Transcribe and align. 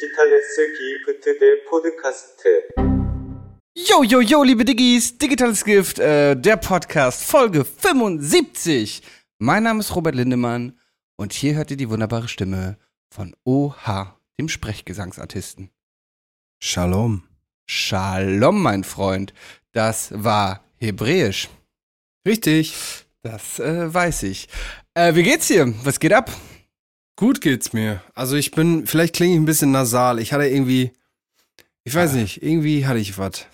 Digitales 0.00 0.56
Gift 0.56 1.26
der 1.26 1.56
Podcast. 1.68 2.42
Yo, 3.74 4.02
yo, 4.02 4.20
yo, 4.22 4.42
liebe 4.42 4.64
Diggis, 4.64 5.18
Digitales 5.18 5.62
Gift, 5.62 5.98
äh, 5.98 6.34
der 6.36 6.56
Podcast, 6.56 7.22
Folge 7.22 7.66
75. 7.66 9.02
Mein 9.38 9.64
Name 9.64 9.80
ist 9.80 9.94
Robert 9.94 10.14
Lindemann 10.14 10.78
und 11.16 11.34
hier 11.34 11.54
hört 11.54 11.70
ihr 11.70 11.76
die 11.76 11.90
wunderbare 11.90 12.28
Stimme 12.28 12.78
von 13.10 13.36
OH, 13.44 14.16
dem 14.38 14.48
Sprechgesangsartisten. 14.48 15.70
Shalom. 16.62 17.24
Shalom, 17.66 18.62
mein 18.62 18.84
Freund. 18.84 19.34
Das 19.72 20.12
war 20.14 20.64
Hebräisch. 20.76 21.50
Richtig. 22.26 22.74
Das 23.22 23.58
äh, 23.58 23.92
weiß 23.92 24.22
ich. 24.22 24.48
Äh, 24.94 25.14
wie 25.14 25.24
geht's 25.24 25.48
dir? 25.48 25.74
Was 25.84 26.00
geht 26.00 26.14
ab? 26.14 26.30
Gut 27.20 27.42
geht's 27.42 27.74
mir. 27.74 28.02
Also 28.14 28.34
ich 28.36 28.50
bin, 28.50 28.86
vielleicht 28.86 29.14
klinge 29.14 29.34
ich 29.34 29.40
ein 29.40 29.44
bisschen 29.44 29.72
nasal. 29.72 30.18
Ich 30.20 30.32
hatte 30.32 30.46
irgendwie, 30.46 30.90
ich 31.84 31.94
weiß 31.94 32.12
Ah. 32.12 32.16
nicht, 32.16 32.42
irgendwie 32.42 32.86
hatte 32.86 32.98
ich 32.98 33.18
was. 33.18 33.44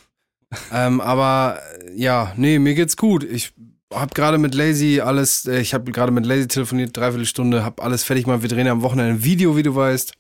ähm, 0.72 1.00
aber 1.00 1.60
ja, 1.96 2.32
nee, 2.36 2.60
mir 2.60 2.76
geht's 2.76 2.96
gut. 2.96 3.24
Ich 3.24 3.52
habe 3.92 4.14
gerade 4.14 4.38
mit 4.38 4.54
Lazy 4.54 5.00
alles, 5.00 5.46
äh, 5.46 5.58
ich 5.60 5.74
habe 5.74 5.90
gerade 5.90 6.12
mit 6.12 6.24
Lazy 6.26 6.46
telefoniert, 6.46 6.96
dreiviertel 6.96 7.26
Stunde, 7.26 7.64
habe 7.64 7.82
alles 7.82 8.04
fertig 8.04 8.24
gemacht. 8.26 8.42
Wir 8.42 8.48
drehen 8.48 8.68
am 8.68 8.82
Wochenende 8.82 9.14
ein 9.14 9.24
Video, 9.24 9.56
wie 9.56 9.64
du 9.64 9.74
weißt. 9.74 10.12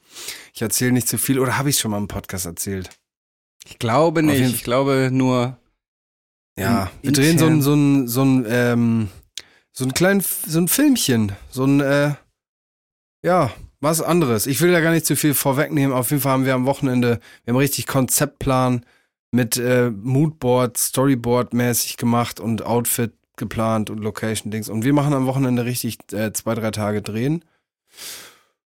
Ich 0.52 0.62
erzähle 0.62 0.90
nicht 0.92 1.06
zu 1.08 1.16
viel, 1.16 1.38
oder 1.38 1.56
habe 1.56 1.70
ich 1.70 1.78
schon 1.78 1.92
mal 1.92 1.98
im 1.98 2.08
Podcast 2.08 2.46
erzählt? 2.46 2.90
Ich 3.64 3.78
glaube 3.78 4.24
nicht. 4.24 4.40
Ich 4.40 4.64
glaube 4.64 5.10
nur. 5.12 5.56
Ja, 6.58 6.90
wir 7.02 7.12
drehen 7.12 7.38
so 7.38 7.46
ein, 7.46 7.62
so 7.62 7.74
ein, 7.74 8.08
so 8.08 8.24
ein, 8.24 8.44
ähm, 8.48 9.08
so 9.72 9.84
ein 9.84 9.94
kleinen, 9.94 10.20
so 10.46 10.58
ein 10.58 10.66
Filmchen, 10.68 11.32
so 11.50 11.64
ein, 11.64 11.80
äh, 11.80 12.14
ja, 13.26 13.50
was 13.80 14.00
anderes. 14.00 14.46
Ich 14.46 14.60
will 14.60 14.70
da 14.70 14.80
gar 14.80 14.92
nicht 14.92 15.04
zu 15.04 15.16
viel 15.16 15.34
vorwegnehmen. 15.34 15.94
Auf 15.94 16.10
jeden 16.10 16.22
Fall 16.22 16.32
haben 16.32 16.46
wir 16.46 16.54
am 16.54 16.64
Wochenende, 16.64 17.18
wir 17.44 17.52
haben 17.52 17.58
richtig 17.58 17.88
Konzeptplan 17.88 18.86
mit 19.32 19.56
äh, 19.56 19.90
Moodboard, 19.90 20.78
Storyboard-mäßig 20.78 21.96
gemacht 21.96 22.38
und 22.38 22.64
Outfit 22.64 23.12
geplant 23.36 23.90
und 23.90 23.98
Location-Dings. 23.98 24.68
Und 24.68 24.84
wir 24.84 24.92
machen 24.92 25.12
am 25.12 25.26
Wochenende 25.26 25.64
richtig 25.64 25.98
äh, 26.12 26.32
zwei, 26.32 26.54
drei 26.54 26.70
Tage 26.70 27.02
drehen. 27.02 27.44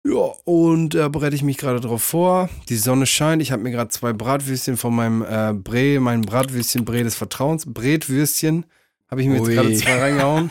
Ja, 0.04 0.32
und 0.44 0.96
da 0.96 1.08
bereite 1.08 1.36
ich 1.36 1.44
mich 1.44 1.58
gerade 1.58 1.80
drauf 1.80 2.02
vor. 2.02 2.50
Die 2.70 2.78
Sonne 2.78 3.06
scheint. 3.06 3.44
Ich 3.44 3.52
habe 3.52 3.62
mir 3.62 3.72
gerade 3.72 3.90
zwei 3.90 4.12
Bratwürstchen 4.12 4.76
von 4.76 4.96
meinem 4.96 5.22
äh, 5.22 5.54
Bre, 5.54 6.00
mein 6.00 6.22
Bratwürstchen 6.24 6.84
Bre 6.84 7.04
des 7.04 7.16
Vertrauens, 7.16 7.66
Bretwürstchen, 7.72 8.66
habe 9.12 9.22
ich 9.22 9.28
mir 9.28 9.36
jetzt 9.36 9.48
Ui. 9.48 9.54
gerade 9.54 9.74
zwei 9.76 10.00
reingehauen. 10.00 10.50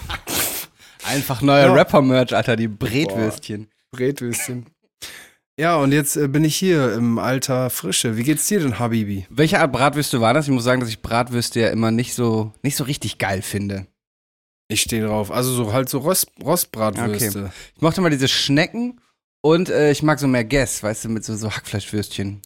Einfach 1.05 1.43
neuer 1.43 1.67
Ja. 1.67 1.73
Rapper-Merch, 1.73 2.35
Alter, 2.37 2.55
die 2.57 2.69
Bretwürstchen. 2.69 3.69
Bretwürstchen. 3.93 4.67
Ja, 5.59 5.77
und 5.77 5.93
jetzt 5.93 6.17
äh, 6.17 6.29
bin 6.29 6.45
ich 6.45 6.55
hier 6.57 6.93
im 6.93 7.19
Alter 7.19 7.71
Frische. 7.71 8.17
Wie 8.17 8.25
geht's 8.25 8.47
dir 8.47 8.61
denn, 8.61 8.79
Habibi? 8.79 9.27
Welche 9.31 9.59
Art 9.59 9.73
Bratwürste 9.73 10.21
war 10.21 10.35
das? 10.35 10.47
Ich 10.47 10.53
muss 10.53 10.65
sagen, 10.65 10.81
dass 10.81 10.91
ich 10.91 11.01
Bratwürste 11.01 11.61
ja 11.61 11.69
immer 11.71 11.91
nicht 11.91 12.15
so, 12.15 12.53
nicht 12.63 12.77
so 12.77 12.85
richtig 12.85 13.17
geil 13.19 13.41
finde. 13.41 13.87
Ich 14.69 14.83
stehe 14.83 15.07
drauf. 15.07 15.31
Also 15.31 15.53
so 15.53 15.73
halt 15.73 15.89
so 15.89 15.99
Rost, 15.99 16.31
Rostbratwürste. 16.43 17.53
Ich 17.75 17.81
mochte 17.81 18.03
mal 18.03 18.11
diese 18.11 18.29
Schnecken 18.29 19.01
und 19.41 19.71
äh, 19.71 19.91
ich 19.93 20.03
mag 20.03 20.19
so 20.19 20.27
mehr 20.27 20.45
Guess, 20.45 20.83
weißt 20.83 21.07
du, 21.07 21.09
mit 21.09 21.25
so, 21.25 21.35
so 21.37 21.51
Hackfleischwürstchen. 21.51 22.43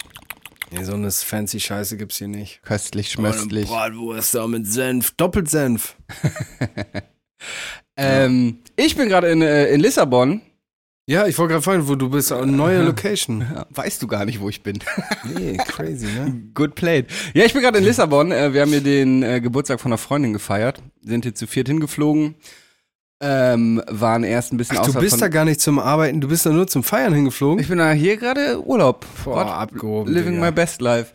Nee, 0.70 0.84
so 0.84 0.92
eine 0.92 1.10
fancy 1.10 1.58
Scheiße 1.58 1.96
gibt's 1.96 2.18
hier 2.18 2.28
nicht. 2.28 2.62
Köstlich, 2.62 3.10
schmöstlich. 3.10 3.68
Bratwurst 3.68 4.36
da 4.36 4.46
mit 4.46 4.68
Senf. 4.68 5.10
Doppelt 5.12 5.50
Senf. 5.50 5.96
Ähm, 7.96 8.58
ich 8.76 8.96
bin 8.96 9.08
gerade 9.08 9.28
in, 9.28 9.42
äh, 9.42 9.66
in 9.72 9.80
Lissabon. 9.80 10.40
Ja, 11.06 11.26
ich 11.26 11.36
wollte 11.38 11.52
gerade 11.54 11.62
fragen, 11.62 11.88
wo 11.88 11.96
du 11.96 12.08
bist. 12.08 12.30
Eine 12.30 12.52
neue 12.52 12.82
Location. 12.82 13.44
Weißt 13.70 14.00
du 14.00 14.06
gar 14.06 14.24
nicht, 14.24 14.40
wo 14.40 14.48
ich 14.48 14.62
bin. 14.62 14.78
Nee, 15.34 15.56
crazy, 15.56 16.06
ne? 16.06 16.42
Good 16.54 16.76
played. 16.76 17.06
Ja, 17.34 17.44
ich 17.44 17.52
bin 17.52 17.62
gerade 17.62 17.78
in 17.78 17.84
Lissabon. 17.84 18.30
Äh, 18.30 18.52
wir 18.52 18.60
haben 18.62 18.70
hier 18.70 18.80
den 18.80 19.22
äh, 19.24 19.40
Geburtstag 19.40 19.80
von 19.80 19.90
einer 19.90 19.98
Freundin 19.98 20.32
gefeiert. 20.32 20.80
Sind 21.02 21.24
hier 21.24 21.34
zu 21.34 21.48
viert 21.48 21.66
hingeflogen. 21.66 22.36
Ähm, 23.22 23.82
waren 23.86 24.24
erst 24.24 24.52
ein 24.52 24.56
bisschen 24.56 24.78
Ach, 24.78 24.86
du 24.86 24.94
bist 24.94 25.20
da 25.20 25.28
gar 25.28 25.44
nicht 25.44 25.60
zum 25.60 25.78
Arbeiten, 25.78 26.22
du 26.22 26.28
bist 26.28 26.46
da 26.46 26.50
nur 26.50 26.66
zum 26.68 26.82
Feiern 26.82 27.12
hingeflogen? 27.12 27.60
Ich 27.60 27.68
bin 27.68 27.76
da 27.76 27.92
hier 27.92 28.16
gerade 28.16 28.64
Urlaub. 28.64 29.04
Boah, 29.24 29.36
What? 29.44 29.46
abgehoben, 29.46 30.10
Living 30.10 30.34
Digga. 30.36 30.46
my 30.46 30.52
best 30.52 30.80
life. 30.80 31.12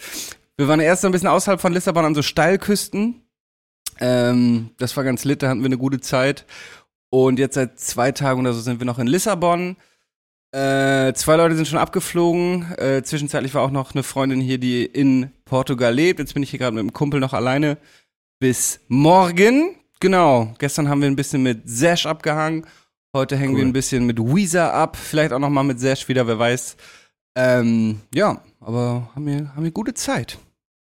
Wir 0.55 0.67
waren 0.67 0.79
erst 0.81 1.01
so 1.01 1.07
ein 1.07 1.11
bisschen 1.11 1.29
außerhalb 1.29 1.59
von 1.59 1.73
Lissabon 1.73 2.05
an 2.05 2.13
so 2.13 2.21
Steilküsten. 2.21 3.23
Ähm, 3.99 4.69
das 4.77 4.95
war 4.95 5.03
ganz 5.03 5.23
lit, 5.25 5.41
da 5.41 5.49
hatten 5.49 5.61
wir 5.61 5.65
eine 5.65 5.79
gute 5.79 5.99
Zeit. 5.99 6.45
Und 7.09 7.39
jetzt 7.39 7.55
seit 7.55 7.79
zwei 7.79 8.11
Tagen 8.11 8.41
oder 8.41 8.53
so 8.53 8.61
sind 8.61 8.79
wir 8.79 8.85
noch 8.85 8.99
in 8.99 9.07
Lissabon. 9.07 9.77
Äh, 10.51 11.13
zwei 11.13 11.35
Leute 11.35 11.55
sind 11.55 11.67
schon 11.67 11.79
abgeflogen. 11.79 12.73
Äh, 12.77 13.03
zwischenzeitlich 13.03 13.53
war 13.53 13.61
auch 13.61 13.71
noch 13.71 13.93
eine 13.93 14.03
Freundin 14.03 14.41
hier, 14.41 14.57
die 14.57 14.85
in 14.85 15.31
Portugal 15.45 15.93
lebt. 15.93 16.19
Jetzt 16.19 16.33
bin 16.33 16.43
ich 16.43 16.49
hier 16.49 16.59
gerade 16.59 16.75
mit 16.75 16.81
dem 16.83 16.93
Kumpel 16.93 17.19
noch 17.19 17.33
alleine. 17.33 17.77
Bis 18.39 18.79
morgen. 18.87 19.75
Genau. 19.99 20.53
Gestern 20.57 20.89
haben 20.89 21.01
wir 21.01 21.07
ein 21.07 21.15
bisschen 21.15 21.43
mit 21.43 21.69
Sash 21.69 22.05
abgehangen. 22.05 22.65
Heute 23.13 23.37
hängen 23.37 23.53
Cool. 23.53 23.59
wir 23.59 23.65
ein 23.65 23.73
bisschen 23.73 24.05
mit 24.05 24.19
Weezer 24.19 24.73
ab. 24.73 24.97
Vielleicht 24.97 25.31
auch 25.33 25.39
noch 25.39 25.49
mal 25.49 25.63
mit 25.63 25.79
Sash 25.79 26.07
wieder, 26.07 26.27
wer 26.27 26.39
weiß. 26.39 26.75
Ähm, 27.37 28.01
ja, 28.13 28.41
aber 28.59 29.09
haben 29.15 29.25
wir, 29.25 29.55
haben 29.55 29.63
wir 29.63 29.71
gute 29.71 29.93
Zeit. 29.93 30.37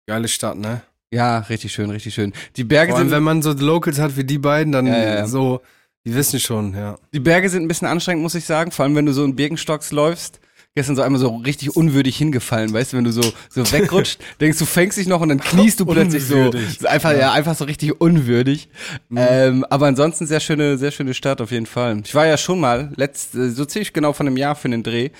Geile 0.07 0.29
Stadt, 0.29 0.59
ne? 0.59 0.83
Ja, 1.13 1.41
richtig 1.41 1.73
schön, 1.73 1.91
richtig 1.91 2.15
schön. 2.15 2.33
Die 2.57 2.65
Berge 2.65 2.93
Vor 2.93 2.99
allem, 2.99 3.09
sind, 3.09 3.17
wenn 3.17 3.23
man 3.23 3.43
so 3.43 3.53
Locals 3.53 3.99
hat 3.99 4.17
wie 4.17 4.25
die 4.25 4.39
beiden, 4.39 4.73
dann 4.73 4.87
Ja, 4.87 4.97
ja, 4.99 5.15
ja. 5.15 5.27
so, 5.27 5.61
die 6.05 6.15
wissen 6.15 6.41
schon, 6.41 6.75
ja. 6.75 6.97
die 7.13 7.21
Berge 7.21 7.49
sind 7.49 7.63
ein 7.63 7.69
bisschen 7.69 7.89
anstrengend, 7.89 8.23
muss 8.23 8.35
ich 8.35 8.45
sagen. 8.45 8.71
Vor 8.73 8.85
allem, 8.85 8.95
wenn 8.97 9.07
du 9.07 9.13
so 9.13 9.25
in 9.25 9.37
Birkenstocks 9.37 9.93
läufst. 9.93 10.41
Gestern 10.75 10.97
so 10.97 11.03
einmal 11.03 11.21
so 11.21 11.37
richtig 11.37 11.77
unwürdig 11.77 12.17
hingefallen, 12.17 12.73
weißt 12.73 12.95
du, 12.95 12.97
wenn 12.97 13.05
du 13.05 13.13
so, 13.13 13.21
so 13.51 13.61
wegrutscht, 13.73 14.19
denkst 14.41 14.59
du 14.59 14.65
fängst 14.65 14.97
dich 14.97 15.07
noch 15.07 15.21
und 15.21 15.29
dann 15.29 15.41
kniest 15.43 15.81
du 15.81 15.85
plötzlich 15.85 16.25
so, 16.25 16.35
Unwürdig. 16.37 16.79
so 16.81 16.89
einfach, 16.89 17.13
ja. 17.15 17.31
einfach 17.31 17.55
so 17.55 17.65
richtig 17.65 18.01
unwürdig. 18.01 18.71
Ähm, 19.15 19.67
aber 19.69 19.89
ansonsten 19.89 20.27
sehr 20.27 20.41
schöne, 20.41 20.79
sehr 20.79 20.91
schöne 20.91 21.13
Stadt 21.13 21.43
auf 21.43 21.51
jeden 21.51 21.67
Fall. 21.67 22.01
Ich 22.07 22.15
war 22.15 22.27
ja 22.27 22.39
schon 22.39 22.59
mal, 22.59 22.91
letzt, 22.97 23.35
äh, 23.35 23.51
so 23.51 23.67
ziemlich 23.67 23.93
genau 23.93 24.15
von 24.15 24.27
einem 24.27 24.39
Jahr 24.39 24.55
für 24.55 24.71
den 24.71 24.83
Dreh. 24.83 25.11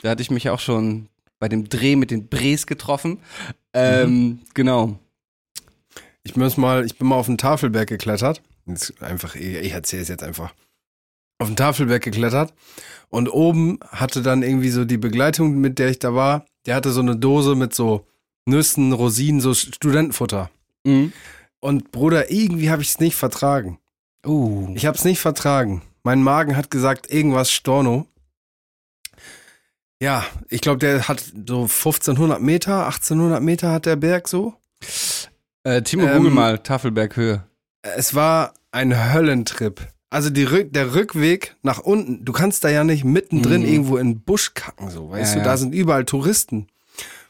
Da 0.00 0.08
hatte 0.08 0.22
ich 0.22 0.30
mich 0.30 0.48
auch 0.48 0.60
schon 0.60 1.08
bei 1.38 1.48
dem 1.50 1.68
Dreh 1.68 1.94
mit 1.94 2.10
den 2.10 2.28
Brees 2.28 2.66
getroffen. 2.66 3.18
Ähm, 3.74 4.38
Genau. 4.54 4.98
Ich 6.24 6.36
muss 6.36 6.56
mal, 6.56 6.86
ich 6.86 6.96
bin 6.96 7.08
mal 7.08 7.16
auf 7.16 7.26
den 7.26 7.36
Tafelberg 7.36 7.88
geklettert. 7.88 8.40
Jetzt 8.66 9.02
einfach, 9.02 9.34
ich, 9.34 9.56
ich 9.56 9.72
erzähle 9.72 10.02
es 10.02 10.08
jetzt 10.08 10.22
einfach. 10.22 10.52
Auf 11.38 11.48
den 11.48 11.56
Tafelberg 11.56 12.02
geklettert 12.02 12.54
und 13.08 13.28
oben 13.28 13.80
hatte 13.88 14.22
dann 14.22 14.42
irgendwie 14.42 14.70
so 14.70 14.84
die 14.84 14.98
Begleitung, 14.98 15.60
mit 15.60 15.78
der 15.78 15.88
ich 15.88 15.98
da 15.98 16.14
war, 16.14 16.46
der 16.66 16.76
hatte 16.76 16.92
so 16.92 17.00
eine 17.00 17.16
Dose 17.16 17.56
mit 17.56 17.74
so 17.74 18.06
Nüssen, 18.46 18.92
Rosinen, 18.92 19.40
so 19.40 19.52
Studentenfutter. 19.54 20.50
Mhm. 20.84 21.12
Und 21.60 21.90
Bruder, 21.92 22.30
irgendwie 22.30 22.70
habe 22.70 22.82
ich 22.82 22.90
es 22.90 23.00
nicht 23.00 23.16
vertragen. 23.16 23.78
Uh. 24.26 24.72
Ich 24.74 24.86
habe 24.86 24.96
es 24.96 25.04
nicht 25.04 25.20
vertragen. 25.20 25.82
Mein 26.04 26.22
Magen 26.22 26.56
hat 26.56 26.70
gesagt, 26.70 27.12
irgendwas 27.12 27.50
Storno. 27.50 28.06
Ja, 30.00 30.24
ich 30.48 30.60
glaube, 30.60 30.78
der 30.78 31.06
hat 31.06 31.20
so 31.20 31.62
1500 31.62 32.40
Meter, 32.40 32.86
1800 32.86 33.40
Meter 33.42 33.70
hat 33.70 33.86
der 33.86 33.96
Berg 33.96 34.26
so. 34.26 34.54
Äh, 35.62 35.82
Timo, 35.82 36.06
Ähm, 36.06 36.16
google 36.16 36.32
mal 36.32 36.58
Tafelberghöhe. 36.58 37.44
Es 37.82 38.14
war 38.14 38.54
ein 38.70 39.12
Höllentrip. 39.12 39.88
Also 40.10 40.28
die 40.30 40.44
der 40.70 40.94
Rückweg 40.94 41.56
nach 41.62 41.78
unten, 41.78 42.24
du 42.24 42.32
kannst 42.32 42.64
da 42.64 42.68
ja 42.68 42.84
nicht 42.84 43.04
mittendrin 43.04 43.62
Mhm. 43.62 43.68
irgendwo 43.68 43.96
in 43.96 44.08
den 44.14 44.20
Busch 44.20 44.52
kacken, 44.54 44.90
so, 44.90 45.10
weißt 45.10 45.34
Ja, 45.34 45.40
du, 45.40 45.46
ja. 45.46 45.52
da 45.52 45.56
sind 45.56 45.74
überall 45.74 46.04
Touristen. 46.04 46.66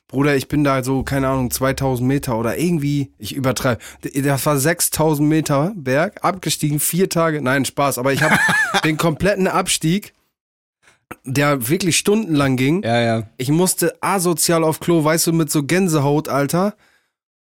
Bruder, 0.09 0.37
ich 0.37 0.49
bin 0.49 0.62
da 0.62 0.83
so, 0.85 1.05
keine 1.05 1.29
Ahnung, 1.29 1.51
2000 1.51 2.07
Meter 2.07 2.37
oder 2.37 2.59
irgendwie, 2.59 3.12
ich 3.19 3.35
übertreibe. 3.35 3.81
Das 4.15 4.45
war 4.45 4.59
6000 4.59 5.27
Meter 5.27 5.73
Berg, 5.75 6.23
abgestiegen, 6.23 6.81
vier 6.81 7.09
Tage, 7.09 7.41
nein, 7.41 7.65
Spaß, 7.65 7.97
aber 7.99 8.12
ich 8.12 8.23
habe 8.23 8.37
den 8.85 8.99
kompletten 8.99 9.47
Abstieg, 9.47 10.12
der 11.25 11.69
wirklich 11.69 11.97
stundenlang 11.97 12.56
ging. 12.56 12.82
Ja, 12.82 13.00
ja. 13.00 13.23
Ich 13.38 13.49
musste 13.50 13.97
asozial 14.03 14.65
auf 14.65 14.81
Klo, 14.81 15.03
weißt 15.05 15.29
du, 15.29 15.32
mit 15.32 15.50
so 15.50 15.62
Gänsehaut, 15.62 16.29
Alter. 16.29 16.75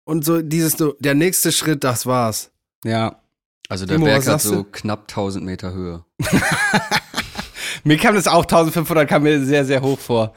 Und 0.04 0.24
so 0.24 0.40
dieses, 0.40 0.72
so, 0.74 0.94
der 1.00 1.14
nächste 1.14 1.50
Schritt, 1.52 1.82
das 1.84 2.06
war's. 2.06 2.50
Ja. 2.84 3.16
Also 3.68 3.86
der 3.86 3.96
Timo, 3.96 4.06
Berg 4.06 4.26
hat 4.26 4.40
so 4.40 4.56
du? 4.56 4.64
knapp 4.64 5.02
1000 5.08 5.44
Meter 5.44 5.72
Höhe. 5.72 6.04
Mir 7.84 7.96
kam 7.98 8.14
das 8.14 8.28
auch 8.28 8.44
1500, 8.44 9.08
kam 9.08 9.22
mir 9.24 9.44
sehr, 9.44 9.64
sehr 9.64 9.82
hoch 9.82 9.98
vor. 9.98 10.32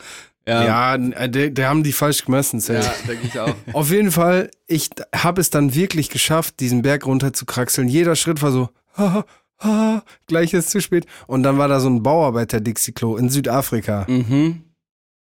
Ja. 0.47 0.63
Ja, 0.63 0.95
äh, 0.95 1.29
der, 1.29 1.49
der 1.49 1.69
haben 1.69 1.83
die 1.83 1.91
falsch 1.91 2.25
gemessen, 2.25 2.59
safe. 2.61 2.89
denke 3.07 3.27
ich 3.27 3.39
auch. 3.39 3.53
Auf 3.73 3.91
jeden 3.91 4.11
Fall, 4.11 4.49
ich 4.65 4.89
habe 5.13 5.41
es 5.41 5.49
dann 5.49 5.75
wirklich 5.75 6.09
geschafft, 6.09 6.59
diesen 6.61 6.81
Berg 6.81 7.05
runter 7.05 7.33
zu 7.33 7.45
kraxeln. 7.45 7.89
Jeder 7.89 8.15
Schritt 8.15 8.41
war 8.41 8.51
so, 8.51 8.69
ha, 8.97 9.25
ha, 9.59 10.03
gleich 10.27 10.53
ist 10.53 10.69
zu 10.69 10.81
spät. 10.81 11.05
Und 11.27 11.43
dann 11.43 11.57
war 11.57 11.67
da 11.67 11.81
so 11.81 11.89
ein 11.89 12.01
Bauarbeiter-Dixie-Klo 12.01 13.17
in 13.17 13.29
Südafrika. 13.29 14.05
Mhm. 14.07 14.63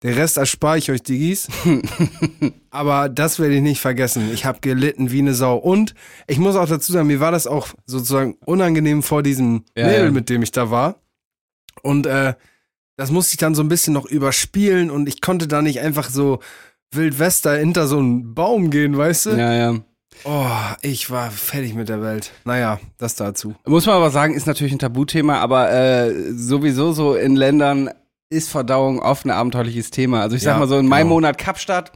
Der 0.04 0.16
Rest 0.16 0.38
erspare 0.38 0.80
ich 0.80 0.90
euch, 0.90 1.04
Diggis. 1.04 1.48
Aber 2.72 3.08
das 3.08 3.40
werde 3.40 3.56
ich 3.56 3.62
nicht 3.62 3.82
vergessen. 3.82 4.32
Ich 4.34 4.46
habe 4.46 4.60
gelitten 4.62 5.12
wie 5.12 5.20
eine 5.20 5.36
Sau. 5.36 5.58
Und 5.58 5.94
ich 6.28 6.40
muss 6.40 6.56
auch 6.56 6.68
dazu 6.68 6.92
sagen, 6.92 7.08
mir 7.08 7.20
war 7.20 7.32
das 7.32 7.46
auch 7.46 7.68
sozusagen 7.86 8.36
unangenehm 8.46 9.04
vor 9.04 9.22
diesem 9.22 9.64
Ja, 9.78 9.86
Mädel, 9.88 10.06
ja. 10.06 10.12
mit 10.12 10.30
dem 10.30 10.42
ich 10.42 10.52
da 10.52 10.72
war. 10.72 10.96
Und 11.84 12.08
äh, 12.08 12.34
das 12.98 13.12
musste 13.12 13.34
ich 13.34 13.38
dann 13.38 13.54
so 13.56 13.62
ein 13.62 13.70
bisschen 13.70 13.94
noch 13.94 14.06
überspielen 14.06 14.90
und 14.92 15.08
ich 15.08 15.22
konnte 15.22 15.48
da 15.48 15.62
nicht 15.62 15.80
einfach 15.80 16.10
so 16.10 16.40
Wildwester 16.94 17.56
hinter 17.58 17.88
so 17.88 17.98
einen 18.00 18.34
Baum 18.34 18.70
gehen, 18.70 18.98
weißt 18.98 19.28
du? 19.28 19.30
Ja, 19.32 19.54
ja. 19.54 19.76
Oh, 20.24 20.76
ich 20.82 21.10
war 21.10 21.32
fertig 21.32 21.74
mit 21.74 21.90
der 21.90 22.02
Welt. 22.02 22.32
Naja, 22.44 22.80
das 22.98 23.16
dazu. 23.16 23.56
Muss 23.66 23.86
man 23.86 23.96
aber 23.96 24.12
sagen, 24.12 24.34
ist 24.36 24.46
natürlich 24.46 24.74
ein 24.74 24.80
Tabuthema, 24.80 25.38
aber 25.40 25.72
äh, 25.72 26.34
sowieso 26.34 26.92
so 26.92 27.16
in 27.16 27.36
Ländern 27.36 27.90
ist 28.32 28.50
Verdauung 28.50 29.00
oft 29.00 29.26
ein 29.26 29.32
abenteuerliches 29.32 29.92
Thema. 29.92 30.22
Also 30.22 30.36
ich 30.36 30.42
sag 30.44 30.54
Ja, 30.54 30.60
mal 30.60 30.68
so, 30.68 30.78
in 30.80 30.88
meinem 30.88 31.04
genau. 31.04 31.16
Monat 31.16 31.38
Kapstadt, 31.38 31.92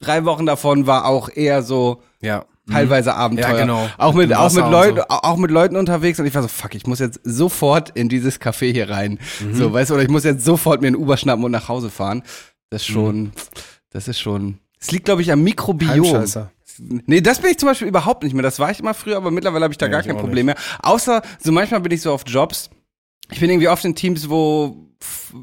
drei 0.00 0.24
Wochen 0.24 0.46
davon 0.46 0.86
war 0.86 1.04
auch 1.06 1.28
eher 1.34 1.62
so 1.62 2.02
Ja. 2.20 2.44
teilweise 2.70 3.14
Abenteuer. 3.14 3.50
Ja, 3.50 3.60
genau. 3.62 3.88
Auch 3.98 4.14
mit, 4.14 4.34
auch 4.34 4.52
mit 4.52 4.64
Leuten, 4.70 4.96
so. 4.98 5.02
auch 5.08 5.36
mit 5.36 5.50
Leuten 5.50 5.76
unterwegs 5.76 6.18
und 6.20 6.26
ich 6.26 6.34
war 6.34 6.42
so, 6.42 6.48
fuck, 6.48 6.74
ich 6.74 6.86
muss 6.86 7.00
jetzt 7.00 7.20
sofort 7.24 7.90
in 7.90 8.08
dieses 8.08 8.40
Café 8.40 8.72
hier 8.72 8.88
rein. 8.88 9.18
Mhm. 9.40 9.54
So, 9.54 9.72
weißt 9.72 9.90
du, 9.90 9.94
oder 9.94 10.02
ich 10.04 10.08
muss 10.08 10.24
jetzt 10.24 10.44
sofort 10.44 10.80
mir 10.80 10.86
einen 10.86 10.96
Uber 10.96 11.16
schnappen 11.16 11.44
und 11.44 11.50
nach 11.50 11.68
Hause 11.68 11.90
fahren. 11.90 12.22
Das 12.70 12.82
ist 12.82 12.90
Mhm. 12.90 12.94
schon, 12.94 13.32
das 13.90 14.06
ist 14.08 14.20
schon. 14.20 14.58
Es 14.80 14.92
liegt, 14.92 15.04
glaube 15.06 15.22
ich, 15.22 15.32
am 15.32 15.42
Mikrobiom. 15.42 16.24
Nee, 16.78 17.20
das 17.20 17.40
bin 17.40 17.50
ich 17.50 17.58
zum 17.58 17.68
Beispiel 17.68 17.88
überhaupt 17.88 18.22
nicht 18.22 18.32
mehr. 18.32 18.42
Das 18.42 18.58
war 18.58 18.70
ich 18.70 18.80
immer 18.80 18.94
früher, 18.94 19.16
aber 19.18 19.30
mittlerweile 19.30 19.64
habe 19.64 19.74
ich 19.74 19.78
da 19.78 19.86
Nee, 19.86 19.92
gar 19.92 20.02
kein 20.02 20.16
Problem 20.16 20.46
mehr. 20.46 20.54
Außer, 20.82 21.20
so 21.38 21.52
manchmal 21.52 21.80
bin 21.80 21.92
ich 21.92 22.00
so 22.00 22.12
auf 22.12 22.22
Jobs. 22.26 22.70
Ich 23.30 23.40
bin 23.40 23.50
irgendwie 23.50 23.68
oft 23.68 23.84
in 23.84 23.94
Teams, 23.94 24.28
wo 24.28 24.86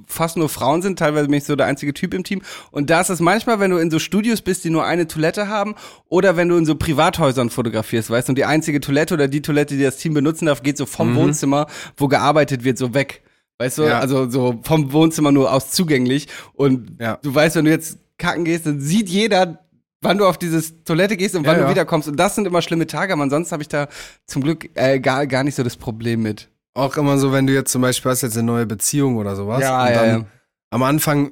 fast 0.06 0.38
nur 0.38 0.50
Frauen 0.50 0.82
sind. 0.82 1.00
Teilweise 1.00 1.28
bin 1.28 1.38
ich 1.38 1.46
so 1.46 1.56
der 1.56 1.66
einzige 1.66 1.94
Typ 1.94 2.14
im 2.14 2.24
Team. 2.24 2.42
Und 2.72 2.90
da 2.90 3.02
ist 3.02 3.10
es 3.10 3.20
manchmal, 3.20 3.60
wenn 3.60 3.72
du 3.72 3.78
in 3.78 3.90
so 3.90 3.98
Studios 3.98 4.42
bist, 4.42 4.64
die 4.64 4.70
nur 4.70 4.86
eine 4.86 5.08
Toilette 5.08 5.48
haben, 5.48 5.74
oder 6.10 6.38
wenn 6.38 6.50
du 6.50 6.58
in 6.58 6.66
so 6.66 6.76
Privathäusern 6.76 7.50
fotografierst, 7.50 8.10
weißt 8.10 8.28
du, 8.28 8.32
und 8.32 8.36
die 8.38 8.46
einzige 8.46 8.80
Toilette 8.82 9.14
oder 9.16 9.28
die 9.28 9.42
Toilette, 9.42 9.76
die 9.76 9.84
das 9.84 9.98
Team 9.98 10.14
benutzen 10.14 10.46
darf, 10.46 10.62
geht 10.62 10.78
so 10.78 10.86
vom 10.86 11.16
Wohnzimmer, 11.16 11.68
wo 11.96 12.08
gearbeitet 12.08 12.64
wird, 12.66 12.78
so 12.78 12.94
weg. 12.94 13.24
Weißt 13.58 13.80
du, 13.80 13.84
Ja. 13.84 14.00
also 14.00 14.30
so 14.30 14.60
vom 14.64 14.92
Wohnzimmer 14.92 15.32
nur 15.32 15.52
aus 15.52 15.72
zugänglich. 15.72 16.28
Und 16.54 16.98
Ja. 17.02 17.18
du 17.24 17.34
weißt, 17.34 17.56
wenn 17.56 17.66
du 17.66 17.72
jetzt 17.72 17.98
kacken 18.20 18.46
gehst, 18.46 18.68
dann 18.68 18.80
sieht 18.80 19.10
jeder, 19.10 19.66
wann 20.02 20.20
du 20.20 20.26
auf 20.28 20.38
diese 20.38 20.84
Toilette 20.84 21.18
gehst 21.18 21.36
und 21.36 21.48
wann 21.48 21.58
Ja, 21.58 21.64
du 21.66 21.70
wiederkommst. 21.72 22.08
Und 22.08 22.18
das 22.18 22.36
sind 22.36 22.46
immer 22.46 22.62
schlimme 22.62 22.86
Tage, 22.86 23.14
aber 23.14 23.24
ansonsten 23.24 23.54
habe 23.54 23.64
ich 23.64 23.70
da 23.70 23.88
zum 24.28 24.44
Glück 24.44 24.70
äh, 24.76 25.00
gar, 25.00 25.26
gar 25.26 25.44
nicht 25.44 25.56
so 25.56 25.64
das 25.64 25.78
Problem 25.78 26.22
mit. 26.22 26.50
Auch 26.78 26.96
immer 26.98 27.18
so, 27.18 27.32
wenn 27.32 27.48
du 27.48 27.54
jetzt 27.54 27.72
zum 27.72 27.82
Beispiel 27.82 28.12
hast 28.12 28.22
jetzt 28.22 28.38
eine 28.38 28.46
neue 28.46 28.66
Beziehung 28.66 29.18
oder 29.18 29.36
sowas. 29.36 29.62
Ja, 29.62 29.84
und 29.84 29.90
ja, 29.90 29.96
dann 29.96 30.22
ja. 30.22 30.26
Am 30.72 30.84
Anfang, 30.84 31.32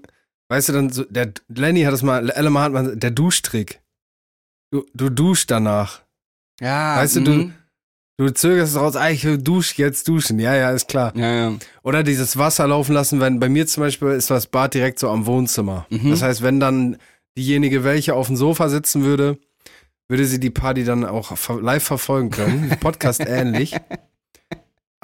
weißt 0.50 0.70
du 0.70 0.74
dann, 0.74 0.90
so, 0.90 1.04
der 1.04 1.32
Lenny 1.50 1.84
hat 1.84 1.94
es 1.94 2.02
mal, 2.02 2.30
Ellemann 2.32 2.64
hat 2.64 2.72
mal, 2.74 2.96
der 2.96 3.12
Duschtrick. 3.12 3.82
Du, 4.72 4.86
du 4.94 5.10
duschst 5.10 5.52
danach. 5.52 6.02
Ja, 6.60 6.98
Weißt 6.98 7.18
du, 7.18 7.22
du- 7.22 7.32
mhm. 7.32 7.54
Du 8.18 8.30
zögerst 8.30 8.78
raus, 8.78 8.96
ah, 8.96 9.10
ich 9.10 9.28
dusch 9.40 9.78
jetzt 9.78 10.08
duschen. 10.08 10.40
Ja, 10.40 10.56
ja, 10.56 10.72
ist 10.72 10.88
klar. 10.88 11.12
Ja, 11.18 11.34
ja. 11.50 11.54
Oder 11.84 12.02
dieses 12.02 12.38
Wasser 12.38 12.66
laufen 12.66 12.94
lassen, 12.94 13.20
wenn 13.20 13.42
bei 13.42 13.50
mir 13.50 13.68
zum 13.68 13.82
Beispiel 13.84 14.08
ist 14.12 14.30
das 14.32 14.48
Bad 14.48 14.74
direkt 14.74 15.00
so 15.00 15.10
am 15.10 15.26
Wohnzimmer. 15.26 15.86
Mhm. 15.90 16.12
Das 16.12 16.22
heißt, 16.22 16.42
wenn 16.42 16.62
dann 16.62 16.96
diejenige, 17.38 17.84
welche 17.84 18.14
auf 18.14 18.28
dem 18.28 18.38
Sofa 18.38 18.70
sitzen 18.70 19.04
würde, 19.04 19.38
würde 20.08 20.26
sie 20.26 20.40
die 20.40 20.50
Party 20.50 20.86
dann 20.86 21.04
auch 21.04 21.34
live 21.62 21.84
verfolgen 21.84 22.30
können. 22.30 22.70
Podcast 22.80 23.20
ähnlich. 23.20 23.76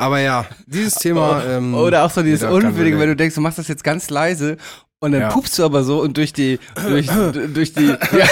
Aber 0.01 0.19
ja, 0.19 0.45
dieses 0.65 0.95
Thema. 0.95 1.44
Ähm, 1.45 1.75
Oder 1.75 2.03
auch 2.03 2.09
so 2.09 2.24
dieses 2.24 2.44
Unwürdige, 2.50 2.98
wenn 3.00 3.09
du 3.09 3.15
denkst, 3.15 3.36
du 3.36 3.42
machst 3.42 3.59
das 3.59 3.68
jetzt 3.68 3.83
ganz 3.83 4.09
leise 4.09 4.57
und 5.00 5.12
dann 5.12 5.21
Ja. 5.21 5.30
pupst 5.30 5.57
du 5.59 5.63
aber 5.63 5.83
so 5.83 6.01
und 6.01 6.18
durch 6.18 6.33
die, 6.33 6.59
durch, 6.88 7.07
durch 7.53 7.74
die, 7.74 7.88
ja, 8.18 8.27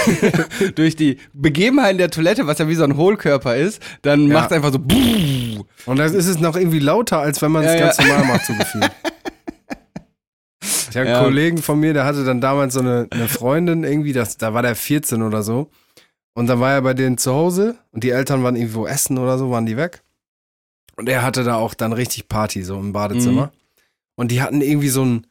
durch 0.76 0.96
die 0.96 1.18
Begebenheiten 1.34 1.98
der 2.00 2.10
Toilette, 2.10 2.48
was 2.48 2.58
ja 2.58 2.68
wie 2.68 2.76
so 2.76 2.84
ein 2.84 2.98
Hohlkörper 2.98 3.56
ist, 3.56 3.82
dann 4.02 4.28
Ja. 4.28 4.34
macht 4.34 4.52
es 4.52 4.58
einfach 4.58 4.72
so, 4.74 4.80
Und 4.80 5.98
dann 6.00 6.14
ist 6.14 6.26
es 6.28 6.40
noch 6.40 6.56
irgendwie 6.56 6.80
lauter, 6.80 7.20
als 7.20 7.42
wenn 7.42 7.52
man 7.52 7.66
es 7.66 7.74
Ja, 7.74 7.80
ganz 7.80 8.00
normal 8.00 8.24
macht, 8.26 8.46
so 8.46 8.54
gefühlt. 8.56 8.92
Ich 10.90 10.98
habe 10.98 11.08
Ja. 11.08 11.16
einen 11.18 11.24
Kollegen 11.26 11.58
von 11.60 11.80
mir, 11.80 11.94
der 11.94 12.06
hatte 12.06 12.26
dann 12.26 12.42
damals 12.42 12.74
so 12.74 12.80
eine, 12.80 13.08
eine 13.12 13.28
Freundin 13.28 13.84
irgendwie, 13.84 14.14
das, 14.14 14.38
da 14.38 14.54
war 14.56 14.62
der 14.64 14.76
14 14.76 15.22
oder 15.22 15.44
so. 15.44 15.70
Und 16.34 16.48
dann 16.48 16.60
war 16.60 16.72
er 16.74 16.82
bei 16.82 16.94
denen 16.94 17.18
zu 17.18 17.32
Hause 17.34 17.76
und 17.92 18.04
die 18.04 18.10
Eltern 18.10 18.44
waren 18.44 18.56
irgendwo 18.56 18.88
essen 18.88 19.18
oder 19.18 19.38
so, 19.38 19.52
waren 19.52 19.66
die 19.66 19.78
weg. 19.78 20.02
Und 21.00 21.10
er 21.10 21.24
hatte 21.24 21.44
da 21.44 21.56
auch 21.56 21.74
dann 21.74 21.94
richtig 21.94 22.28
Party, 22.28 22.64
so 22.64 22.78
im 22.80 22.92
Badezimmer. 22.94 23.48
Mhm. 23.48 23.52
Und 24.16 24.32
die 24.32 24.42
hatten 24.42 24.62
irgendwie 24.62 24.90
so 24.90 25.04
ein, 25.06 25.28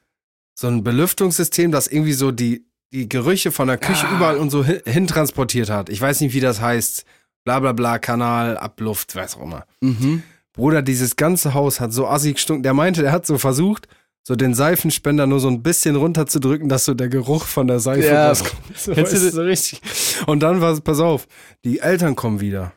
so 0.55 0.67
ein 0.67 0.82
Belüftungssystem, 0.82 1.70
das 1.70 1.87
irgendwie 1.87 2.15
so 2.15 2.31
die, 2.32 2.65
die 2.93 3.09
Gerüche 3.09 3.53
von 3.53 3.69
der 3.69 3.79
Küche 3.79 4.06
Ah. 4.09 4.17
überall 4.17 4.37
und 4.38 4.50
so 4.50 4.65
hin, 4.65 4.81
hintransportiert 4.87 5.70
hat. 5.70 5.88
Ich 5.91 6.00
weiß 6.00 6.20
nicht, 6.20 6.35
wie 6.35 6.41
das 6.41 6.61
heißt. 6.61 7.05
Bla 7.44 7.61
bla 7.61 7.73
bla, 7.73 7.99
Kanal, 7.99 8.56
Abluft, 8.59 9.15
weiß 9.15 9.37
auch 9.37 9.43
immer. 9.43 9.65
mhm. 9.81 10.23
Bruder, 10.55 10.82
dieses 10.82 11.15
ganze 11.17 11.55
Haus 11.55 11.79
hat 11.81 11.93
so 11.93 12.09
assig 12.09 12.35
gestunken. 12.35 12.62
Der 12.65 12.75
meinte, 12.75 13.00
der 13.03 13.12
hat 13.12 13.25
so 13.26 13.38
versucht, 13.38 13.87
so 14.26 14.35
den 14.37 14.55
Seifenspender 14.55 15.26
nur 15.26 15.38
so 15.38 15.49
ein 15.49 15.62
bisschen 15.62 15.94
runterzudrücken, 15.97 16.69
dass 16.69 16.85
so 16.85 16.94
der 16.94 17.09
Geruch 17.09 17.44
von 17.44 17.69
der 17.69 17.79
Seife 17.79 18.09
Ja. 18.09 18.29
rauskommt. 18.29 18.55
So, 18.76 18.97
weißt 18.97 19.12
du, 19.12 19.31
so 19.31 19.43
richtig. 19.43 19.81
Und 20.26 20.41
dann 20.43 20.61
war 20.61 20.73
es, 20.73 20.81
pass 20.81 20.99
auf, 20.99 21.29
die 21.65 21.79
Eltern 21.79 22.17
kommen 22.17 22.41
wieder. 22.41 22.73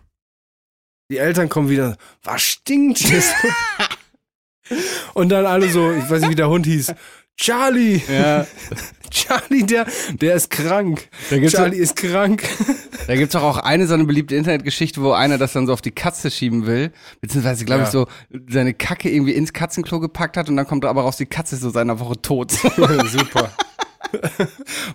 Die 1.12 1.18
Eltern 1.18 1.50
kommen 1.50 1.70
wieder. 1.70 1.98
Was 2.24 2.42
stinkt 2.42 3.00
so? 3.00 3.14
Und 5.14 5.30
dann 5.30 5.46
alle 5.46 5.70
so, 5.70 5.92
ich 5.92 6.10
weiß 6.10 6.22
nicht, 6.22 6.32
wie 6.32 6.36
der 6.36 6.48
Hund 6.50 6.66
hieß. 6.66 6.94
Charlie, 7.36 8.02
Ja. 8.10 8.48
Charlie, 9.12 9.64
der, 9.66 9.86
der 10.14 10.36
ist 10.36 10.50
krank. 10.50 11.10
Charlie 11.50 11.78
ist 11.80 11.98
krank. 11.98 12.44
da 13.08 13.16
gibt's 13.18 13.34
doch 13.34 13.44
auch 13.44 13.58
eine 13.58 13.86
so 13.86 13.94
eine 13.94 14.06
beliebte 14.06 14.38
Internetgeschichte, 14.38 15.02
wo 15.02 15.12
einer 15.12 15.38
das 15.38 15.52
dann 15.52 15.68
so 15.68 15.74
auf 15.74 15.82
die 15.82 15.92
Katze 15.92 16.32
schieben 16.32 16.66
will, 16.66 16.94
beziehungsweise, 17.20 17.66
glaube 17.66 17.82
ich, 17.82 17.88
Ja. 17.88 17.92
so 17.92 18.08
seine 18.48 18.74
Kacke 18.74 19.10
irgendwie 19.10 19.34
ins 19.34 19.52
Katzenklo 19.52 20.00
gepackt 20.00 20.38
hat 20.38 20.48
und 20.48 20.56
dann 20.56 20.66
kommt 20.66 20.86
aber 20.86 21.02
raus, 21.02 21.18
die 21.18 21.26
Katze 21.26 21.56
ist 21.56 21.62
so 21.62 21.72
seiner 21.72 22.00
Woche 22.00 22.22
tot. 22.22 22.52
Super. 22.52 23.52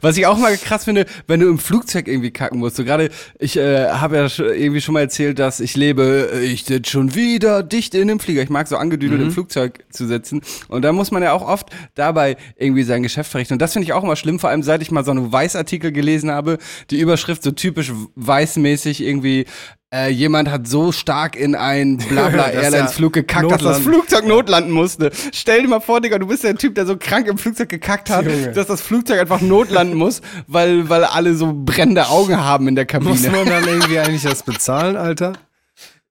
Was 0.00 0.16
ich 0.16 0.26
auch 0.26 0.38
mal 0.38 0.56
krass 0.56 0.84
finde, 0.84 1.06
wenn 1.26 1.40
du 1.40 1.48
im 1.48 1.58
Flugzeug 1.58 2.08
irgendwie 2.08 2.30
kacken 2.30 2.58
musst. 2.58 2.76
So 2.76 2.84
gerade, 2.84 3.10
ich 3.38 3.56
äh, 3.56 3.88
habe 3.90 4.16
ja 4.16 4.44
irgendwie 4.52 4.80
schon 4.80 4.94
mal 4.94 5.00
erzählt, 5.00 5.38
dass 5.38 5.60
ich 5.60 5.76
lebe, 5.76 6.30
äh, 6.32 6.44
ich 6.44 6.64
sitze 6.64 6.90
schon 6.90 7.14
wieder 7.14 7.62
dicht 7.62 7.94
in 7.94 8.08
dem 8.08 8.20
Flieger. 8.20 8.42
Ich 8.42 8.50
mag 8.50 8.68
so 8.68 8.76
angedüdelt 8.76 9.20
im 9.20 9.30
Flugzeug 9.30 9.84
zu 9.90 10.06
sitzen. 10.06 10.42
Und 10.68 10.82
da 10.82 10.92
muss 10.92 11.10
man 11.10 11.22
ja 11.22 11.32
auch 11.32 11.46
oft 11.46 11.70
dabei 11.94 12.36
irgendwie 12.56 12.82
sein 12.82 13.02
Geschäft 13.02 13.30
verrichten. 13.30 13.54
Und 13.54 13.62
das 13.62 13.72
finde 13.72 13.84
ich 13.84 13.92
auch 13.92 14.02
immer 14.02 14.16
schlimm, 14.16 14.38
vor 14.38 14.50
allem 14.50 14.62
seit 14.62 14.82
ich 14.82 14.90
mal 14.90 15.04
so 15.04 15.10
einen 15.10 15.32
Weißartikel 15.32 15.92
gelesen 15.92 16.30
habe, 16.30 16.58
die 16.90 17.00
Überschrift 17.00 17.42
so 17.42 17.50
typisch 17.50 17.92
weißmäßig 18.14 19.02
irgendwie, 19.02 19.46
äh, 19.94 20.10
jemand 20.10 20.50
hat 20.50 20.66
so 20.66 20.90
stark 20.90 21.36
in 21.36 21.54
ein 21.54 21.96
Blabla 21.96 22.50
ja 22.52 22.60
Airlines 22.60 22.92
Flug 22.94 23.12
gekackt, 23.12 23.50
dass 23.50 23.62
das. 23.62 23.78
Flugzeug 23.80 24.26
notlanden 24.26 24.72
musste. 24.72 25.10
Stell 25.32 25.62
dir 25.62 25.68
mal 25.68 25.80
vor, 25.80 26.00
Digga, 26.00 26.18
du 26.18 26.26
bist 26.26 26.42
der 26.44 26.56
Typ, 26.56 26.74
der 26.74 26.86
so 26.86 26.96
krank 26.96 27.28
im 27.28 27.38
Flugzeug 27.38 27.68
gekackt 27.68 28.10
hat, 28.10 28.24
Junge. 28.26 28.52
dass 28.52 28.66
das 28.66 28.80
Flugzeug 28.80 29.20
einfach 29.20 29.40
notlanden 29.40 29.96
muss, 29.96 30.22
weil, 30.46 30.88
weil 30.88 31.04
alle 31.04 31.34
so 31.34 31.52
brennende 31.52 32.08
Augen 32.08 32.36
haben 32.36 32.66
in 32.68 32.74
der 32.74 32.86
Muss 33.00 33.22
Kabine. 33.22 33.30
man 33.30 33.46
dann 33.46 33.64
irgendwie 33.68 33.98
eigentlich 33.98 34.22
das 34.22 34.42
bezahlen, 34.42 34.96
Alter? 34.96 35.34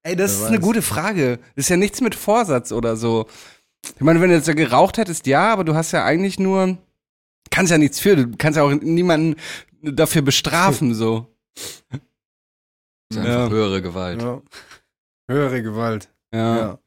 Ey, 0.03 0.15
das 0.15 0.31
Wer 0.31 0.39
ist 0.39 0.47
eine 0.47 0.57
weiß. 0.57 0.63
gute 0.63 0.81
Frage. 0.81 1.39
Das 1.55 1.65
ist 1.65 1.69
ja 1.69 1.77
nichts 1.77 1.99
mit 1.99 2.15
Vorsatz 2.15 2.71
oder 2.71 2.95
so. 2.95 3.25
Ich 3.95 4.01
meine, 4.01 4.21
wenn 4.21 4.29
du 4.29 4.35
jetzt 4.35 4.47
ja 4.47 4.53
geraucht 4.53 4.97
hättest, 4.97 5.27
ja, 5.27 5.51
aber 5.51 5.63
du 5.63 5.75
hast 5.75 5.91
ja 5.91 6.05
eigentlich 6.05 6.39
nur, 6.39 6.77
kannst 7.49 7.71
ja 7.71 7.77
nichts 7.77 7.99
für. 7.99 8.15
Du 8.15 8.31
kannst 8.37 8.57
ja 8.57 8.63
auch 8.63 8.71
niemanden 8.71 9.35
dafür 9.81 10.21
bestrafen, 10.21 10.93
so. 10.93 11.27
Das 13.09 13.17
ist 13.19 13.25
einfach 13.25 13.45
Ja. 13.45 13.49
höhere 13.49 13.81
Gewalt. 13.81 14.21
Ja. 14.21 14.41
Höhere 15.29 15.63
Gewalt. 15.63 16.09
Ja. 16.33 16.57
Ja. 16.57 16.79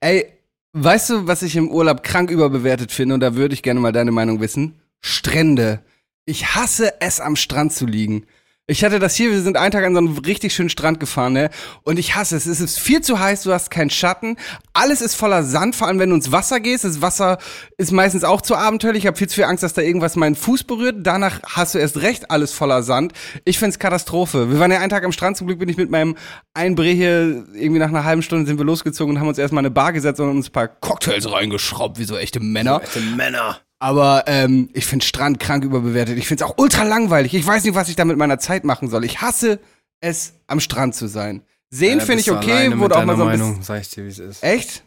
Ey, 0.00 0.26
weißt 0.72 1.10
du, 1.10 1.26
was 1.26 1.42
ich 1.42 1.56
im 1.56 1.70
Urlaub 1.70 2.02
krank 2.02 2.30
überbewertet 2.30 2.92
finde? 2.92 3.14
Und 3.14 3.20
da 3.20 3.34
würde 3.34 3.54
ich 3.54 3.62
gerne 3.62 3.80
mal 3.80 3.92
deine 3.92 4.12
Meinung 4.12 4.40
wissen. 4.40 4.80
Strände. 5.04 5.82
Ich 6.26 6.54
hasse 6.54 7.00
es, 7.00 7.20
am 7.20 7.36
Strand 7.36 7.72
zu 7.72 7.86
liegen. 7.86 8.26
Ich 8.66 8.82
hatte 8.82 8.98
das 8.98 9.14
hier, 9.14 9.30
wir 9.30 9.42
sind 9.42 9.58
einen 9.58 9.72
Tag 9.72 9.84
an 9.84 9.92
so 9.92 9.98
einen 9.98 10.16
richtig 10.16 10.54
schönen 10.54 10.70
Strand 10.70 10.98
gefahren, 10.98 11.34
ne? 11.34 11.50
Und 11.82 11.98
ich 11.98 12.14
hasse 12.14 12.34
es. 12.34 12.46
Es 12.46 12.62
ist 12.62 12.80
viel 12.80 13.02
zu 13.02 13.20
heiß, 13.20 13.42
du 13.42 13.52
hast 13.52 13.70
keinen 13.70 13.90
Schatten. 13.90 14.38
Alles 14.72 15.02
ist 15.02 15.16
voller 15.16 15.42
Sand, 15.42 15.76
vor 15.76 15.86
allem 15.86 15.98
wenn 15.98 16.08
du 16.08 16.16
ins 16.16 16.32
Wasser 16.32 16.60
gehst. 16.60 16.82
Das 16.82 17.02
Wasser 17.02 17.36
ist 17.76 17.92
meistens 17.92 18.24
auch 18.24 18.40
zu 18.40 18.56
abenteuerlich. 18.56 19.02
Ich 19.04 19.06
habe 19.06 19.18
viel 19.18 19.28
zu 19.28 19.34
viel 19.34 19.44
Angst, 19.44 19.62
dass 19.62 19.74
da 19.74 19.82
irgendwas 19.82 20.16
meinen 20.16 20.34
Fuß 20.34 20.64
berührt. 20.64 20.96
Danach 21.00 21.40
hast 21.42 21.74
du 21.74 21.78
erst 21.78 22.00
recht 22.00 22.30
alles 22.30 22.52
voller 22.52 22.82
Sand. 22.82 23.12
Ich 23.44 23.58
find's 23.58 23.78
Katastrophe. 23.78 24.50
Wir 24.50 24.58
waren 24.58 24.72
ja 24.72 24.78
einen 24.78 24.88
Tag 24.88 25.04
am 25.04 25.12
Strand, 25.12 25.36
zum 25.36 25.46
Glück 25.46 25.58
bin 25.58 25.68
ich 25.68 25.76
mit 25.76 25.90
meinem 25.90 26.16
Einbreh 26.54 26.94
hier, 26.94 27.44
irgendwie 27.52 27.80
nach 27.80 27.88
einer 27.88 28.04
halben 28.04 28.22
Stunde 28.22 28.46
sind 28.46 28.56
wir 28.56 28.64
losgezogen 28.64 29.14
und 29.14 29.20
haben 29.20 29.28
uns 29.28 29.36
erstmal 29.36 29.60
eine 29.60 29.70
Bar 29.70 29.92
gesetzt 29.92 30.20
und 30.20 30.30
uns 30.30 30.48
ein 30.48 30.52
paar 30.52 30.68
Cocktails 30.68 31.30
reingeschraubt, 31.30 31.98
wie 31.98 32.04
so 32.04 32.16
echte 32.16 32.40
Männer. 32.40 32.80
Männer. 33.14 33.60
Aber 33.78 34.24
ähm, 34.26 34.70
ich 34.72 34.86
finde 34.86 35.04
Strand 35.04 35.40
krank 35.40 35.64
überbewertet. 35.64 36.16
Ich 36.16 36.28
finde 36.28 36.44
es 36.44 36.50
auch 36.50 36.58
ultra 36.58 36.84
langweilig. 36.84 37.34
Ich 37.34 37.46
weiß 37.46 37.64
nicht, 37.64 37.74
was 37.74 37.88
ich 37.88 37.96
da 37.96 38.04
mit 38.04 38.16
meiner 38.16 38.38
Zeit 38.38 38.64
machen 38.64 38.88
soll. 38.88 39.04
Ich 39.04 39.20
hasse 39.20 39.58
es, 40.00 40.34
am 40.46 40.60
Strand 40.60 40.94
zu 40.94 41.06
sein. 41.06 41.42
Sehen 41.70 42.00
finde 42.00 42.20
ich 42.20 42.30
okay, 42.30 42.78
wurde 42.78 42.96
auch 42.96 43.04
mal 43.04 43.16
so 43.16 43.24
ein 43.24 43.32
bisschen. 43.32 43.46
Meinung, 43.48 43.62
sag 43.62 43.80
ich 43.80 43.90
dir, 43.90 44.04
wie 44.04 44.08
es 44.08 44.20
ist. 44.20 44.42
Echt? 44.44 44.83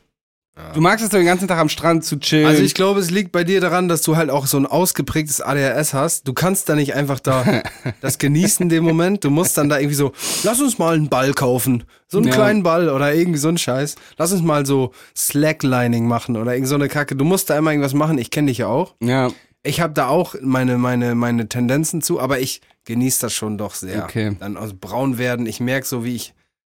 Du 0.73 0.81
magst 0.81 1.03
es 1.03 1.09
den 1.11 1.25
ganzen 1.25 1.47
Tag 1.47 1.59
am 1.59 1.69
Strand 1.69 2.03
zu 2.03 2.19
chillen. 2.19 2.45
Also 2.47 2.61
ich 2.63 2.73
glaube, 2.73 2.99
es 2.99 3.09
liegt 3.11 3.31
bei 3.31 3.43
dir 3.43 3.61
daran, 3.61 3.87
dass 3.87 4.01
du 4.01 4.15
halt 4.17 4.29
auch 4.29 4.47
so 4.47 4.57
ein 4.57 4.65
ausgeprägtes 4.65 5.41
ADHS 5.41 5.93
hast. 5.93 6.27
Du 6.27 6.33
kannst 6.33 6.67
da 6.69 6.75
nicht 6.75 6.93
einfach 6.95 7.19
da 7.19 7.61
das 8.01 8.17
genießen, 8.17 8.67
den 8.69 8.83
Moment. 8.83 9.23
Du 9.23 9.29
musst 9.29 9.57
dann 9.57 9.69
da 9.69 9.77
irgendwie 9.77 9.95
so, 9.95 10.11
lass 10.43 10.59
uns 10.61 10.77
mal 10.77 10.95
einen 10.95 11.09
Ball 11.09 11.33
kaufen. 11.33 11.83
So 12.07 12.17
einen 12.17 12.27
Ja. 12.27 12.33
kleinen 12.33 12.63
Ball 12.63 12.89
oder 12.89 13.13
irgendwie 13.13 13.39
so 13.39 13.47
einen 13.47 13.57
Scheiß. 13.57 13.95
Lass 14.17 14.31
uns 14.31 14.41
mal 14.41 14.65
so 14.65 14.93
Slacklining 15.15 16.07
machen 16.07 16.37
oder 16.37 16.53
irgend 16.53 16.67
so 16.69 16.75
eine 16.75 16.87
Kacke. 16.87 17.15
Du 17.15 17.25
musst 17.25 17.49
da 17.49 17.57
immer 17.57 17.71
irgendwas 17.71 17.93
machen. 17.93 18.17
Ich 18.17 18.31
kenne 18.31 18.47
dich 18.47 18.59
ja 18.59 18.67
auch. 18.67 18.95
ja, 19.01 19.29
Ich 19.63 19.81
habe 19.81 19.93
da 19.93 20.07
auch 20.07 20.35
meine, 20.41 20.77
meine, 20.77 21.15
meine 21.15 21.49
Tendenzen 21.49 22.01
zu, 22.01 22.19
aber 22.19 22.39
ich 22.39 22.61
genieße 22.85 23.21
das 23.21 23.33
schon 23.33 23.57
doch 23.57 23.75
sehr. 23.75 24.03
Okay. 24.03 24.35
Dann 24.39 24.57
aus 24.57 24.73
braun 24.73 25.17
werden. 25.17 25.45
Ich 25.45 25.59
merke 25.59 25.85
so, 25.85 26.03
wie 26.03 26.15
ich. 26.15 26.33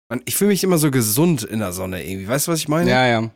Man, 0.09 0.21
ich 0.25 0.35
fühle 0.37 0.49
mich 0.51 0.65
immer 0.65 0.79
so 0.79 0.91
gesund 0.91 1.45
in 1.45 1.61
der 1.61 1.73
Sonne 1.73 2.05
irgendwie. 2.05 2.27
Weißt 2.29 2.49
du, 2.49 2.53
was 2.53 2.59
ich 2.59 2.69
meine? 2.69 2.91
ja, 2.91 3.07
ja. 3.07 3.31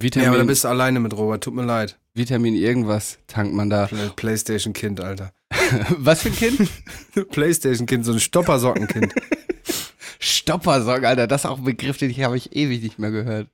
Vitamin, 0.00 0.24
Ja, 0.24 0.30
aber 0.30 0.38
da 0.38 0.44
bist 0.44 0.64
du 0.64 0.68
alleine 0.68 1.00
mit 1.00 1.16
Robert. 1.16 1.42
Tut 1.44 1.54
mir 1.54 1.64
leid. 1.64 1.98
Vitamin 2.14 2.54
irgendwas 2.54 3.18
tankt 3.26 3.54
man 3.54 3.70
da. 3.70 3.86
Play- 3.86 4.10
Playstation-Kind, 4.14 5.00
Alter. 5.00 5.32
Was 5.98 6.22
für 6.22 6.28
ein 6.28 6.36
Kind? 6.36 6.70
Playstation-Kind, 7.30 8.04
so 8.04 8.12
ein 8.12 8.20
Stoppersockenkind. 8.20 9.12
Stoppersocken, 10.18 11.04
Alter. 11.04 11.26
Das 11.26 11.42
ist 11.44 11.50
auch 11.50 11.58
ein 11.58 11.64
Begriff, 11.64 11.98
den 11.98 12.10
ich 12.10 12.22
habe 12.22 12.36
ich 12.36 12.54
ewig 12.54 12.82
nicht 12.82 12.98
mehr 12.98 13.10
gehört. 13.10 13.48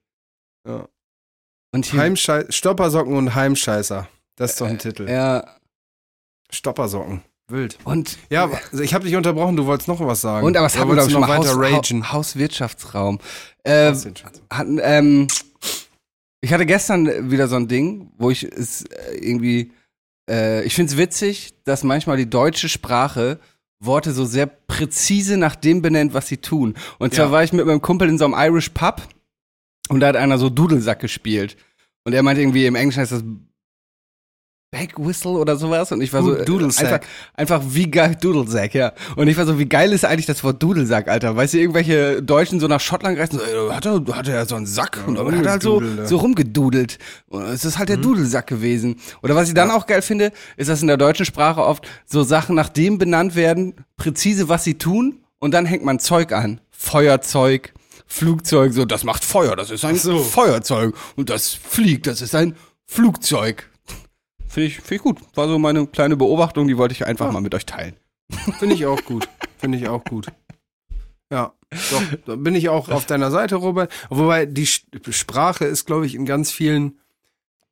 Ja. 0.67 0.89
Und 1.73 1.93
Heimschei 1.93 2.45
Stoppersocken 2.51 3.15
und 3.17 3.35
Heimscheißer. 3.35 4.09
Das 4.37 4.53
ist 4.53 4.61
doch 4.61 4.67
ein 4.67 4.79
Titel. 4.79 5.09
ja, 5.09 5.45
Stoppersocken. 6.51 7.23
Wild. 7.49 7.79
und 7.85 8.17
Ja, 8.31 8.49
also 8.71 8.83
ich 8.85 8.95
habe 8.95 9.05
dich 9.05 9.17
unterbrochen, 9.17 9.57
du 9.57 9.67
wolltest 9.67 9.89
noch 9.89 9.99
was 10.01 10.21
sagen. 10.21 10.47
Und 10.47 10.57
aber 10.57 10.67
es 10.67 10.75
schon 10.75 11.21
noch 11.21 11.29
weiter 11.29 11.49
Haus, 11.51 11.57
ragen. 11.59 12.05
Ha 12.05 12.13
Hauswirtschaftsraum. 12.13 13.19
Äh, 13.65 13.93
Schatz? 13.93 14.15
hatten, 14.51 14.79
ähm, 14.83 15.27
ich 16.41 16.53
hatte 16.53 16.67
gestern 16.67 17.31
wieder 17.31 17.49
so 17.49 17.57
ein 17.57 17.69
Ding, 17.69 18.13
wo 18.19 18.31
ich 18.31 18.45
es 18.45 18.83
äh, 18.87 19.17
irgendwie, 19.21 19.73
äh, 20.31 20.65
ich 20.65 20.75
finde 20.75 20.93
es 20.93 20.99
witzig, 20.99 21.55
dass 21.65 21.85
manchmal 21.85 22.17
die 22.17 22.29
deutsche 22.31 22.69
Sprache 22.69 23.39
Worte 23.83 24.13
so 24.13 24.25
sehr 24.27 24.47
präzise 24.47 25.37
nach 25.39 25.57
dem 25.57 25.81
benennt, 25.81 26.13
was 26.13 26.29
sie 26.29 26.37
tun. 26.37 26.75
Und 26.99 27.15
zwar 27.15 27.27
Ja. 27.27 27.33
war 27.33 27.45
ich 27.45 27.53
mit 27.53 27.65
meinem 27.65 27.81
Kumpel 27.81 28.09
in 28.09 28.19
so 28.19 28.27
einem 28.27 28.35
Irish 28.37 28.71
Pub 28.71 29.09
und 29.89 30.01
da 30.01 30.09
hat 30.09 30.17
einer 30.17 30.37
so 30.39 30.51
Dudelsack 30.51 31.01
gespielt. 31.01 31.57
Und 32.05 32.13
er 32.13 32.23
meinte 32.23 32.43
irgendwie, 32.43 32.67
im 32.67 32.75
Englischen 32.75 33.01
heißt 33.01 33.13
das 33.13 33.25
Back 34.71 34.93
Whistle 34.97 35.33
oder 35.33 35.57
sowas. 35.57 35.91
Und 35.91 36.01
ich 36.01 36.13
war 36.13 36.23
so, 36.23 36.35
äh, 36.35 36.45
Dudelsack. 36.45 37.03
Einfach, 37.35 37.59
einfach 37.59 37.63
wie 37.75 37.91
geil, 37.91 38.17
Dudelsack, 38.21 38.75
ja. 38.75 38.93
Und 39.17 39.27
ich 39.27 39.37
war 39.37 39.45
so, 39.45 39.59
wie 39.59 39.67
geil 39.67 39.93
ist 39.93 40.05
eigentlich 40.05 40.27
das 40.27 40.45
Wort 40.45 40.63
Dudelsack, 40.63 41.09
Alter? 41.09 41.35
Weißt 41.35 41.55
du, 41.55 41.59
irgendwelche 41.59 42.23
Deutschen 42.23 42.61
so 42.61 42.69
nach 42.69 42.81
Schottland 42.81 43.19
reisen, 43.19 43.41
so, 43.41 43.45
ey, 43.45 43.71
hat 43.71 43.85
er, 43.87 44.03
hat 44.15 44.29
er 44.29 44.47
so 44.47 44.55
einen 44.55 44.67
Sack 44.67 44.99
und 45.07 45.17
dann 45.17 45.37
hat 45.37 45.45
er 45.45 45.51
halt 45.53 45.63
so, 45.63 45.75
rumgedudelt, 45.75 45.99
ja. 45.99 46.07
so 46.07 46.17
rumgedudelt. 46.19 46.99
Und 47.29 47.43
es 47.43 47.65
ist 47.65 47.79
halt 47.79 47.89
der 47.89 47.97
Dudelsack 47.97 48.47
gewesen. 48.47 48.97
Oder 49.23 49.35
was 49.35 49.49
ich 49.49 49.55
dann 49.55 49.73
auch 49.73 49.87
geil 49.87 50.03
finde, 50.03 50.31
ist, 50.57 50.71
dass 50.71 50.83
in 50.83 50.89
der 50.89 50.97
deutschen 50.97 51.27
Sprache 51.27 51.63
oft 51.63 51.89
so 52.07 52.23
Sachen 52.23 52.55
nach 52.55 52.69
dem 52.69 52.99
benannt 52.99 53.35
werden, 53.35 53.75
präzise, 53.97 54.49
was 54.49 54.63
sie 54.63 54.75
tun, 54.79 55.17
und 55.41 55.53
dann 55.53 55.67
hängt 55.67 55.85
man 55.85 55.99
Zeug 55.99 56.33
an. 56.33 56.61
Feuerzeug, 56.71 57.73
Flugzeug, 58.07 58.73
so, 58.73 58.85
das 58.85 59.05
macht 59.05 59.25
Feuer, 59.25 59.57
das 59.57 59.71
ist 59.71 59.85
ein 59.85 59.97
so. 59.97 60.19
Feuerzeug. 60.19 60.95
Und 61.17 61.31
das 61.31 61.55
fliegt, 61.55 62.07
das 62.07 62.21
ist 62.23 62.35
ein 62.35 62.55
Flugzeug. 62.87 63.70
Finde 64.51 64.67
ich, 64.67 64.77
finde 64.79 64.95
ich 64.97 65.03
gut. 65.03 65.19
War 65.37 65.47
so 65.47 65.61
meine 65.61 65.87
kleine 65.87 66.17
Beobachtung, 66.17 66.67
die 66.67 66.77
wollte 66.77 66.93
ich 66.93 67.07
einfach 67.07 67.31
mal 67.31 67.41
mit 67.41 67.55
euch 67.55 67.67
teilen. 67.67 67.95
Finde 68.59 68.75
ich 68.75 68.85
auch 68.85 69.01
gut. 69.05 69.29
Finde 69.59 69.79
ich 69.79 69.89
auch 69.89 70.03
gut. 70.03 70.27
Ja, 71.33 71.53
doch, 71.71 72.03
da 72.27 72.35
bin 72.35 72.57
ich 72.57 72.69
auch 72.69 72.89
auf 72.89 73.07
deiner 73.07 73.31
Seite, 73.31 73.55
Robert. 73.55 73.93
Wobei 74.09 74.47
die 74.47 74.67
Sprache 74.67 75.67
ist, 75.67 75.87
glaube 75.87 76.05
ich, 76.05 76.17
in 76.17 76.27
ganz 76.27 76.51
vielen 76.51 76.99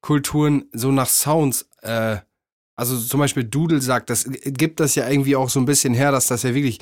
Kulturen 0.02 0.66
so 0.72 0.92
nach 0.92 1.08
Sounds, 1.08 1.68
äh, 1.82 2.18
also 2.76 2.96
zum 2.96 3.18
Beispiel 3.18 3.42
Dudelsack, 3.42 4.06
das 4.06 4.30
gibt 4.30 4.78
das 4.78 4.94
ja 4.94 5.08
irgendwie 5.08 5.34
auch 5.34 5.50
so 5.50 5.58
ein 5.58 5.66
bisschen 5.66 5.94
her, 5.94 6.12
dass 6.12 6.28
das 6.28 6.44
ja 6.44 6.54
wirklich 6.54 6.78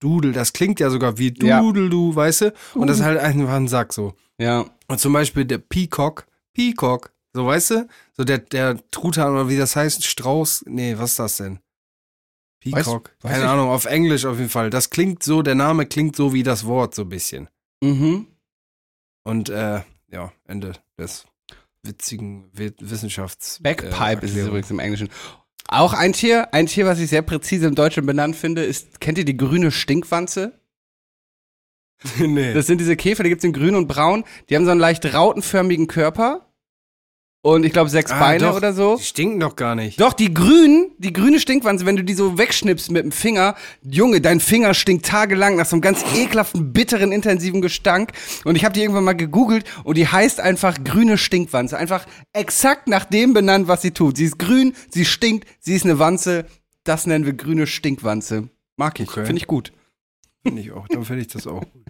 Dudel, 0.00 0.32
das 0.32 0.52
klingt 0.52 0.80
ja 0.80 0.90
sogar 0.90 1.16
wie 1.18 1.32
Ja. 1.40 1.60
Dudel, 1.60 1.88
du, 1.88 2.16
weißt 2.16 2.40
du? 2.40 2.54
Und 2.74 2.88
das 2.88 2.98
ist 2.98 3.04
halt 3.04 3.20
einfach 3.20 3.52
ein 3.52 3.68
Sack 3.68 3.92
so. 3.92 4.14
Ja. 4.38 4.64
Und 4.88 4.98
zum 4.98 5.12
Beispiel 5.12 5.44
der 5.44 5.58
Peacock, 5.58 6.26
Peacock, 6.54 7.12
so 7.38 7.46
weißt 7.46 7.70
du? 7.70 7.88
So 8.16 8.24
der, 8.24 8.38
der 8.38 8.76
Truthahn 8.90 9.32
oder 9.32 9.48
wie 9.48 9.56
das 9.56 9.76
heißt, 9.76 10.04
Strauß, 10.04 10.64
nee, 10.66 10.98
was 10.98 11.10
ist 11.10 11.18
das 11.20 11.36
denn? 11.36 11.60
Peacock. 12.60 13.14
weiß 13.22 13.30
Keine 13.32 13.44
ich. 13.44 13.48
Ahnung, 13.50 13.68
auf 13.68 13.84
Englisch 13.84 14.24
auf 14.24 14.38
jeden 14.38 14.50
Fall. 14.50 14.70
Das 14.70 14.90
klingt 14.90 15.22
so, 15.22 15.42
der 15.42 15.54
Name 15.54 15.86
klingt 15.86 16.16
so 16.16 16.32
wie 16.32 16.42
das 16.42 16.66
Wort, 16.66 16.94
so 16.96 17.02
ein 17.02 17.08
bisschen. 17.08 17.48
Mhm. 17.80 18.26
Und 19.24 19.48
äh, 19.50 19.82
ja, 20.10 20.32
Ende 20.48 20.72
des 20.98 21.26
witzigen 21.84 22.50
Wi- 22.52 22.74
Wissenschafts. 22.80 23.60
Backpipe 23.62 24.22
äh, 24.22 24.24
ist 24.28 24.34
es 24.36 24.46
übrigens 24.48 24.70
im 24.72 24.80
Englischen. 24.80 25.08
Auch 25.68 25.92
ein 25.92 26.12
Tier, 26.12 26.52
ein 26.52 26.66
Tier, 26.66 26.86
was 26.86 26.98
ich 26.98 27.10
sehr 27.10 27.22
präzise 27.22 27.66
im 27.68 27.76
Deutschen 27.76 28.04
benannt 28.06 28.34
finde, 28.34 28.64
ist, 28.64 29.00
kennt 29.00 29.18
ihr 29.18 29.24
die 29.24 29.36
grüne 29.36 29.70
Stinkwanze? 29.70 30.58
nee. 32.18 32.54
Das 32.54 32.66
sind 32.66 32.80
diese 32.80 32.96
Käfer, 32.96 33.22
die 33.22 33.28
gibt's 33.28 33.44
in 33.44 33.52
grün 33.52 33.74
und 33.76 33.86
braun. 33.86 34.24
Die 34.48 34.56
haben 34.56 34.64
so 34.64 34.70
einen 34.70 34.80
leicht 34.80 35.04
rautenförmigen 35.14 35.86
Körper. 35.86 36.47
Und 37.40 37.64
ich 37.64 37.72
glaube 37.72 37.88
sechs 37.88 38.10
Ah, 38.10 38.18
Beine 38.18 38.40
doch. 38.46 38.56
oder 38.56 38.72
so. 38.72 38.96
Die 38.96 39.04
stinken 39.04 39.38
doch 39.38 39.54
gar 39.54 39.76
nicht. 39.76 40.00
Doch, 40.00 40.12
die 40.12 40.34
grünen, 40.34 40.90
die 40.98 41.12
grüne 41.12 41.38
Stinkwanze, 41.38 41.86
wenn 41.86 41.94
du 41.96 42.02
die 42.02 42.14
so 42.14 42.36
wegschnippst 42.36 42.90
mit 42.90 43.04
dem 43.04 43.12
Finger, 43.12 43.54
Junge, 43.82 44.20
dein 44.20 44.40
Finger 44.40 44.74
stinkt 44.74 45.06
tagelang 45.06 45.54
nach 45.56 45.64
so 45.66 45.76
einem 45.76 45.80
ganz 45.80 46.04
ekelhaften, 46.16 46.72
bitteren, 46.72 47.12
intensiven 47.12 47.62
Gestank. 47.62 48.10
Und 48.44 48.56
ich 48.56 48.64
habe 48.64 48.74
die 48.74 48.80
irgendwann 48.82 49.04
mal 49.04 49.12
gegoogelt 49.16 49.64
und 49.84 49.96
die 49.96 50.08
heißt 50.08 50.40
einfach 50.40 50.82
grüne 50.82 51.16
Stinkwanze. 51.16 51.78
Einfach 51.78 52.06
exakt 52.32 52.88
nach 52.88 53.04
dem 53.04 53.34
benannt, 53.34 53.68
was 53.68 53.82
sie 53.82 53.92
tut. 53.92 54.16
Sie 54.16 54.24
ist 54.24 54.38
grün, 54.40 54.74
sie 54.90 55.04
stinkt, 55.04 55.46
sie 55.60 55.74
ist 55.74 55.84
eine 55.84 56.00
Wanze. 56.00 56.44
Das 56.82 57.06
nennen 57.06 57.24
wir 57.24 57.34
grüne 57.34 57.66
Stinkwanze. 57.68 58.48
Mag 58.76 58.98
ich, 58.98 59.08
Okay. 59.08 59.24
finde 59.26 59.40
ich 59.40 59.46
gut. 59.46 59.72
Finde 60.42 60.60
ich 60.60 60.72
auch. 60.72 60.88
Dann 60.88 61.04
finde 61.04 61.22
ich 61.22 61.28
das 61.28 61.46
auch 61.46 61.60
gut. 61.60 61.84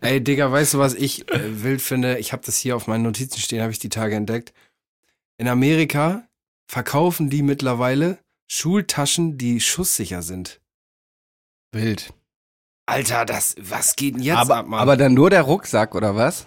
Ey, 0.00 0.20
Digga, 0.22 0.50
weißt 0.50 0.74
du, 0.74 0.78
was 0.78 0.94
ich 0.94 1.28
äh, 1.32 1.62
wild 1.62 1.80
finde? 1.82 2.18
Ich 2.18 2.32
habe 2.32 2.42
das 2.44 2.58
hier 2.58 2.74
auf 2.76 2.86
meinen 2.86 3.02
Notizen 3.02 3.38
stehen, 3.40 3.62
habe 3.62 3.72
ich 3.72 3.78
die 3.78 3.88
Tage 3.88 4.14
entdeckt. 4.16 4.52
In 5.38 5.48
Amerika 5.48 6.28
verkaufen 6.70 7.30
die 7.30 7.42
mittlerweile 7.42 8.18
Schultaschen, 8.50 9.38
die 9.38 9.60
schusssicher 9.60 10.22
sind. 10.22 10.60
Wild. 11.72 12.12
Alter, 12.86 13.24
das, 13.24 13.54
was 13.60 13.96
geht 13.96 14.14
denn 14.14 14.22
jetzt 14.22 14.38
aber, 14.38 14.56
ab, 14.56 14.66
Mann? 14.66 14.80
aber 14.80 14.96
dann 14.96 15.14
nur 15.14 15.30
der 15.30 15.42
Rucksack, 15.42 15.94
oder 15.94 16.16
was? 16.16 16.46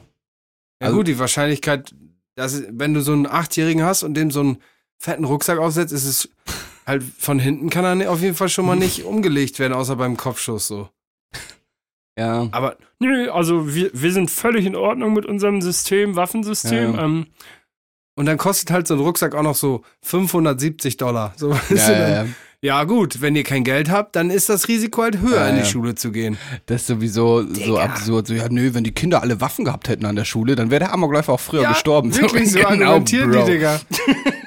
ja 0.81 0.87
also- 0.87 0.97
gut, 0.97 1.07
die 1.07 1.19
Wahrscheinlichkeit, 1.19 1.93
dass, 2.35 2.63
wenn 2.69 2.93
du 2.93 3.01
so 3.01 3.13
einen 3.13 3.27
Achtjährigen 3.27 3.83
hast 3.83 4.03
und 4.03 4.15
dem 4.15 4.31
so 4.31 4.39
einen 4.41 4.57
fetten 4.97 5.25
Rucksack 5.25 5.59
aufsetzt, 5.59 5.93
ist 5.93 6.05
es 6.05 6.29
halt 6.85 7.03
von 7.03 7.39
hinten 7.39 7.69
kann 7.69 8.01
er 8.01 8.11
auf 8.11 8.21
jeden 8.21 8.35
Fall 8.35 8.49
schon 8.49 8.65
mal 8.65 8.75
nicht 8.77 9.03
umgelegt 9.03 9.59
werden, 9.59 9.73
außer 9.73 9.95
beim 9.95 10.17
Kopfschuss 10.17 10.67
so. 10.67 10.89
Ja. 12.17 12.49
Aber 12.51 12.77
Nö, 12.99 13.31
also 13.31 13.73
wir, 13.73 13.89
wir 13.93 14.11
sind 14.11 14.29
völlig 14.29 14.65
in 14.65 14.75
Ordnung 14.75 15.13
mit 15.13 15.25
unserem 15.25 15.61
System, 15.61 16.15
Waffensystem. 16.15 16.93
Ja, 16.93 16.99
ja. 16.99 17.03
Ähm, 17.05 17.27
Und 18.15 18.25
dann 18.25 18.37
kostet 18.37 18.71
halt 18.71 18.87
so 18.87 18.93
ein 18.95 18.99
Rucksack 18.99 19.35
auch 19.35 19.43
noch 19.43 19.55
so 19.55 19.83
570 20.01 20.97
Dollar. 20.97 21.33
So, 21.37 21.51
Ja, 21.69 21.91
ja, 21.91 22.09
ja. 22.09 22.25
ja, 22.61 22.83
gut, 22.83 23.21
wenn 23.21 23.35
ihr 23.35 23.43
kein 23.43 23.63
Geld 23.63 23.89
habt, 23.89 24.15
dann 24.15 24.29
ist 24.29 24.49
das 24.49 24.67
Risiko 24.67 25.03
halt 25.03 25.19
höher, 25.19 25.37
Ja, 25.41 25.47
in 25.47 25.55
die 25.55 25.61
ja. 25.61 25.65
Schule 25.67 25.95
zu 25.95 26.11
gehen. 26.11 26.37
Das 26.65 26.81
ist 26.81 26.87
sowieso 26.87 27.43
so 27.53 27.79
absurd. 27.79 28.27
So, 28.27 28.33
ja, 28.33 28.47
nö, 28.49 28.73
wenn 28.73 28.83
die 28.83 28.91
Kinder 28.91 29.21
alle 29.21 29.39
Waffen 29.41 29.65
gehabt 29.65 29.87
hätten 29.87 30.05
an 30.05 30.15
der 30.17 30.25
Schule, 30.25 30.55
dann 30.55 30.69
wäre 30.71 30.79
der 30.79 30.93
Amokläufer 30.93 31.33
auch 31.33 31.39
früher 31.39 31.67
gestorben. 31.67 32.13
Wirklich 32.21 32.51
so 32.51 32.59
Genau, 32.59 32.69
argumentieren 32.91 33.31
Bro. 33.31 33.45
die, 33.45 33.51
Digga. 33.53 33.79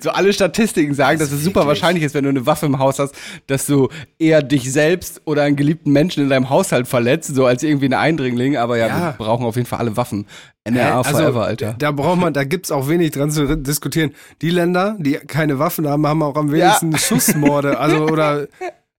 So 0.00 0.10
alle 0.10 0.32
Statistiken 0.32 0.94
sagen, 0.94 1.18
dass 1.18 1.30
es 1.32 1.42
super 1.44 1.60
wirklich? 1.60 1.82
wahrscheinlich 1.82 2.04
ist, 2.04 2.14
wenn 2.14 2.24
du 2.24 2.30
eine 2.30 2.46
Waffe 2.46 2.66
im 2.66 2.78
Haus 2.78 2.98
hast, 2.98 3.14
dass 3.46 3.66
du 3.66 3.88
eher 4.18 4.42
dich 4.42 4.72
selbst 4.72 5.22
oder 5.24 5.42
einen 5.42 5.56
geliebten 5.56 5.92
Menschen 5.92 6.22
in 6.22 6.28
deinem 6.30 6.50
Haushalt 6.50 6.88
verletzt, 6.88 7.34
so 7.34 7.46
als 7.46 7.62
irgendwie 7.62 7.86
ein 7.86 7.94
Eindringling. 7.94 8.56
Aber 8.56 8.76
ja, 8.76 8.86
Ja. 8.88 9.00
wir 9.00 9.12
brauchen 9.18 9.44
auf 9.46 9.56
jeden 9.56 9.66
Fall 9.66 9.78
alle 9.78 9.96
Waffen. 9.96 10.26
NRA 10.64 10.98
Also, 10.98 11.10
forever, 11.10 11.44
Alter. 11.44 11.74
Da 11.78 11.92
braucht 11.92 12.18
man, 12.20 12.32
da 12.32 12.44
gibt's 12.44 12.70
auch 12.72 12.88
wenig 12.88 13.12
dran 13.12 13.30
zu 13.30 13.56
diskutieren. 13.56 14.12
Die 14.42 14.50
Länder, 14.50 14.96
die 14.98 15.12
keine 15.14 15.58
Waffen 15.58 15.86
haben, 15.88 16.06
haben 16.06 16.22
auch 16.22 16.36
am 16.36 16.50
wenigsten 16.50 16.96
Schussmorde. 16.98 17.78
Also, 17.78 18.04
oder 18.08 18.48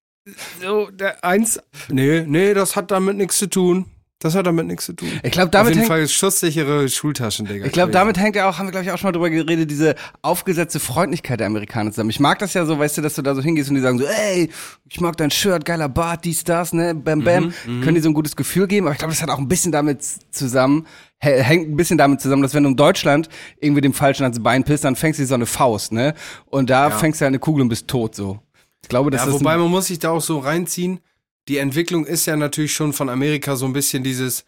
so, 0.61 0.89
der 0.91 1.23
eins. 1.23 1.59
Nee, 1.89 2.23
nee, 2.27 2.53
das 2.53 2.75
hat 2.75 2.91
damit 2.91 3.17
nichts 3.17 3.37
zu 3.37 3.47
tun. 3.49 3.85
Das 4.19 4.33
hat 4.33 4.47
damit 4.47 4.65
nichts 4.65 4.85
zu 4.85 4.93
tun. 4.93 5.09
Ich 5.21 5.31
glaube, 5.31 5.45
Auf 5.49 5.51
damit 5.51 5.69
jeden 5.75 5.81
hängt, 5.81 5.87
Fall 5.89 6.07
schusssichere 6.07 6.89
Schultaschen, 6.89 7.45
Digga. 7.45 7.67
ich 7.67 7.71
glaube, 7.71 7.91
damit 7.91 8.17
hängt 8.17 8.35
ja 8.35 8.49
auch, 8.49 8.57
haben 8.57 8.65
wir 8.65 8.71
glaube 8.71 8.85
ich 8.85 8.91
auch 8.91 8.97
schon 8.97 9.09
mal 9.09 9.11
drüber 9.11 9.29
geredet, 9.29 9.69
diese 9.69 9.93
aufgesetzte 10.23 10.79
Freundlichkeit 10.79 11.39
der 11.39 11.45
Amerikaner 11.45 11.91
zusammen. 11.91 12.09
Ich 12.09 12.19
mag 12.19 12.39
das 12.39 12.55
ja 12.55 12.65
so, 12.65 12.79
weißt 12.79 12.97
du, 12.97 13.01
dass 13.03 13.13
du 13.13 13.21
da 13.21 13.35
so 13.35 13.43
hingehst 13.43 13.69
und 13.69 13.75
die 13.75 13.81
sagen 13.81 13.99
so, 13.99 14.05
ey, 14.05 14.49
ich 14.89 14.99
mag 15.01 15.15
dein 15.17 15.29
Shirt, 15.29 15.65
geiler 15.65 15.87
Bart, 15.87 16.25
dies, 16.25 16.43
das, 16.43 16.73
ne, 16.73 16.95
bam, 16.95 17.23
bam. 17.23 17.53
Können 17.83 17.93
die 17.93 18.01
so 18.01 18.09
ein 18.09 18.15
gutes 18.15 18.35
Gefühl 18.35 18.65
geben, 18.65 18.87
aber 18.87 18.93
ich 18.93 18.97
glaube, 18.97 19.13
das 19.13 19.21
hat 19.21 19.29
auch 19.29 19.37
ein 19.37 19.47
bisschen 19.47 19.71
damit 19.71 20.01
zusammen, 20.31 20.87
hä- 21.19 21.43
hängt 21.43 21.69
ein 21.69 21.75
bisschen 21.77 21.99
damit 21.99 22.19
zusammen, 22.19 22.41
dass 22.41 22.55
wenn 22.55 22.63
du 22.63 22.69
in 22.69 22.75
Deutschland 22.75 23.29
irgendwie 23.59 23.81
dem 23.81 23.93
Falschen 23.93 24.23
ans 24.23 24.41
Bein 24.41 24.63
pisst, 24.63 24.83
dann 24.83 24.95
fängst 24.95 25.19
du 25.19 25.25
so 25.27 25.35
eine 25.35 25.45
Faust, 25.45 25.91
ne? 25.91 26.15
Und 26.47 26.71
da 26.71 26.89
fängst 26.89 27.21
du 27.21 27.25
eine 27.25 27.37
Kugel 27.37 27.61
und 27.61 27.69
bist 27.69 27.87
tot, 27.87 28.15
so. 28.15 28.39
Ich 28.81 28.89
glaube, 28.89 29.11
das 29.11 29.21
Ja, 29.21 29.27
ist 29.27 29.33
wobei 29.33 29.57
man 29.57 29.69
muss 29.69 29.85
sich 29.87 29.99
da 29.99 30.09
auch 30.09 30.21
so 30.21 30.39
reinziehen. 30.39 31.01
Die 31.47 31.57
Entwicklung 31.57 32.05
ist 32.05 32.25
ja 32.25 32.35
natürlich 32.35 32.73
schon 32.73 32.93
von 32.93 33.09
Amerika 33.09 33.55
so 33.55 33.65
ein 33.65 33.73
bisschen 33.73 34.03
dieses, 34.03 34.43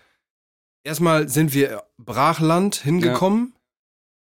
erstmal 0.84 1.30
sind 1.30 1.54
wir 1.54 1.84
Brachland 1.98 2.76
hingekommen. 2.76 3.54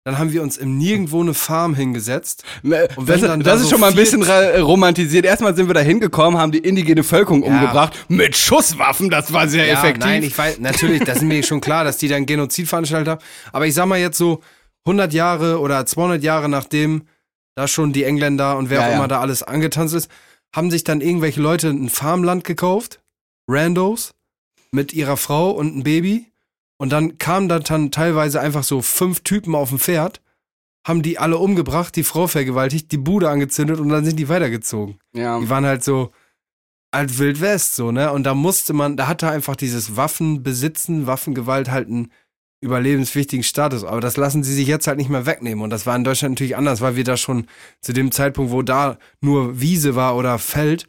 Dann 0.03 0.17
haben 0.19 0.31
wir 0.31 0.41
uns 0.41 0.55
im 0.55 0.77
Nirgendwo 0.77 1.19
eine 1.21 1.33
Farm 1.33 1.75
hingesetzt. 1.75 2.43
Ne, 2.63 2.87
Und 2.95 3.09
das 3.09 3.19
dann 3.19 3.41
das 3.41 3.45
da 3.45 3.55
ist 3.55 3.63
so 3.63 3.71
schon 3.71 3.81
mal 3.81 3.89
ein 3.89 3.95
bisschen 3.95 4.23
romantisiert. 4.23 5.25
Erstmal 5.25 5.53
sind 5.53 5.67
wir 5.67 5.73
da 5.73 5.81
hingekommen, 5.81 6.39
haben 6.39 6.53
die 6.53 6.59
indigene 6.59 7.01
Bevölkerung 7.01 7.43
Ja. 7.43 7.49
umgebracht 7.49 8.05
mit 8.07 8.37
Schusswaffen. 8.37 9.09
Das 9.09 9.33
war 9.33 9.49
sehr 9.49 9.69
effektiv. 9.69 10.05
Nein, 10.05 10.23
ich 10.23 10.37
weiß, 10.37 10.59
natürlich, 10.59 11.03
das 11.03 11.17
ist 11.17 11.23
mir 11.23 11.43
schon 11.43 11.59
klar, 11.59 11.83
dass 11.83 11.97
die 11.97 12.07
dann 12.07 12.25
Genozid 12.25 12.69
veranstaltet 12.69 13.09
haben. 13.09 13.21
Aber 13.51 13.67
ich 13.67 13.73
sag 13.73 13.85
mal 13.87 13.99
jetzt 13.99 14.17
so 14.17 14.41
100 14.85 15.11
Jahre 15.11 15.59
oder 15.59 15.85
200 15.85 16.23
Jahre 16.23 16.47
nachdem 16.47 17.03
da 17.55 17.67
schon 17.67 17.91
die 17.91 18.05
Engländer 18.05 18.57
und 18.57 18.69
wer 18.69 18.79
Ja, 18.79 18.85
auch 18.85 18.89
ja. 18.91 18.95
immer 18.95 19.07
da 19.09 19.19
alles 19.19 19.43
angetanzt 19.43 19.93
ist, 19.93 20.09
haben 20.55 20.71
sich 20.71 20.83
dann 20.83 21.01
irgendwelche 21.01 21.41
Leute 21.41 21.69
ein 21.69 21.89
Farmland 21.89 22.43
gekauft, 22.43 23.01
Randos, 23.47 24.13
mit 24.71 24.93
ihrer 24.93 25.17
Frau 25.17 25.51
und 25.51 25.73
einem 25.73 25.83
Baby. 25.83 26.31
Und 26.77 26.91
dann 26.91 27.17
kamen 27.17 27.49
da 27.49 27.59
dann 27.59 27.91
teilweise 27.91 28.39
einfach 28.39 28.63
so 28.63 28.81
fünf 28.81 29.21
Typen 29.21 29.55
auf 29.55 29.69
dem 29.69 29.79
Pferd, 29.79 30.21
haben 30.87 31.01
die 31.01 31.17
alle 31.17 31.37
umgebracht, 31.37 31.95
die 31.95 32.03
Frau 32.03 32.27
vergewaltigt, 32.27 32.91
die 32.91 32.97
Bude 32.97 33.29
angezündet 33.29 33.79
und 33.79 33.89
dann 33.89 34.05
sind 34.05 34.17
die 34.17 34.29
weitergezogen. 34.29 34.99
ja. 35.13 35.39
Die 35.39 35.49
waren 35.49 35.65
halt 35.65 35.83
so 35.83 36.11
alt 36.91 37.17
Wild 37.19 37.41
West, 37.41 37.75
so, 37.75 37.91
ne? 37.91 38.11
Und 38.13 38.23
da 38.23 38.33
musste 38.33 38.73
man, 38.73 38.95
da 38.95 39.07
hatte 39.07 39.29
einfach 39.29 39.55
dieses 39.55 39.97
Waffenbesitzen, 39.97 41.05
Waffengewalt 41.05 41.69
halt 41.69 41.87
einen 41.87 42.11
überlebenswichtigen 42.61 43.43
Status. 43.43 43.83
Aber 43.83 44.01
das 44.01 44.17
lassen 44.17 44.43
sie 44.43 44.53
sich 44.53 44.67
jetzt 44.67 44.87
halt 44.87 44.97
nicht 44.97 45.09
mehr 45.09 45.25
wegnehmen. 45.25 45.63
Und 45.63 45.69
das 45.69 45.85
war 45.85 45.95
in 45.95 46.03
Deutschland 46.03 46.33
natürlich 46.35 46.57
anders, 46.57 46.81
weil 46.81 46.95
wir 46.95 47.03
da 47.03 47.17
schon 47.17 47.47
zu 47.81 47.93
dem 47.93 48.11
Zeitpunkt, 48.11 48.51
wo 48.51 48.61
da 48.61 48.97
nur 49.21 49.59
Wiese 49.61 49.95
war 49.95 50.15
oder 50.15 50.39
Feld, 50.39 50.87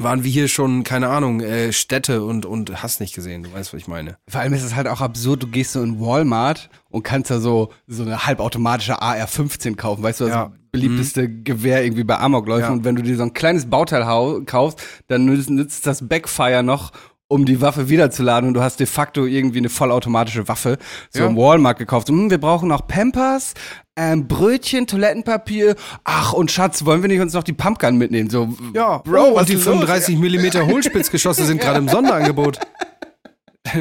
waren 0.00 0.22
wir 0.22 0.30
hier 0.30 0.46
schon, 0.46 0.84
keine 0.84 1.08
Ahnung, 1.08 1.40
äh, 1.40 1.72
Städte 1.72 2.22
und, 2.22 2.46
und 2.46 2.82
hast 2.82 3.00
nicht 3.00 3.14
gesehen. 3.14 3.42
Du 3.42 3.52
weißt, 3.52 3.72
was 3.72 3.80
ich 3.80 3.88
meine. 3.88 4.16
Vor 4.28 4.40
allem 4.40 4.52
ist 4.52 4.62
es 4.62 4.76
halt 4.76 4.86
auch 4.86 5.00
absurd, 5.00 5.42
du 5.42 5.48
gehst 5.48 5.72
so 5.72 5.82
in 5.82 5.98
Walmart 6.00 6.70
und 6.88 7.02
kannst 7.02 7.30
da 7.32 7.40
so, 7.40 7.72
so 7.88 8.04
eine 8.04 8.24
halbautomatische 8.24 9.02
AR-15 9.02 9.74
kaufen, 9.74 10.02
weißt 10.04 10.20
du, 10.20 10.24
das 10.26 10.34
Ja. 10.34 10.52
beliebteste 10.70 11.28
Gewehr 11.28 11.82
irgendwie 11.84 12.04
bei 12.04 12.16
Amokläufen. 12.18 12.62
Ja. 12.66 12.70
Und 12.72 12.84
wenn 12.84 12.94
du 12.94 13.02
dir 13.02 13.16
so 13.16 13.24
ein 13.24 13.32
kleines 13.34 13.68
Bauteil 13.68 14.04
kaufst, 14.44 14.80
dann 15.08 15.24
nützt, 15.24 15.50
nützt 15.50 15.84
das 15.84 16.06
Backfire 16.06 16.62
noch, 16.62 16.92
um 17.30 17.44
die 17.44 17.60
Waffe 17.60 17.88
wiederzuladen 17.90 18.48
und 18.48 18.54
du 18.54 18.62
hast 18.62 18.80
de 18.80 18.86
facto 18.86 19.26
irgendwie 19.26 19.58
eine 19.58 19.68
vollautomatische 19.68 20.48
Waffe 20.48 20.78
so 21.10 21.20
Ja. 21.20 21.26
im 21.26 21.36
Walmart 21.36 21.78
gekauft. 21.78 22.08
Hm, 22.08 22.30
wir 22.30 22.38
brauchen 22.38 22.68
noch 22.68 22.86
Pampers, 22.86 23.52
ähm, 23.96 24.26
Brötchen, 24.28 24.86
Toilettenpapier. 24.86 25.76
Ach, 26.04 26.32
und 26.32 26.50
Schatz, 26.50 26.84
wollen 26.86 27.02
wir 27.02 27.08
nicht 27.08 27.20
uns 27.20 27.34
noch 27.34 27.42
die 27.44 27.52
Pumpgun 27.52 27.98
mitnehmen? 27.98 28.30
So, 28.30 28.54
Ja, 28.74 28.98
Bro, 28.98 29.32
oh, 29.34 29.38
und 29.38 29.48
die 29.48 29.54
ist 29.54 29.64
los? 29.66 29.74
35 29.74 30.16
Millimeter 30.18 30.66
Hohlspitzgeschosse 30.66 31.44
sind 31.44 31.60
gerade 31.60 31.78
im 31.78 31.88
Sonderangebot. 31.90 32.60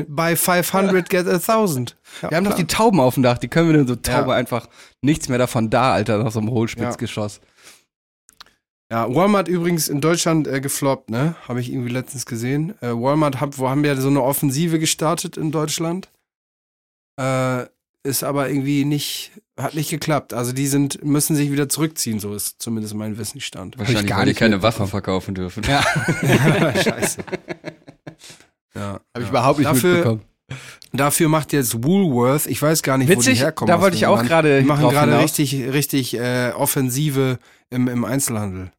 Bei 0.10 0.36
500 0.36 1.10
get 1.10 1.28
a 1.28 1.36
1000. 1.36 1.96
Ja, 2.22 2.30
Wir 2.30 2.38
haben 2.38 2.44
noch 2.44 2.52
klar. 2.56 2.58
die 2.60 2.68
Tauben 2.68 3.00
auf 3.00 3.14
dem 3.14 3.24
Dach, 3.24 3.38
die 3.38 3.48
können 3.48 3.70
wir 3.70 3.78
dann 3.78 3.88
so 3.88 3.96
Taube 3.96 4.32
Ja. 4.32 4.36
einfach 4.36 4.68
nichts 5.02 5.30
mehr 5.30 5.38
davon 5.38 5.70
da, 5.70 5.94
Alter, 5.94 6.22
nach 6.22 6.32
so 6.32 6.40
einem 6.40 6.50
Hohlspitzgeschoss. 6.52 7.40
Ja, 7.42 7.48
Walmart 8.90 9.48
übrigens 9.48 9.90
in 9.90 10.00
Deutschland 10.02 10.48
äh, 10.48 10.62
gefloppt, 10.62 11.10
ne? 11.10 11.36
Habe 11.48 11.60
ich 11.62 11.72
irgendwie 11.72 11.92
letztens 11.92 12.26
gesehen. 12.26 12.74
Äh, 12.82 12.92
Walmart 12.92 13.42
hab, 13.42 13.58
wo 13.58 13.70
haben 13.70 13.84
wir 13.84 13.96
so 13.98 14.08
eine 14.08 14.22
Offensive 14.24 14.80
gestartet 14.80 15.36
in 15.38 15.52
Deutschland. 15.52 16.10
Äh, 17.20 17.66
ist 18.04 18.24
aber 18.24 18.48
irgendwie 18.50 18.86
nicht, 18.86 19.32
hat 19.60 19.74
nicht 19.74 19.90
geklappt. 19.90 20.34
Also 20.34 20.54
die 20.54 20.68
sind, 20.68 21.04
müssen 21.04 21.36
sich 21.36 21.52
wieder 21.52 21.68
zurückziehen, 21.68 22.20
so 22.22 22.34
ist 22.34 22.62
zumindest 22.62 22.94
mein 22.94 23.18
Wissensstand. 23.18 23.78
Wahrscheinlich, 23.78 24.08
gar 24.08 24.20
weil 24.20 24.26
die 24.26 24.30
nicht 24.32 24.40
keine 24.40 24.62
Waffen 24.62 24.88
verkaufen 24.88 25.36
dürfen. 25.36 25.64
Ja, 25.64 25.82
Scheiße. 26.84 27.24
Ja. 28.76 29.02
habe 29.14 29.24
ich 29.24 29.30
überhaupt 29.30 29.60
nicht 29.60 29.68
Dafür- 29.70 29.94
mitbekommen. 29.96 30.22
Dafür 30.94 31.28
macht 31.28 31.52
jetzt 31.52 31.84
Woolworth, 31.84 32.46
ich 32.46 32.62
weiß 32.62 32.82
gar 32.82 32.98
nicht, 32.98 33.10
wo 33.10 33.14
Witzig, 33.14 33.40
die 33.40 33.44
herkommen. 33.44 33.68
da 33.68 33.82
wollte 33.82 33.98
ich 33.98 34.06
auch 34.06 34.24
gerade 34.24 34.62
Die 34.62 34.66
machen 34.66 34.88
gerade 34.90 35.20
richtig, 35.20 35.54
richtig 35.74 36.14
äh, 36.18 36.52
Offensive 36.56 37.40
im, 37.70 37.90
im 37.90 38.06
Einzelhandel. 38.06 38.72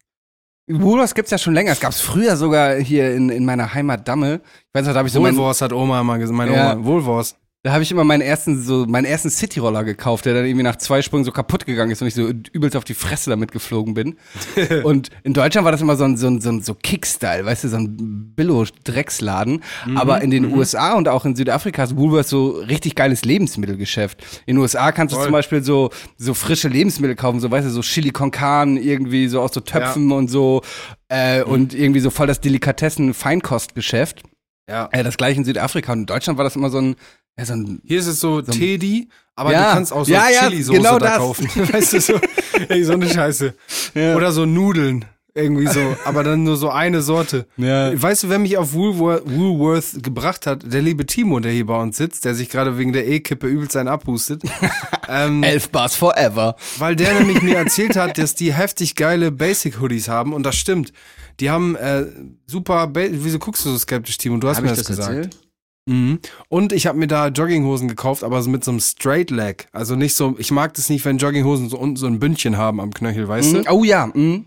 Woolworths 0.69 1.15
gibt's 1.15 1.31
ja 1.31 1.37
schon 1.37 1.53
länger. 1.53 1.71
Es 1.71 1.79
gab's 1.79 1.99
früher 1.99 2.37
sogar 2.37 2.75
hier 2.75 3.13
in, 3.15 3.29
in 3.29 3.43
meiner 3.45 3.73
Heimat 3.73 4.07
Damme. 4.07 4.41
Ich 4.43 4.73
weiß 4.73 4.85
noch, 4.85 4.93
da 4.93 4.99
habe 4.99 5.07
ich 5.07 5.13
so 5.13 5.21
mein, 5.21 5.35
Woolworth 5.35 5.61
hat 5.61 5.73
Oma 5.73 6.03
mal 6.03 6.17
gesagt, 6.19 6.37
meine 6.37 6.53
Ja. 6.53 6.73
Oma, 6.73 6.85
Woolworth. 6.85 7.35
Da 7.61 7.73
habe 7.73 7.83
ich 7.83 7.91
immer 7.91 8.05
meinen 8.05 8.21
ersten 8.21 8.61
so 8.61 8.85
meinen 8.85 9.03
ersten 9.03 9.29
Cityroller 9.29 9.83
gekauft, 9.83 10.25
der 10.25 10.33
dann 10.33 10.45
irgendwie 10.45 10.63
nach 10.63 10.77
zwei 10.77 11.01
Sprüngen 11.01 11.25
so 11.25 11.33
kaputt 11.33 11.65
gegangen 11.65 11.91
ist 11.91 12.01
und 12.01 12.07
ich 12.07 12.13
so 12.13 12.29
übelst 12.53 12.77
auf 12.77 12.85
die 12.85 12.93
Fresse 12.93 13.29
damit 13.29 13.51
geflogen 13.51 13.93
bin. 13.93 14.15
und 14.83 15.09
in 15.23 15.33
Deutschland 15.33 15.65
war 15.65 15.73
das 15.73 15.81
immer 15.81 15.97
so 15.97 16.05
ein 16.05 16.15
so 16.15 16.27
ein 16.27 16.39
so, 16.39 16.49
ein, 16.49 16.61
so 16.61 16.73
Kickstyle, 16.73 17.43
weißt 17.43 17.65
du, 17.65 17.67
so 17.67 17.75
ein 17.75 18.33
Billo 18.33 18.65
Drecksladen, 18.85 19.61
aber 19.95 20.21
in 20.21 20.31
den 20.31 20.53
USA 20.53 20.93
und 20.93 21.09
auch 21.09 21.25
in 21.25 21.35
Südafrika 21.35 21.83
ist 21.83 21.97
Woolworths 21.97 22.29
so 22.29 22.51
richtig 22.51 22.95
geiles 22.95 23.25
Lebensmittelgeschäft. 23.25 24.23
In 24.45 24.55
den 24.55 24.61
USA 24.61 24.93
kannst 24.93 25.11
du 25.11 25.17
Voll. 25.17 25.25
zum 25.25 25.33
Beispiel 25.33 25.61
so 25.61 25.89
so 26.15 26.33
frische 26.33 26.69
Lebensmittel 26.69 27.17
kaufen, 27.17 27.41
so 27.41 27.51
weißt 27.51 27.67
du, 27.67 27.71
so 27.71 27.81
Chili 27.81 28.11
con 28.11 28.31
Carne 28.31 28.79
irgendwie 28.79 29.27
so 29.27 29.41
aus 29.41 29.53
so 29.53 29.59
Töpfen 29.59 30.13
und 30.13 30.29
so 30.29 30.61
äh, 31.09 31.43
und 31.43 31.73
irgendwie 31.73 31.99
so 31.99 32.09
voll 32.09 32.27
das 32.27 32.39
Delikatessen 32.39 33.13
Feinkostgeschäft. 33.13 34.23
Ja. 34.69 34.87
Äh, 34.91 35.03
das 35.03 35.17
gleiche 35.17 35.39
in 35.39 35.45
Südafrika 35.45 35.91
und 35.91 35.99
in 35.99 36.05
Deutschland 36.05 36.37
war 36.37 36.45
das 36.45 36.55
immer 36.55 36.69
so 36.69 36.79
ein 36.79 36.95
ja, 37.39 37.45
so 37.45 37.53
ein 37.53 37.81
Hier 37.85 37.99
ist 37.99 38.07
es 38.07 38.19
so, 38.19 38.41
So- 38.43 38.51
Teddy, 38.51 39.07
aber 39.35 39.51
Ja. 39.53 39.69
du 39.69 39.73
kannst 39.75 39.93
auch 39.93 40.05
so 40.05 40.11
Ja, 40.11 40.25
Chili-Soße 40.29 40.77
genau 40.77 40.99
da 40.99 41.07
das. 41.07 41.17
kaufen. 41.17 41.47
weißt 41.73 41.93
du, 41.93 42.01
so, 42.01 42.19
ey, 42.67 42.83
so 42.83 42.93
eine 42.93 43.09
Scheiße. 43.13 43.53
Oder 44.15 44.31
so 44.31 44.45
Nudeln. 44.45 45.05
Irgendwie 45.35 45.67
so, 45.67 45.95
aber 46.05 46.23
dann 46.23 46.43
nur 46.43 46.57
so 46.57 46.69
eine 46.69 47.01
Sorte. 47.01 47.45
Weißt 47.55 48.23
du, 48.23 48.29
wer 48.29 48.39
mich 48.39 48.57
auf 48.57 48.73
Woolworth, 48.73 49.23
Woolworth 49.25 50.03
gebracht 50.03 50.45
hat? 50.47 50.63
Der 50.73 50.81
liebe 50.81 51.05
Timo, 51.05 51.39
der 51.39 51.51
hier 51.51 51.65
bei 51.67 51.79
uns 51.79 51.95
sitzt, 51.97 52.25
der 52.25 52.33
sich 52.35 52.49
gerade 52.49 52.77
wegen 52.77 52.91
der 52.93 53.07
E-Kippe 53.07 53.47
übelst 53.47 53.77
einen 53.77 53.87
abhustet. 53.87 54.41
ähm, 55.07 55.43
Elf 55.43 55.69
Bars 55.69 55.95
forever. 55.95 56.55
weil 56.79 56.95
der 56.95 57.13
nämlich 57.13 57.41
mir 57.43 57.55
erzählt 57.57 57.95
hat, 57.95 58.17
dass 58.17 58.33
die 58.35 58.51
heftig 58.53 58.95
geile 58.95 59.31
Basic-Hoodies 59.31 60.09
haben 60.09 60.33
und 60.33 60.43
das 60.43 60.55
stimmt. 60.57 60.91
Die 61.39 61.49
haben 61.51 61.75
äh, 61.77 62.05
super, 62.47 62.87
ba 62.87 63.01
wieso 63.09 63.39
guckst 63.39 63.63
du 63.63 63.69
so 63.69 63.77
skeptisch, 63.77 64.17
Timo? 64.17 64.37
Du 64.37 64.47
hast 64.49 64.57
Hab 64.57 64.63
mir 64.63 64.69
das, 64.71 64.79
das 64.79 64.87
gesagt. 64.87 65.09
erzählt? 65.15 65.37
Mhm. 65.89 66.19
Und 66.49 66.71
ich 66.71 66.87
habe 66.87 66.97
mir 66.97 67.07
da 67.07 67.27
Jogginghosen 67.27 67.87
gekauft, 67.87 68.23
aber 68.23 68.41
so 68.41 68.49
mit 68.49 68.63
so 68.63 68.71
einem 68.71 68.79
Straight 68.79 69.31
Leg. 69.31 69.67
Also 69.71 69.95
nicht 69.95 70.15
so, 70.15 70.35
ich 70.37 70.51
mag 70.51 70.73
das 70.75 70.89
nicht, 70.89 71.03
wenn 71.05 71.17
Jogginghosen 71.17 71.69
so 71.69 71.77
unten 71.77 71.95
so 71.95 72.07
ein 72.07 72.19
Bündchen 72.19 72.57
haben 72.57 72.79
am 72.79 72.93
Knöchel, 72.93 73.27
weißt 73.27 73.53
Mhm. 73.53 73.63
du? 73.63 73.71
Oh 73.71 73.83
ja. 73.83 74.07
Mhm. 74.13 74.45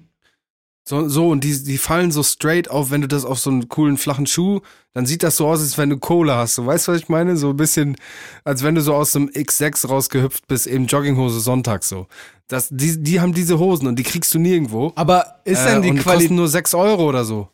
So, 0.84 1.08
so 1.08 1.28
und 1.28 1.44
die, 1.44 1.62
die 1.62 1.78
fallen 1.78 2.10
so 2.10 2.24
straight 2.24 2.68
auf, 2.68 2.90
wenn 2.90 3.02
du 3.02 3.06
das 3.08 3.24
auf 3.24 3.38
so 3.38 3.50
einen 3.50 3.68
coolen 3.68 3.96
flachen 3.96 4.26
Schuh, 4.26 4.60
dann 4.94 5.06
sieht 5.06 5.22
das 5.22 5.36
so 5.36 5.46
aus, 5.46 5.60
als 5.60 5.78
wenn 5.78 5.90
du 5.90 5.96
Kohle 5.96 6.34
hast. 6.34 6.56
So, 6.56 6.66
weißt 6.66 6.88
du, 6.88 6.92
was 6.92 6.98
ich 7.00 7.08
meine? 7.08 7.36
So 7.36 7.50
ein 7.50 7.56
bisschen, 7.56 7.96
als 8.44 8.64
wenn 8.64 8.74
du 8.74 8.80
so 8.80 8.92
aus 8.94 9.12
dem 9.12 9.28
X6 9.30 9.86
rausgehüpft 9.86 10.48
bist, 10.48 10.66
eben 10.66 10.86
Jogginghose 10.86 11.38
Sonntag 11.38 11.84
so. 11.84 12.08
Das, 12.48 12.68
die, 12.70 13.00
die 13.00 13.20
haben 13.20 13.32
diese 13.32 13.60
Hosen 13.60 13.86
und 13.86 13.96
die 13.96 14.02
kriegst 14.02 14.34
du 14.34 14.40
nirgendwo. 14.40 14.92
Aber 14.96 15.40
ist 15.44 15.64
denn 15.64 15.78
Äh, 15.78 15.82
die 15.82 15.88
Qualität. 15.90 16.04
kosten 16.04 16.34
nur 16.34 16.48
6 16.48 16.74
Euro 16.74 17.08
oder 17.08 17.24
so. 17.24 17.48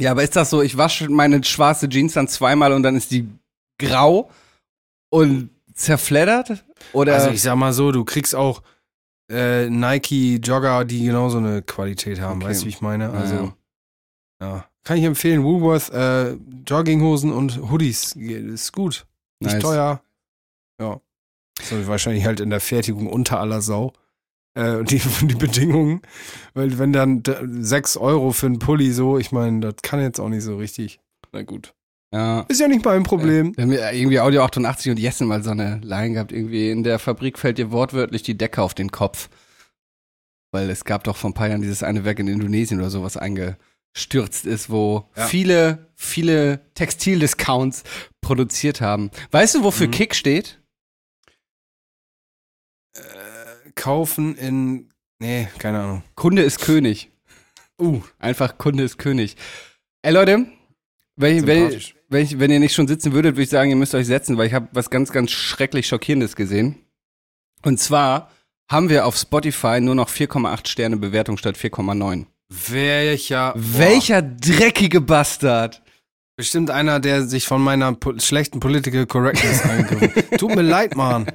Ja, 0.00 0.10
aber 0.10 0.22
ist 0.22 0.36
das 0.36 0.50
so, 0.50 0.60
ich 0.62 0.76
wasche 0.76 1.08
meine 1.08 1.42
schwarze 1.42 1.88
Jeans 1.88 2.12
dann 2.14 2.28
zweimal 2.28 2.72
und 2.72 2.82
dann 2.82 2.96
ist 2.96 3.10
die 3.10 3.28
grau 3.78 4.30
und 5.10 5.50
zerfleddert? 5.74 6.64
Oder 6.92 7.14
Also 7.14 7.30
ich 7.30 7.42
sag 7.42 7.56
mal 7.56 7.72
so, 7.72 7.92
du 7.92 8.04
kriegst 8.04 8.34
auch 8.34 8.62
äh, 9.30 9.68
Nike 9.70 10.36
Jogger, 10.42 10.84
die 10.84 11.04
genauso 11.04 11.38
eine 11.38 11.62
Qualität 11.62 12.20
haben, 12.20 12.40
Okay. 12.40 12.50
weißt 12.50 12.62
du, 12.62 12.64
wie 12.66 12.70
ich 12.70 12.80
meine? 12.80 13.04
Ja, 13.04 13.10
Also, 13.12 13.52
ja. 14.40 14.64
Kann 14.84 14.98
ich 14.98 15.04
empfehlen, 15.04 15.42
Woolworth, 15.42 15.90
äh, 15.90 16.36
Jogginghosen 16.66 17.32
und 17.32 17.70
Hoodies, 17.70 18.12
ist 18.14 18.72
gut. 18.72 19.04
Nicht 19.40 19.54
Nice. 19.54 19.62
teuer. 19.62 20.00
Ja. 20.80 21.00
So 21.62 21.86
wahrscheinlich 21.88 22.24
halt 22.26 22.38
in 22.38 22.50
der 22.50 22.60
Fertigung 22.60 23.08
unter 23.08 23.40
aller 23.40 23.62
Sau. 23.62 23.92
Äh, 24.56 24.82
die, 24.84 24.98
die 25.22 25.34
Bedingungen. 25.34 26.00
Weil 26.54 26.78
wenn 26.78 26.92
dann 26.92 27.22
6 27.42 27.96
Euro 27.98 28.32
für 28.32 28.46
einen 28.46 28.58
Pulli 28.58 28.90
so, 28.92 29.18
ich 29.18 29.30
meine, 29.30 29.60
das 29.60 29.76
kann 29.82 30.00
jetzt 30.00 30.18
auch 30.18 30.28
nicht 30.28 30.42
so 30.42 30.56
richtig. 30.56 30.98
Na 31.32 31.42
gut. 31.42 31.74
Ja. 32.12 32.40
Ist 32.48 32.60
ja 32.60 32.68
nicht 32.68 32.84
mein 32.84 33.02
Problem. 33.02 33.52
Wir 33.56 33.64
haben 33.64 33.72
irgendwie 33.72 34.20
Audio 34.20 34.42
88 34.44 34.90
und 34.92 34.98
Jessen 34.98 35.26
mal 35.26 35.42
so 35.42 35.50
eine 35.50 35.80
Line 35.82 36.14
gehabt. 36.14 36.32
Irgendwie 36.32 36.70
in 36.70 36.82
der 36.82 36.98
Fabrik 36.98 37.38
fällt 37.38 37.58
dir 37.58 37.70
wortwörtlich 37.70 38.22
die 38.22 38.38
Decke 38.38 38.62
auf 38.62 38.74
den 38.74 38.90
Kopf. 38.90 39.28
Weil 40.52 40.70
es 40.70 40.84
gab 40.84 41.04
doch 41.04 41.16
vor 41.16 41.30
ein 41.30 41.34
paar 41.34 41.48
Jahren 41.48 41.60
dieses 41.62 41.82
eine 41.82 42.04
Werk 42.04 42.18
in 42.20 42.28
Indonesien 42.28 42.78
oder 42.80 42.88
sowas 42.90 43.16
eingestürzt 43.18 44.46
ist, 44.46 44.70
wo 44.70 45.10
Ja. 45.16 45.26
viele, 45.26 45.88
viele 45.96 46.60
Textildiscounts 46.74 47.82
produziert 48.22 48.80
haben. 48.80 49.10
Weißt 49.32 49.56
du, 49.56 49.64
wofür 49.64 49.88
Mhm. 49.88 49.92
Kick 49.92 50.14
steht? 50.14 50.60
Kaufen 53.76 54.36
in. 54.36 54.88
Nee, 55.20 55.48
keine 55.58 55.80
Ahnung. 55.80 56.02
Kunde 56.16 56.42
ist 56.42 56.60
König. 56.60 57.10
Uh, 57.78 58.00
Einfach 58.18 58.58
Kunde 58.58 58.82
ist 58.82 58.98
König. 58.98 59.36
Ey 60.02 60.12
Leute, 60.12 60.46
wenn, 61.16 61.46
wenn, 61.46 61.80
wenn, 62.08 62.22
ich, 62.22 62.38
wenn 62.38 62.50
ihr 62.50 62.60
nicht 62.60 62.74
schon 62.74 62.88
sitzen 62.88 63.12
würdet, 63.12 63.34
würde 63.34 63.42
ich 63.42 63.50
sagen, 63.50 63.70
ihr 63.70 63.76
müsst 63.76 63.94
euch 63.94 64.06
setzen, 64.06 64.36
weil 64.36 64.46
ich 64.46 64.54
habe 64.54 64.68
was 64.72 64.90
ganz, 64.90 65.12
ganz 65.12 65.30
schrecklich 65.30 65.86
Schockierendes 65.86 66.36
gesehen. 66.36 66.76
Und 67.64 67.80
zwar 67.80 68.30
haben 68.70 68.88
wir 68.88 69.06
auf 69.06 69.16
Spotify 69.16 69.80
nur 69.80 69.94
noch 69.94 70.10
4,8 70.10 70.68
Sterne 70.68 70.96
Bewertung 70.96 71.38
statt 71.38 71.56
4,9. 71.56 72.26
Welcher. 72.48 73.52
Boah. 73.52 73.78
Welcher 73.78 74.22
dreckige 74.22 75.00
Bastard. 75.00 75.82
Bestimmt 76.36 76.70
einer, 76.70 77.00
der 77.00 77.22
sich 77.22 77.46
von 77.46 77.62
meiner 77.62 77.94
po 77.94 78.18
schlechten 78.18 78.60
Political 78.60 79.06
Correctness 79.06 79.62
angegriffen. 79.62 80.24
Tut 80.38 80.54
mir 80.54 80.62
leid, 80.62 80.94
Mann. 80.94 81.26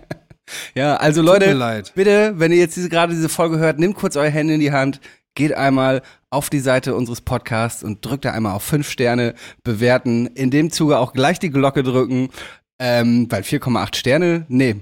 Ja, 0.76 0.96
also 0.98 1.22
Leute, 1.22 1.84
bitte, 1.96 2.34
wenn 2.38 2.52
ihr 2.52 2.60
jetzt 2.60 2.76
diese, 2.76 2.90
gerade 2.90 3.14
diese 3.14 3.30
Folge 3.30 3.60
hört, 3.60 3.80
nehmt 3.80 3.96
kurz 3.96 4.16
euer 4.16 4.30
Handy 4.30 4.56
in 4.56 4.60
die 4.60 4.72
Hand, 4.72 5.00
geht 5.36 5.54
einmal 5.54 6.02
auf 6.30 6.50
die 6.50 6.60
Seite 6.60 6.96
unseres 6.96 7.22
Podcasts 7.22 7.84
und 7.84 8.06
drückt 8.06 8.26
da 8.26 8.32
einmal 8.32 8.54
auf 8.54 8.64
fünf 8.64 8.90
Sterne 8.90 9.36
bewerten. 9.64 10.28
In 10.28 10.52
dem 10.52 10.72
Zuge 10.72 10.98
auch 10.98 11.14
gleich 11.14 11.40
die 11.40 11.50
Glocke 11.50 11.84
drücken, 11.84 12.30
ähm, 12.80 13.28
weil 13.30 13.44
4,8 13.44 13.96
Sterne, 13.96 14.46
nee. 14.48 14.78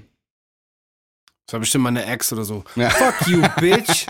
Das 1.46 1.54
war 1.54 1.60
bestimmt 1.60 1.84
meine 1.84 2.06
Ex 2.06 2.32
oder 2.32 2.44
so. 2.44 2.64
Ja. 2.76 2.90
Fuck 2.90 3.28
you, 3.28 3.42
bitch. 3.60 4.06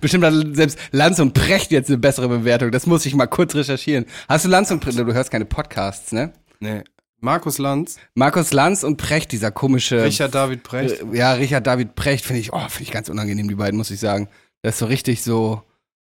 Bestimmt 0.00 0.24
hat 0.24 0.34
selbst 0.52 0.78
Lanz 0.92 1.18
und 1.18 1.34
Precht 1.34 1.72
jetzt 1.72 1.88
eine 1.88 1.98
bessere 1.98 2.28
Bewertung. 2.28 2.70
Das 2.70 2.86
muss 2.86 3.04
ich 3.04 3.14
mal 3.14 3.26
kurz 3.26 3.54
recherchieren. 3.54 4.06
Hast 4.28 4.44
du 4.44 4.48
Lanz 4.48 4.70
und 4.70 4.80
Precht? 4.80 4.98
Du 4.98 5.12
hörst 5.12 5.30
keine 5.30 5.44
Podcasts, 5.44 6.12
ne? 6.12 6.32
Nee. 6.60 6.82
Markus 7.24 7.58
Lanz, 7.58 7.98
Markus 8.14 8.52
Lanz 8.52 8.82
und 8.82 8.96
Precht, 8.96 9.30
dieser 9.30 9.52
komische. 9.52 10.02
Richard 10.02 10.34
David 10.34 10.64
Precht. 10.64 11.00
Äh, 11.00 11.16
Ja, 11.16 11.32
Richard 11.34 11.66
David 11.66 11.94
Precht 11.94 12.24
finde 12.24 12.40
ich, 12.40 12.52
oh, 12.52 12.58
finde 12.68 12.82
ich 12.82 12.90
ganz 12.90 13.08
unangenehm, 13.08 13.46
die 13.48 13.54
beiden, 13.54 13.78
muss 13.78 13.92
ich 13.92 14.00
sagen. 14.00 14.28
Das 14.62 14.74
ist 14.74 14.78
so 14.80 14.86
richtig 14.86 15.22
so, 15.22 15.62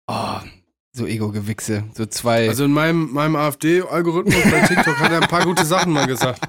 oh, 0.07 0.35
so 0.91 1.07
Ego-Gewichse. 1.07 1.83
So 1.95 2.05
zwei. 2.05 2.47
Also 2.47 2.65
in 2.65 2.71
meinem, 2.71 3.11
meinem 3.11 3.35
AfD-Algorithmus 3.35 4.51
bei 4.51 4.61
TikTok 4.67 4.99
hat 4.99 5.11
er 5.11 5.21
ein 5.23 5.27
paar 5.27 5.43
gute 5.45 5.65
Sachen 5.65 5.93
mal 5.93 6.05
gesagt. 6.05 6.41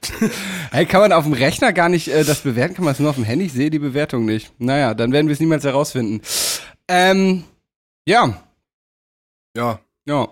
hey, 0.70 0.84
kann 0.84 1.00
man 1.00 1.12
auf 1.12 1.24
dem 1.24 1.32
Rechner 1.32 1.72
gar 1.72 1.88
nicht 1.88 2.08
äh, 2.08 2.24
das 2.24 2.40
bewerten? 2.40 2.74
Kann 2.74 2.84
man 2.84 2.92
es 2.92 3.00
nur 3.00 3.08
auf 3.08 3.16
dem 3.16 3.24
Handy? 3.24 3.46
Ich 3.46 3.54
sehe 3.54 3.70
die 3.70 3.78
Bewertung 3.78 4.26
nicht. 4.26 4.52
Naja, 4.58 4.92
dann 4.92 5.12
werden 5.12 5.28
wir 5.28 5.32
es 5.32 5.40
niemals 5.40 5.64
herausfinden. 5.64 6.20
Ähm, 6.88 7.44
ja, 8.06 8.38
Ja. 9.56 9.80
ja. 10.06 10.28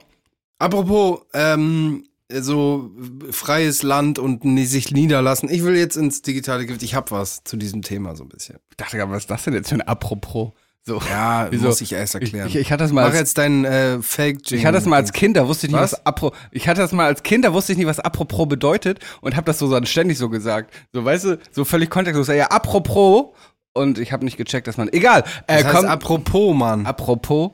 Apropos, 0.59 1.21
ähm, 1.35 2.06
so 2.33 2.91
freies 3.31 3.83
Land 3.83 4.19
und 4.19 4.43
sich 4.67 4.91
niederlassen. 4.91 5.49
Ich 5.49 5.63
will 5.65 5.77
jetzt 5.77 5.97
ins 5.97 6.23
digitale 6.23 6.67
Gewicht. 6.67 6.83
Ich 6.83 6.95
hab 6.95 7.11
was 7.11 7.45
zu 7.45 7.57
diesem 7.57 7.83
Thema 7.83 8.17
so 8.17 8.25
ein 8.25 8.29
bisschen. 8.29 8.57
Ich 8.71 8.77
dachte 8.77 8.97
gerade, 8.97 9.13
was 9.13 9.25
ist 9.25 9.31
das 9.31 9.45
denn 9.45 9.55
jetzt 9.55 9.69
für 9.69 9.77
ein 9.77 9.83
Apropos? 9.83 10.53
So. 10.83 11.01
Ja, 11.09 11.49
Wieso? 11.51 11.67
muss 11.67 11.81
ich 11.81 11.93
erst 11.93 12.15
Ich, 12.17 12.23
erklären. 12.23 12.49
ich, 12.49 12.57
ich 12.57 12.71
hatte 12.73 12.85
das 12.85 12.93
mal 12.93 13.03
Mach 13.03 13.11
als, 13.11 13.19
jetzt 13.19 13.39
deinen 13.39 13.65
äh, 13.65 14.01
fake 14.03 14.53
ich 14.53 14.65
hatte 14.65 14.77
das 14.79 14.87
mal 14.87 14.97
als 14.97 15.13
Kind, 15.13 15.37
da 15.37 15.47
wusste 15.49 15.67
ich 15.67 15.73
nicht, 15.73 15.81
was, 15.81 15.93
Was? 15.93 16.07
apro 16.07 16.33
ich 16.53 16.69
hatte 16.69 16.81
das 16.81 16.93
mal 16.93 17.07
als 17.07 17.23
Kind, 17.25 17.45
da 17.45 17.53
wusste 17.53 17.73
ich 17.73 17.79
nicht, 17.79 17.89
was 17.89 17.99
apropos 17.99 18.47
bedeutet 18.49 19.01
und 19.21 19.35
habe 19.35 19.47
das 19.47 19.59
so 19.59 19.69
dann 19.71 19.85
ständig 19.87 20.17
so 20.19 20.29
gesagt. 20.29 20.73
So, 20.93 21.05
weißt 21.05 21.25
du, 21.25 21.39
so 21.51 21.65
völlig 21.65 21.91
kontextlos. 21.91 22.29
Ja, 22.29 22.47
apropos 22.49 23.35
und 23.73 23.99
ich 23.99 24.13
habe 24.13 24.25
nicht 24.25 24.37
gecheckt, 24.37 24.69
dass 24.69 24.77
man 24.77 24.89
egal, 24.93 25.25
äh, 25.49 25.57
Das 25.63 25.65
heißt, 25.65 25.77
komm, 25.77 25.85
apropos, 25.87 26.55
Mann. 26.57 26.87
apropos 26.87 27.51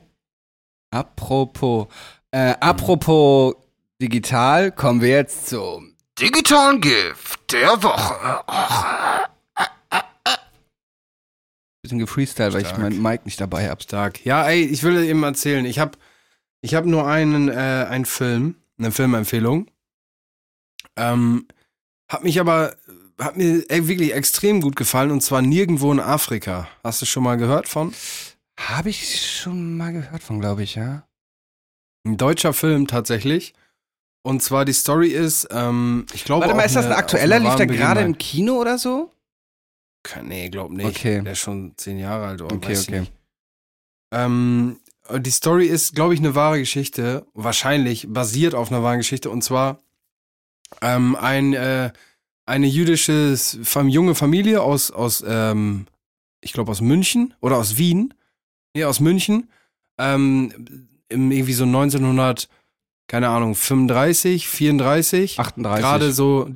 apropos 0.91 1.87
äh, 2.31 2.53
apropos 2.59 3.55
digital, 4.03 4.69
kommen 4.73 4.99
wir 4.99 5.07
jetzt 5.07 5.47
zum 5.47 5.95
digitalen 6.19 6.81
Gift 6.81 7.53
der 7.53 7.81
Woche. 7.81 9.23
Bisschen 11.81 11.99
gefreestyle, 11.99 12.51
weil 12.51 12.63
ich 12.63 12.67
Stark. 12.67 12.81
mein 12.81 13.01
Mic 13.01 13.21
nicht 13.23 13.39
dabei 13.39 13.69
habe. 13.69 13.81
Stark. 13.81 14.25
Ja, 14.25 14.45
ey, 14.45 14.65
ich 14.65 14.83
will 14.83 15.01
eben 15.05 15.23
erzählen. 15.23 15.63
Ich 15.63 15.79
hab, 15.79 15.97
ich 16.59 16.75
hab 16.75 16.85
nur 16.85 17.07
einen, 17.07 17.47
äh, 17.47 17.87
einen 17.89 18.03
Film, 18.03 18.55
eine 18.77 18.91
Filmempfehlung. 18.91 19.71
Ähm, 20.97 21.47
hat 22.09 22.25
mich 22.25 22.41
aber, 22.41 22.75
hat 23.17 23.37
mir 23.37 23.63
ey, 23.69 23.87
wirklich 23.87 24.13
extrem 24.13 24.59
gut 24.59 24.75
gefallen 24.75 25.11
und 25.11 25.21
zwar 25.21 25.41
nirgendwo 25.41 25.93
in 25.93 26.01
Afrika. 26.01 26.67
Hast 26.83 27.01
du 27.01 27.05
schon 27.05 27.23
mal 27.23 27.37
gehört 27.37 27.69
von? 27.69 27.93
Habe 28.59 28.89
ich 28.89 29.31
schon 29.39 29.77
mal 29.77 29.93
gehört 29.93 30.23
von, 30.23 30.41
glaube 30.41 30.63
ich, 30.63 30.75
ja. 30.75 31.07
Ein 32.05 32.17
deutscher 32.17 32.51
Film 32.51 32.87
tatsächlich. 32.87 33.53
Und 34.23 34.41
zwar 34.41 34.63
die 34.65 34.73
Story 34.73 35.09
ist, 35.09 35.47
ähm, 35.51 36.05
ich 36.13 36.23
glaube. 36.23 36.45
Warte 36.45 36.55
mal, 36.55 36.63
ist 36.63 36.75
das 36.75 36.85
ein 36.85 36.93
aktueller? 36.93 37.39
Lief 37.39 37.55
der 37.55 37.67
gerade 37.67 38.01
im. 38.01 38.17
Kino 38.17 38.59
oder 38.59 38.77
so? 38.77 39.11
Nee, 40.21 40.49
glaub 40.49 40.71
nicht. 40.71 40.87
Okay. 40.87 41.21
Der 41.21 41.33
ist 41.33 41.39
schon 41.39 41.73
zehn 41.77 41.99
Jahre 41.99 42.27
alt. 42.27 42.41
Oder 42.41 42.55
Okay, 42.55 42.77
okay. 42.77 43.03
Ähm, 44.13 44.79
die 45.17 45.31
Story 45.31 45.65
ist, 45.65 45.95
glaube 45.95 46.13
ich, 46.13 46.19
eine 46.19 46.35
wahre 46.35 46.59
Geschichte. 46.59 47.25
Wahrscheinlich 47.33 48.07
basiert 48.09 48.55
auf 48.55 48.71
einer 48.71 48.83
wahren 48.83 48.99
Geschichte. 48.99 49.29
Und 49.29 49.43
zwar 49.43 49.79
ähm, 50.81 51.15
ein, 51.15 51.53
äh, 51.53 51.91
eine 52.45 52.67
jüdische 52.67 53.35
Fam 53.37 53.87
junge 53.87 54.15
Familie 54.15 54.61
aus, 54.61 54.91
aus 54.91 55.23
ähm, 55.27 55.87
ich 56.41 56.53
glaube, 56.53 56.71
aus 56.71 56.81
München 56.81 57.33
oder 57.41 57.57
aus 57.57 57.77
Wien. 57.77 58.13
Nee, 58.73 58.85
aus 58.85 58.99
München. 58.99 59.49
Ähm, 59.97 60.87
im, 61.09 61.31
irgendwie 61.31 61.53
so 61.53 61.65
1900, 61.65 62.49
keine 63.07 63.29
Ahnung, 63.29 63.55
35, 63.55 64.47
34 64.47 65.39
38. 65.39 65.81
gerade 65.83 66.11
so, 66.11 66.49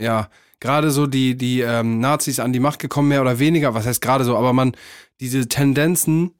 ja, 0.00 0.28
gerade 0.60 0.90
so 0.90 1.06
die, 1.06 1.36
die 1.36 1.60
ähm, 1.60 2.00
Nazis 2.00 2.40
an 2.40 2.52
die 2.52 2.60
Macht 2.60 2.78
gekommen, 2.78 3.08
mehr 3.08 3.20
oder 3.22 3.38
weniger, 3.38 3.74
was 3.74 3.86
heißt 3.86 4.00
gerade 4.00 4.24
so, 4.24 4.36
aber 4.36 4.52
man, 4.52 4.72
diese 5.20 5.48
Tendenzen, 5.48 6.32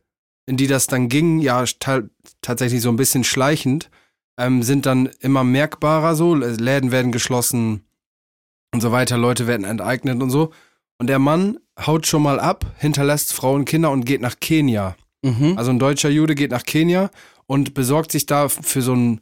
in 0.46 0.56
die 0.56 0.66
das 0.66 0.86
dann 0.86 1.08
ging, 1.08 1.40
ja, 1.40 1.64
ta- 1.78 2.02
tatsächlich 2.42 2.80
so 2.82 2.88
ein 2.88 2.96
bisschen 2.96 3.24
schleichend, 3.24 3.90
ähm, 4.38 4.62
sind 4.62 4.86
dann 4.86 5.10
immer 5.20 5.44
merkbarer 5.44 6.14
so, 6.14 6.34
Läden 6.34 6.92
werden 6.92 7.10
geschlossen 7.12 7.82
und 8.72 8.80
so 8.80 8.92
weiter, 8.92 9.18
Leute 9.18 9.46
werden 9.46 9.64
enteignet 9.64 10.22
und 10.22 10.30
so. 10.30 10.52
Und 11.00 11.08
der 11.08 11.18
Mann 11.18 11.58
haut 11.80 12.06
schon 12.06 12.22
mal 12.22 12.38
ab, 12.40 12.66
hinterlässt 12.78 13.32
Frau 13.32 13.54
und 13.54 13.64
Kinder 13.64 13.90
und 13.90 14.04
geht 14.04 14.20
nach 14.20 14.40
Kenia. 14.40 14.96
Mhm. 15.22 15.54
Also 15.56 15.70
ein 15.70 15.78
deutscher 15.78 16.08
Jude 16.08 16.34
geht 16.34 16.50
nach 16.50 16.64
Kenia 16.64 17.10
und 17.46 17.74
besorgt 17.74 18.12
sich 18.12 18.26
da 18.26 18.48
für 18.48 18.82
so 18.82 18.94
ein, 18.94 19.20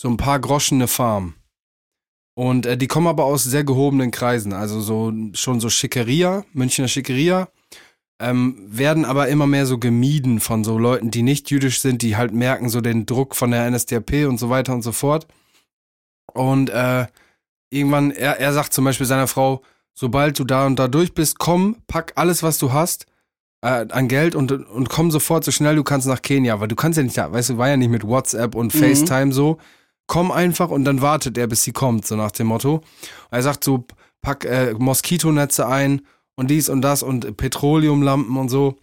so 0.00 0.08
ein 0.08 0.16
paar 0.16 0.38
Groschen 0.38 0.78
eine 0.78 0.88
Farm. 0.88 1.34
Und 2.34 2.66
äh, 2.66 2.78
die 2.78 2.86
kommen 2.86 3.08
aber 3.08 3.24
aus 3.24 3.42
sehr 3.42 3.64
gehobenen 3.64 4.12
Kreisen, 4.12 4.52
also 4.52 4.80
so 4.80 5.12
schon 5.34 5.58
so 5.58 5.68
Schickeria, 5.68 6.44
Münchner 6.52 6.86
Schickeria, 6.86 7.48
ähm, 8.20 8.56
werden 8.68 9.04
aber 9.04 9.28
immer 9.28 9.46
mehr 9.48 9.66
so 9.66 9.78
gemieden 9.78 10.38
von 10.38 10.62
so 10.62 10.78
Leuten, 10.78 11.10
die 11.10 11.22
nicht 11.22 11.50
jüdisch 11.50 11.80
sind, 11.80 12.02
die 12.02 12.16
halt 12.16 12.32
merken 12.32 12.68
so 12.68 12.80
den 12.80 13.06
Druck 13.06 13.34
von 13.34 13.50
der 13.50 13.68
NSDAP 13.68 14.26
und 14.28 14.38
so 14.38 14.50
weiter 14.50 14.72
und 14.72 14.82
so 14.82 14.92
fort. 14.92 15.26
Und 16.32 16.70
äh, 16.70 17.06
irgendwann, 17.70 18.12
er, 18.12 18.38
er 18.38 18.52
sagt 18.52 18.72
zum 18.72 18.84
Beispiel 18.84 19.06
seiner 19.06 19.26
Frau, 19.26 19.62
sobald 19.94 20.38
du 20.38 20.44
da 20.44 20.64
und 20.66 20.78
da 20.78 20.86
durch 20.86 21.14
bist, 21.14 21.40
komm, 21.40 21.76
pack 21.88 22.12
alles, 22.14 22.44
was 22.44 22.58
du 22.58 22.72
hast, 22.72 23.06
äh, 23.62 23.86
an 23.88 24.06
Geld 24.06 24.36
und, 24.36 24.52
und 24.52 24.88
komm 24.88 25.10
sofort 25.10 25.42
so 25.44 25.50
schnell 25.50 25.74
du 25.74 25.82
kannst 25.82 26.06
nach 26.06 26.22
Kenia, 26.22 26.60
weil 26.60 26.68
du 26.68 26.76
kannst 26.76 26.96
ja 26.98 27.02
nicht 27.02 27.16
da, 27.16 27.32
weißt 27.32 27.50
du, 27.50 27.58
war 27.58 27.68
ja 27.68 27.76
nicht 27.76 27.90
mit 27.90 28.04
WhatsApp 28.04 28.54
und 28.54 28.72
Mhm. 28.72 28.78
FaceTime 28.78 29.32
so. 29.32 29.58
Komm 30.08 30.32
einfach 30.32 30.70
und 30.70 30.84
dann 30.84 31.00
wartet 31.02 31.38
er, 31.38 31.46
bis 31.46 31.62
sie 31.62 31.72
kommt, 31.72 32.04
so 32.06 32.16
nach 32.16 32.32
dem 32.32 32.48
Motto. 32.48 32.80
Er 33.30 33.42
sagt 33.42 33.62
so, 33.62 33.84
pack 34.22 34.44
äh, 34.44 34.74
Moskitonetze 34.76 35.68
ein 35.68 36.02
und 36.34 36.50
dies 36.50 36.68
und 36.68 36.82
das 36.82 37.04
und 37.04 37.36
Petroleumlampen 37.36 38.36
und 38.36 38.48
so. 38.48 38.76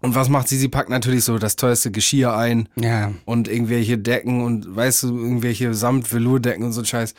Und 0.00 0.14
was 0.14 0.28
macht 0.28 0.48
sie? 0.48 0.56
Sie 0.58 0.68
packt 0.68 0.90
natürlich 0.90 1.24
so 1.24 1.38
das 1.38 1.56
teuerste 1.56 1.90
Geschirr 1.90 2.34
ein 2.36 2.68
Ja. 2.76 3.12
und 3.24 3.48
irgendwelche 3.48 3.98
Decken 3.98 4.42
und 4.42 4.74
weißt 4.74 5.02
du, 5.04 5.16
irgendwelche 5.18 5.74
Samt-Velour-Decken 5.74 6.64
und 6.64 6.72
so 6.72 6.84
Scheiß. 6.84 7.14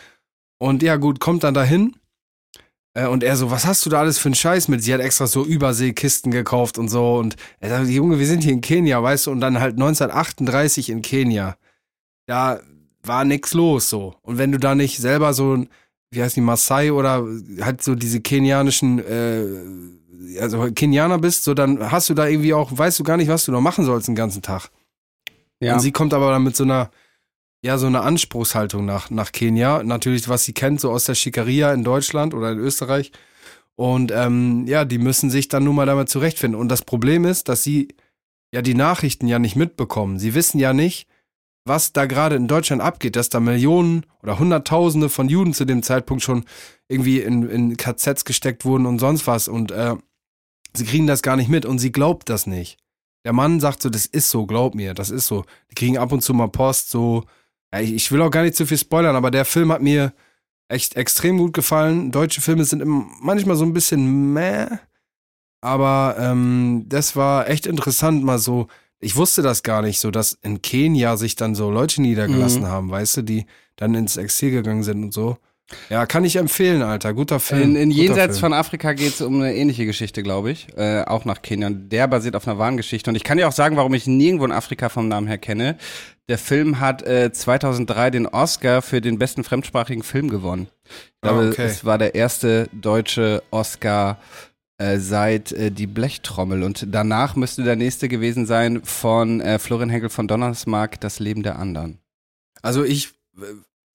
Und 0.60 0.82
ja, 0.84 0.96
gut, 0.96 1.20
kommt 1.20 1.44
dann 1.44 1.54
dahin. 1.56 1.96
Äh, 2.94 3.08
und 3.08 3.24
er 3.24 3.36
so, 3.36 3.52
was 3.52 3.66
hast 3.66 3.86
du 3.86 3.90
da 3.90 4.00
alles 4.00 4.18
für 4.20 4.30
einen 4.30 4.36
Scheiß 4.36 4.68
mit? 4.70 4.82
Sie 4.84 4.94
hat 4.94 5.02
extra 5.02 5.28
so 5.28 5.44
Überseekisten 5.44 6.32
gekauft 6.32 6.78
und 6.78 6.88
so. 6.88 7.16
Und 7.18 7.36
er 7.60 7.70
sagt, 7.70 7.90
Junge, 7.90 8.20
wir 8.20 8.28
sind 8.28 8.44
hier 8.44 8.54
in 8.54 8.62
Kenia, 8.62 9.02
weißt 9.04 9.28
du? 9.28 9.32
Und 9.32 9.42
dann 9.42 9.60
halt 9.60 9.74
1938 9.74 10.90
in 10.90 11.02
Kenia. 11.02 11.58
Da 12.28 12.60
war 13.08 13.26
nix 13.26 13.54
los 13.54 13.90
so. 13.90 14.16
Und 14.22 14.38
wenn 14.38 14.52
du 14.52 14.60
da 14.60 14.76
nicht 14.76 14.98
selber 14.98 15.34
so, 15.34 15.56
ein- 15.56 15.70
wie 16.12 16.22
heißt 16.22 16.36
die, 16.36 16.42
Maasai 16.42 16.92
oder 16.92 17.26
halt 17.62 17.82
so 17.84 17.96
diese 17.96 18.22
kenianischen, 18.22 19.00
äh, 19.00 20.40
also 20.40 20.72
Kenianer 20.72 21.18
bist, 21.18 21.44
so 21.44 21.54
dann 21.54 21.92
hast 21.92 22.10
du 22.10 22.14
da 22.14 22.28
irgendwie 22.28 22.54
auch, 22.54 22.76
weißt 22.76 23.00
du 23.00 23.04
gar 23.04 23.18
nicht, 23.18 23.28
was 23.28 23.46
du 23.46 23.52
noch 23.52 23.62
machen 23.62 23.86
sollst 23.86 24.08
den 24.08 24.16
ganzen 24.16 24.42
Tag. 24.42 24.70
Ja. 25.60 25.74
Und 25.74 25.80
sie 25.80 25.92
kommt 25.92 26.14
aber 26.14 26.32
dann 26.32 26.44
mit 26.44 26.56
so 26.56 26.64
einer, 26.64 26.90
ja, 27.64 27.78
so 27.78 27.88
einer 27.88 28.04
Anspruchshaltung 28.04 28.86
nach, 28.86 29.10
nach 29.10 29.32
Kenia. 29.32 29.82
Natürlich, 29.84 30.28
was 30.30 30.44
sie 30.44 30.54
kennt, 30.54 30.80
so 30.82 30.92
aus 30.92 31.06
der 31.06 31.16
Schickeria 31.16 31.74
in 31.74 31.84
Deutschland 31.84 32.34
oder 32.34 32.52
in 32.52 32.60
Österreich. 32.60 33.12
Und 33.76 34.12
ähm, 34.14 34.66
ja, 34.68 34.86
die 34.86 34.98
müssen 35.00 35.30
sich 35.30 35.48
dann 35.48 35.64
nun 35.64 35.76
mal 35.76 35.86
damit 35.86 36.10
zurechtfinden. 36.10 36.60
Und 36.60 36.70
das 36.70 36.82
Problem 36.84 37.26
ist, 37.26 37.50
dass 37.50 37.64
sie 37.64 37.90
ja 38.54 38.62
die 38.62 38.76
Nachrichten 38.76 39.28
ja 39.28 39.40
nicht 39.40 39.56
mitbekommen. 39.56 40.20
Sie 40.20 40.34
wissen 40.34 40.60
ja 40.60 40.74
nicht, 40.74 41.08
was 41.66 41.94
da 41.94 42.06
gerade 42.06 42.36
in 42.36 42.48
Deutschland 42.48 42.82
abgeht, 42.82 43.16
dass 43.16 43.30
da 43.30 43.40
Millionen 43.40 44.06
oder 44.22 44.40
Hunderttausende 44.40 45.10
von 45.10 45.28
Juden 45.28 45.54
zu 45.54 45.66
dem 45.66 45.82
Zeitpunkt 45.84 46.24
schon 46.24 46.46
irgendwie 46.88 47.20
in, 47.20 47.50
in 47.50 47.76
KZs 47.76 48.24
gesteckt 48.24 48.66
wurden 48.66 48.86
und 48.86 49.00
sonst 49.00 49.26
was. 49.26 49.48
Und 49.48 49.72
äh, 49.72 49.96
sie 50.74 50.86
kriegen 50.86 51.08
das 51.08 51.24
gar 51.24 51.36
nicht 51.36 51.50
mit 51.50 51.66
und 51.66 51.80
sie 51.80 51.92
glaubt 51.92 52.30
das 52.30 52.46
nicht. 52.46 52.78
Der 53.26 53.34
Mann 53.34 53.60
sagt 53.60 53.82
so, 53.82 53.90
das 53.90 54.06
ist 54.06 54.30
so, 54.30 54.46
glaub 54.46 54.76
mir, 54.76 54.94
das 54.94 55.10
ist 55.10 55.26
so. 55.26 55.44
Die 55.72 55.76
kriegen 55.76 55.98
ab 55.98 56.12
und 56.12 56.22
zu 56.22 56.34
mal 56.36 56.48
Post, 56.48 56.92
so. 56.92 57.24
Ja, 57.74 57.82
ich, 57.82 57.94
ich 57.94 58.12
will 58.12 58.22
auch 58.22 58.30
gar 58.30 58.44
nicht 58.44 58.56
zu 58.56 58.68
viel 58.68 58.78
spoilern, 58.78 59.16
aber 59.16 59.32
der 59.32 59.46
Film 59.46 59.72
hat 59.72 59.82
mir 59.82 60.14
echt 60.68 60.96
extrem 60.96 61.40
gut 61.40 61.54
gefallen. 61.54 62.12
Deutsche 62.12 62.42
Filme 62.42 62.64
sind 62.64 62.84
manchmal 62.86 63.56
so 63.56 63.66
ein 63.66 63.74
bisschen 63.74 64.34
meh. 64.34 64.68
Aber 65.62 66.16
ähm, 66.20 66.86
das 66.88 67.16
war 67.16 67.50
echt 67.50 67.66
interessant, 67.66 68.24
mal 68.24 68.38
so. 68.38 68.68
Ich 69.00 69.16
wusste 69.16 69.42
das 69.42 69.62
gar 69.64 69.82
nicht 69.82 70.00
so, 70.00 70.10
dass 70.12 70.38
in 70.42 70.62
Kenia 70.62 71.18
sich 71.18 71.36
dann 71.36 71.54
so 71.56 71.70
Leute 71.70 72.02
niedergelassen 72.02 72.62
Mhm. 72.64 72.68
haben, 72.68 72.92
weißt 72.92 73.18
du, 73.18 73.22
die, 73.24 73.46
dann 73.76 73.94
ins 73.96 74.18
Exil 74.18 74.52
gegangen 74.52 74.84
sind 74.84 75.04
und 75.04 75.14
so. 75.14 75.38
Ja, 75.90 76.06
kann 76.06 76.24
ich 76.24 76.36
empfehlen, 76.36 76.84
Alter. 76.84 77.14
Guter 77.16 77.40
Film. 77.40 77.62
In, 77.72 77.76
in 77.76 77.90
Guter 77.90 78.02
Jenseits 78.04 78.38
Film. 78.38 78.52
von 78.52 78.54
Afrika 78.54 78.94
geht 78.94 79.16
es 79.16 79.22
um 79.22 79.42
eine 79.42 79.56
ähnliche 79.56 79.88
Geschichte, 79.88 80.22
glaube 80.22 80.52
ich. 80.52 80.68
Äh, 80.78 81.02
auch 81.06 81.26
nach 81.26 81.42
Kenia. 81.42 81.72
Der 81.72 82.08
basiert 82.08 82.36
auf 82.36 82.48
einer 82.48 82.60
wahren 82.60 82.78
Geschichte. 82.78 83.10
Und 83.10 83.16
ich 83.16 83.24
kann 83.24 83.40
dir 83.40 83.48
auch 83.48 83.52
sagen, 83.52 83.76
warum 83.76 83.94
ich 83.96 84.06
nirgendwo 84.06 84.46
in 84.46 84.52
Afrika 84.52 84.90
vom 84.90 85.08
Namen 85.08 85.26
her 85.26 85.40
kenne. 85.40 85.78
Der 86.30 86.38
Film 86.38 86.80
hat 86.80 87.02
äh, 87.02 87.32
2003 87.32 88.12
den 88.12 88.28
Oscar 88.28 88.84
für 88.84 89.02
den 89.02 89.18
besten 89.18 89.44
fremdsprachigen 89.44 90.04
Film 90.04 90.30
gewonnen. 90.30 90.68
Ich 90.86 91.22
glaube, 91.24 91.46
Ah, 91.46 91.50
okay. 91.50 91.64
es 91.66 91.84
war 91.84 91.98
der 91.98 92.14
erste 92.14 92.70
deutsche 92.72 93.42
Oscar 93.50 94.20
äh, 94.78 94.98
seit 95.00 95.52
äh, 95.52 95.72
Die 95.72 95.88
Blechtrommel. 95.88 96.64
Und 96.64 96.86
danach 96.90 97.36
müsste 97.36 97.64
der 97.64 97.76
nächste 97.76 98.10
gewesen 98.10 98.46
sein 98.46 98.84
von 98.84 99.42
äh, 99.42 99.60
Florian 99.60 99.90
Henkel 99.90 100.10
von 100.10 100.28
Donnersmarck, 100.28 101.00
Das 101.00 101.20
Leben 101.20 101.44
der 101.44 101.58
anderen. 101.60 102.00
Also 102.62 102.84
ich 102.84 103.14
äh, 103.38 103.46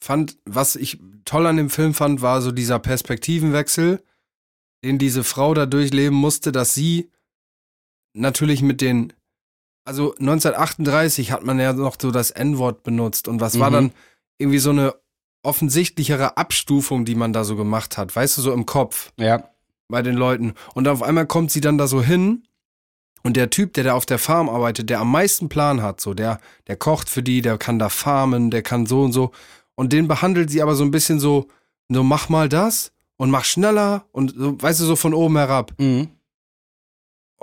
fand, 0.02 0.38
was 0.46 0.76
ich 0.76 0.98
toll 1.24 1.46
an 1.46 1.56
dem 1.58 1.70
Film 1.70 1.92
fand, 1.94 2.22
war 2.22 2.40
so 2.40 2.50
dieser 2.52 2.78
Perspektivenwechsel, 2.78 4.02
den 4.82 4.98
diese 4.98 5.24
Frau 5.24 5.52
da 5.52 5.66
durchleben 5.66 6.16
musste, 6.16 6.52
dass 6.52 6.72
sie 6.72 7.10
natürlich 8.14 8.62
mit 8.62 8.80
den, 8.80 9.12
also 9.84 10.14
1938 10.14 11.32
hat 11.32 11.44
man 11.44 11.58
ja 11.60 11.72
noch 11.74 11.96
so 12.00 12.10
das 12.10 12.30
N-Wort 12.30 12.82
benutzt 12.82 13.28
und 13.28 13.40
was 13.40 13.58
war 13.58 13.68
Mhm. 13.70 13.74
dann 13.74 13.92
irgendwie 14.38 14.58
so 14.58 14.70
eine 14.70 14.94
offensichtlichere 15.42 16.36
Abstufung, 16.36 17.04
die 17.04 17.14
man 17.14 17.32
da 17.32 17.44
so 17.44 17.56
gemacht 17.56 17.98
hat, 17.98 18.14
weißt 18.14 18.38
du, 18.38 18.42
so 18.42 18.52
im 18.52 18.66
Kopf 18.66 19.12
Ja. 19.18 19.49
Bei 19.90 20.02
den 20.02 20.16
Leuten. 20.16 20.54
Und 20.74 20.88
auf 20.88 21.02
einmal 21.02 21.26
kommt 21.26 21.50
sie 21.50 21.60
dann 21.60 21.78
da 21.78 21.86
so 21.86 22.02
hin 22.02 22.44
und 23.22 23.36
der 23.36 23.50
Typ, 23.50 23.74
der 23.74 23.84
da 23.84 23.94
auf 23.94 24.06
der 24.06 24.18
Farm 24.18 24.48
arbeitet, 24.48 24.88
der 24.90 25.00
am 25.00 25.10
meisten 25.10 25.48
Plan 25.48 25.82
hat, 25.82 26.00
so 26.00 26.14
der, 26.14 26.40
der 26.66 26.76
kocht 26.76 27.10
für 27.10 27.22
die, 27.22 27.42
der 27.42 27.58
kann 27.58 27.78
da 27.78 27.88
farmen, 27.88 28.50
der 28.50 28.62
kann 28.62 28.86
so 28.86 29.02
und 29.02 29.12
so. 29.12 29.32
Und 29.74 29.92
den 29.92 30.08
behandelt 30.08 30.50
sie 30.50 30.62
aber 30.62 30.74
so 30.74 30.84
ein 30.84 30.90
bisschen 30.90 31.20
so, 31.20 31.48
so 31.88 32.02
mach 32.02 32.28
mal 32.28 32.48
das 32.48 32.92
und 33.16 33.30
mach 33.30 33.44
schneller 33.44 34.04
und 34.12 34.34
so, 34.36 34.60
weißt 34.60 34.80
du, 34.80 34.84
so 34.84 34.96
von 34.96 35.14
oben 35.14 35.36
herab. 35.36 35.72
Mhm. 35.78 36.08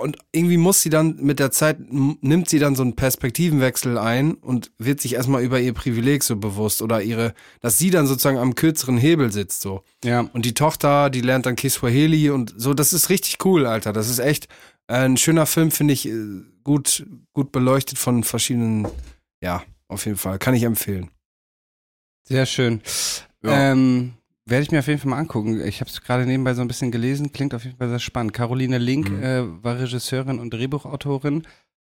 Und 0.00 0.16
irgendwie 0.30 0.58
muss 0.58 0.80
sie 0.80 0.90
dann 0.90 1.16
mit 1.16 1.40
der 1.40 1.50
Zeit, 1.50 1.78
nimmt 1.90 2.48
sie 2.48 2.60
dann 2.60 2.76
so 2.76 2.82
einen 2.82 2.94
Perspektivenwechsel 2.94 3.98
ein 3.98 4.34
und 4.34 4.70
wird 4.78 5.00
sich 5.00 5.14
erstmal 5.14 5.42
über 5.42 5.58
ihr 5.58 5.74
Privileg 5.74 6.22
so 6.22 6.36
bewusst 6.36 6.82
oder 6.82 7.02
ihre, 7.02 7.34
dass 7.60 7.78
sie 7.78 7.90
dann 7.90 8.06
sozusagen 8.06 8.38
am 8.38 8.54
kürzeren 8.54 8.96
Hebel 8.96 9.32
sitzt 9.32 9.60
so. 9.60 9.82
Ja. 10.04 10.20
Und 10.20 10.44
die 10.44 10.54
Tochter, 10.54 11.10
die 11.10 11.20
lernt 11.20 11.46
dann 11.46 11.56
Kiswahili 11.56 12.30
und 12.30 12.54
so, 12.56 12.74
das 12.74 12.92
ist 12.92 13.10
richtig 13.10 13.44
cool, 13.44 13.66
Alter. 13.66 13.92
Das 13.92 14.08
ist 14.08 14.20
echt 14.20 14.46
äh, 14.86 14.98
ein 14.98 15.16
schöner 15.16 15.46
Film, 15.46 15.72
finde 15.72 15.94
ich, 15.94 16.08
äh, 16.08 16.42
gut, 16.62 17.04
gut 17.32 17.50
beleuchtet 17.50 17.98
von 17.98 18.22
verschiedenen, 18.22 18.86
ja, 19.42 19.64
auf 19.88 20.06
jeden 20.06 20.16
Fall. 20.18 20.38
Kann 20.38 20.54
ich 20.54 20.62
empfehlen. 20.62 21.10
Sehr 22.22 22.46
schön. 22.46 22.82
Ja. 23.42 23.72
Ähm, 23.72 24.14
werde 24.48 24.62
ich 24.62 24.70
mir 24.70 24.78
auf 24.80 24.86
jeden 24.86 25.00
Fall 25.00 25.10
mal 25.10 25.18
angucken. 25.18 25.60
Ich 25.66 25.80
habe 25.80 25.90
es 25.90 26.00
gerade 26.02 26.26
nebenbei 26.26 26.54
so 26.54 26.62
ein 26.62 26.68
bisschen 26.68 26.90
gelesen. 26.90 27.32
Klingt 27.32 27.54
auf 27.54 27.64
jeden 27.64 27.76
Fall 27.76 27.88
sehr 27.88 27.98
spannend. 27.98 28.32
Caroline 28.32 28.78
Link 28.78 29.10
Mhm. 29.10 29.22
äh, 29.22 29.64
war 29.64 29.78
Regisseurin 29.78 30.38
und 30.38 30.52
Drehbuchautorin. 30.52 31.42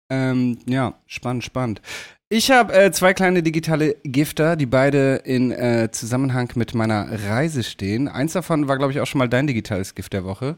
Ähm, 0.10 0.60
ja, 0.68 0.94
spannend, 1.08 1.44
spannend. 1.44 1.82
Ich 2.30 2.52
habe 2.52 2.74
äh, 2.74 2.92
zwei 2.92 3.14
kleine 3.14 3.42
digitale 3.44 3.96
Gifter, 4.04 4.56
die 4.56 4.66
beide 4.66 5.16
in 5.24 5.52
äh, 5.52 5.90
Zusammenhang 5.92 6.52
mit 6.56 6.74
meiner 6.74 7.08
Reise 7.28 7.64
stehen. 7.64 8.08
Eins 8.08 8.34
davon 8.34 8.68
war, 8.68 8.78
glaube 8.78 8.92
ich, 8.94 9.00
auch 9.00 9.08
schon 9.08 9.20
mal 9.20 9.30
dein 9.30 9.48
digitales 9.48 9.96
Gift 9.96 10.14
der 10.14 10.24
Woche. 10.26 10.58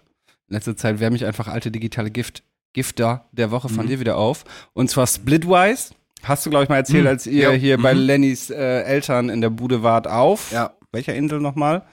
In 0.50 0.54
letzter 0.56 0.76
Zeit 0.78 1.00
wärme 1.00 1.16
ich 1.16 1.26
einfach 1.26 1.48
alte 1.48 1.72
digitale 1.72 2.10
Gift, 2.12 2.44
Gifter 2.74 3.26
der 3.32 3.52
Woche 3.52 3.70
von 3.70 3.86
Mhm. 3.86 3.90
dir 3.90 4.00
wieder 4.00 4.18
auf. 4.18 4.44
Und 4.74 4.90
zwar 4.90 5.08
Splitwise. 5.08 5.94
Hast 6.24 6.46
du, 6.46 6.50
glaube 6.50 6.64
ich, 6.64 6.70
mal 6.70 6.78
erzählt, 6.78 7.04
Mhm. 7.04 7.08
als 7.10 7.28
ihr 7.28 7.44
Ja. 7.44 7.52
hier 7.52 7.78
bei 7.82 7.94
Mhm. 7.94 8.00
Lennys 8.02 8.50
äh, 8.50 8.82
Eltern 8.84 9.30
in 9.30 9.42
der 9.42 9.50
Bude 9.50 9.84
wart 9.84 10.08
auf. 10.08 10.52
Ja. 10.52 10.72
Welcher 10.92 11.16
Insel 11.16 11.40
nochmal? 11.40 11.84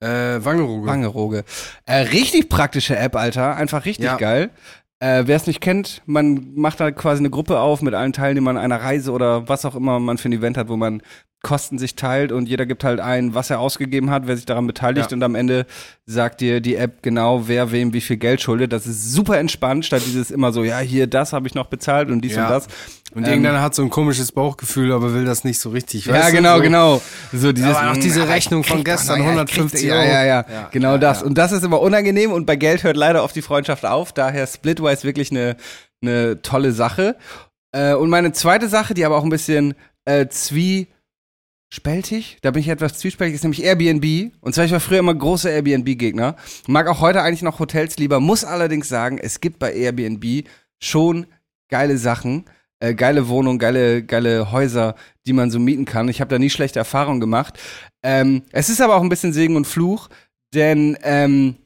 Äh, 0.00 0.06
Wangerooge. 0.44 0.86
Wangerooge. 0.86 1.44
Äh, 1.86 1.96
richtig 2.02 2.48
praktische 2.48 2.96
App, 2.96 3.16
Alter. 3.16 3.56
Einfach 3.56 3.84
richtig 3.84 4.06
Ja. 4.06 4.16
geil. 4.16 4.50
Äh, 4.98 5.24
Wer 5.26 5.36
es 5.36 5.46
nicht 5.46 5.60
kennt, 5.60 6.02
man 6.06 6.54
macht 6.54 6.80
da 6.80 6.90
quasi 6.90 7.20
eine 7.20 7.30
Gruppe 7.30 7.58
auf 7.60 7.82
mit 7.82 7.92
allen 7.94 8.12
Teilnehmern 8.14 8.56
einer 8.56 8.80
Reise 8.80 9.12
oder 9.12 9.48
was 9.48 9.64
auch 9.66 9.74
immer 9.74 9.98
man 10.00 10.16
für 10.16 10.28
ein 10.28 10.32
Event 10.32 10.56
hat, 10.56 10.68
wo 10.68 10.76
man 10.76 11.02
Kosten 11.42 11.78
sich 11.78 11.94
teilt 11.94 12.32
und 12.32 12.48
jeder 12.48 12.64
gibt 12.66 12.82
halt 12.82 12.98
ein, 12.98 13.34
was 13.34 13.50
er 13.50 13.60
ausgegeben 13.60 14.10
hat, 14.10 14.26
wer 14.26 14.36
sich 14.36 14.46
daran 14.46 14.66
beteiligt 14.66 15.10
Ja. 15.10 15.14
und 15.16 15.22
am 15.22 15.34
Ende 15.34 15.66
sagt 16.06 16.40
dir 16.40 16.60
die 16.60 16.74
App 16.76 17.02
genau, 17.02 17.46
wer 17.46 17.70
wem 17.70 17.92
wie 17.92 18.00
viel 18.00 18.16
Geld 18.16 18.40
schuldet. 18.40 18.72
Das 18.72 18.86
ist 18.86 19.12
super 19.12 19.38
entspannt, 19.38 19.84
statt 19.84 20.02
dieses 20.06 20.30
immer 20.30 20.52
so, 20.52 20.64
ja, 20.64 20.78
hier, 20.78 21.06
das 21.06 21.32
habe 21.34 21.46
ich 21.46 21.54
noch 21.54 21.66
bezahlt 21.66 22.08
und 22.10 22.22
dies 22.22 22.34
Ja. 22.34 22.44
und 22.46 22.50
das. 22.50 22.66
Und 23.14 23.24
Ähm, 23.24 23.30
irgendeiner 23.30 23.62
hat 23.62 23.74
so 23.74 23.82
ein 23.82 23.90
komisches 23.90 24.32
Bauchgefühl, 24.32 24.90
aber 24.92 25.12
will 25.14 25.24
das 25.26 25.44
nicht 25.44 25.60
so 25.60 25.70
richtig. 25.70 26.06
Ja, 26.06 26.30
genau, 26.30 26.56
so. 26.56 26.62
genau. 26.62 27.02
So 27.32 27.52
dieses, 27.52 27.74
Aber 27.76 27.92
auch 27.92 27.96
diese 27.96 28.28
Rechnung 28.28 28.64
von 28.64 28.84
gestern, 28.84 29.18
noch, 29.18 29.26
ja, 29.26 29.32
ich 29.32 29.38
150 29.38 29.80
krieg- 29.80 29.90
Euro. 29.92 30.02
Ja, 30.02 30.06
ja, 30.06 30.24
ja, 30.24 30.44
Ja, 30.50 30.68
genau 30.72 30.92
ja, 30.92 30.98
das. 30.98 31.20
ja. 31.20 31.26
Und 31.26 31.36
das 31.38 31.52
ist 31.52 31.64
immer 31.64 31.80
unangenehm 31.80 32.32
und 32.32 32.46
bei 32.46 32.56
Geld 32.56 32.82
hört 32.84 32.96
leider 32.96 33.22
oft 33.24 33.34
die 33.36 33.42
Freundschaft 33.42 33.84
auf. 33.84 34.12
Daher 34.12 34.46
Splitwise 34.46 35.04
wirklich 35.04 35.30
eine, 35.30 35.56
eine 36.02 36.40
tolle 36.42 36.72
Sache. 36.72 37.16
Äh, 37.72 37.94
und 37.94 38.10
meine 38.10 38.32
zweite 38.32 38.68
Sache, 38.68 38.94
die 38.94 39.04
aber 39.04 39.16
auch 39.16 39.24
ein 39.24 39.30
bisschen 39.30 39.74
äh, 40.04 40.26
zwiespältig, 40.28 42.38
da 42.42 42.50
bin 42.50 42.60
ich 42.60 42.68
etwas 42.68 42.98
zwiespältig, 42.98 43.34
ist 43.34 43.42
nämlich 43.42 43.64
Airbnb. 43.64 44.32
Und 44.40 44.54
zwar, 44.54 44.64
ich 44.64 44.72
war 44.72 44.80
früher 44.80 44.98
immer 45.00 45.14
großer 45.14 45.50
Airbnb-Gegner. 45.50 46.36
Mag 46.68 46.86
auch 46.88 47.00
heute 47.00 47.22
eigentlich 47.22 47.42
noch 47.42 47.58
Hotels 47.58 47.96
lieber, 47.98 48.20
muss 48.20 48.44
allerdings 48.44 48.88
sagen, 48.88 49.18
es 49.18 49.40
gibt 49.40 49.58
bei 49.58 49.72
Airbnb 49.72 50.44
schon 50.82 51.26
geile 51.70 51.98
Sachen. 51.98 52.44
Äh, 52.80 52.94
geile 52.94 53.28
Wohnungen, 53.28 53.58
geile, 53.58 54.02
geile 54.02 54.52
Häuser, 54.52 54.94
die 55.26 55.32
man 55.32 55.50
so 55.50 55.58
mieten 55.58 55.84
kann. 55.86 56.08
Ich 56.08 56.20
habe 56.20 56.28
da 56.30 56.38
nie 56.38 56.50
schlechte 56.50 56.78
Erfahrungen 56.78 57.20
gemacht. 57.20 57.58
Ähm, 58.02 58.42
es 58.52 58.68
ist 58.68 58.80
aber 58.80 58.96
auch 58.96 59.02
ein 59.02 59.08
bisschen 59.08 59.32
Segen 59.32 59.56
und 59.56 59.66
Fluch, 59.66 60.08
denn 60.54 60.96
ähm, 61.02 61.56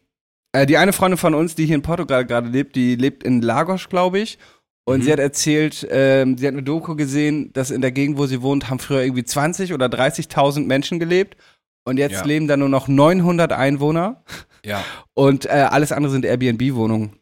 äh, 0.53 0.67
die 0.67 0.77
eine 0.79 0.93
Freundin 0.93 1.19
von 1.19 1.35
uns, 1.35 1.55
die 1.57 1.67
hier 1.67 1.75
in 1.77 1.83
Portugal 1.83 2.25
gerade 2.25 2.49
lebt, 2.49 2.77
die 2.77 2.95
lebt 2.97 3.25
in 3.25 3.43
Lagos, 3.43 3.89
glaube 3.89 4.21
ich. 4.21 4.39
Und 4.85 5.01
Mhm. 5.01 5.03
sie 5.03 5.13
hat 5.13 5.19
erzählt, 5.19 5.87
ähm, 5.91 6.39
sie 6.39 6.47
hat 6.47 6.55
eine 6.55 6.63
Doku 6.63 6.95
gesehen, 6.97 7.53
dass 7.53 7.71
in 7.71 7.81
der 7.81 7.93
Gegend, 7.93 8.17
wo 8.19 8.27
sie 8.27 8.41
wohnt, 8.43 8.71
haben 8.71 8.79
früher 8.79 9.03
irgendwie 9.03 9.25
20 9.25 9.73
oder 9.73 9.89
30.000 9.89 10.67
Menschen 10.67 10.99
gelebt. 10.99 11.37
Und 11.85 11.99
jetzt 11.99 12.13
Ja. 12.21 12.25
leben 12.25 12.47
da 12.49 12.57
nur 12.57 12.69
noch 12.69 12.89
900 12.89 13.53
Einwohner. 13.53 14.23
Ja. 14.65 14.85
Und 15.15 15.47
äh, 15.47 15.51
alles 15.71 15.93
andere 15.93 16.13
sind 16.13 16.25
Airbnb-Wohnungen. 16.25 17.13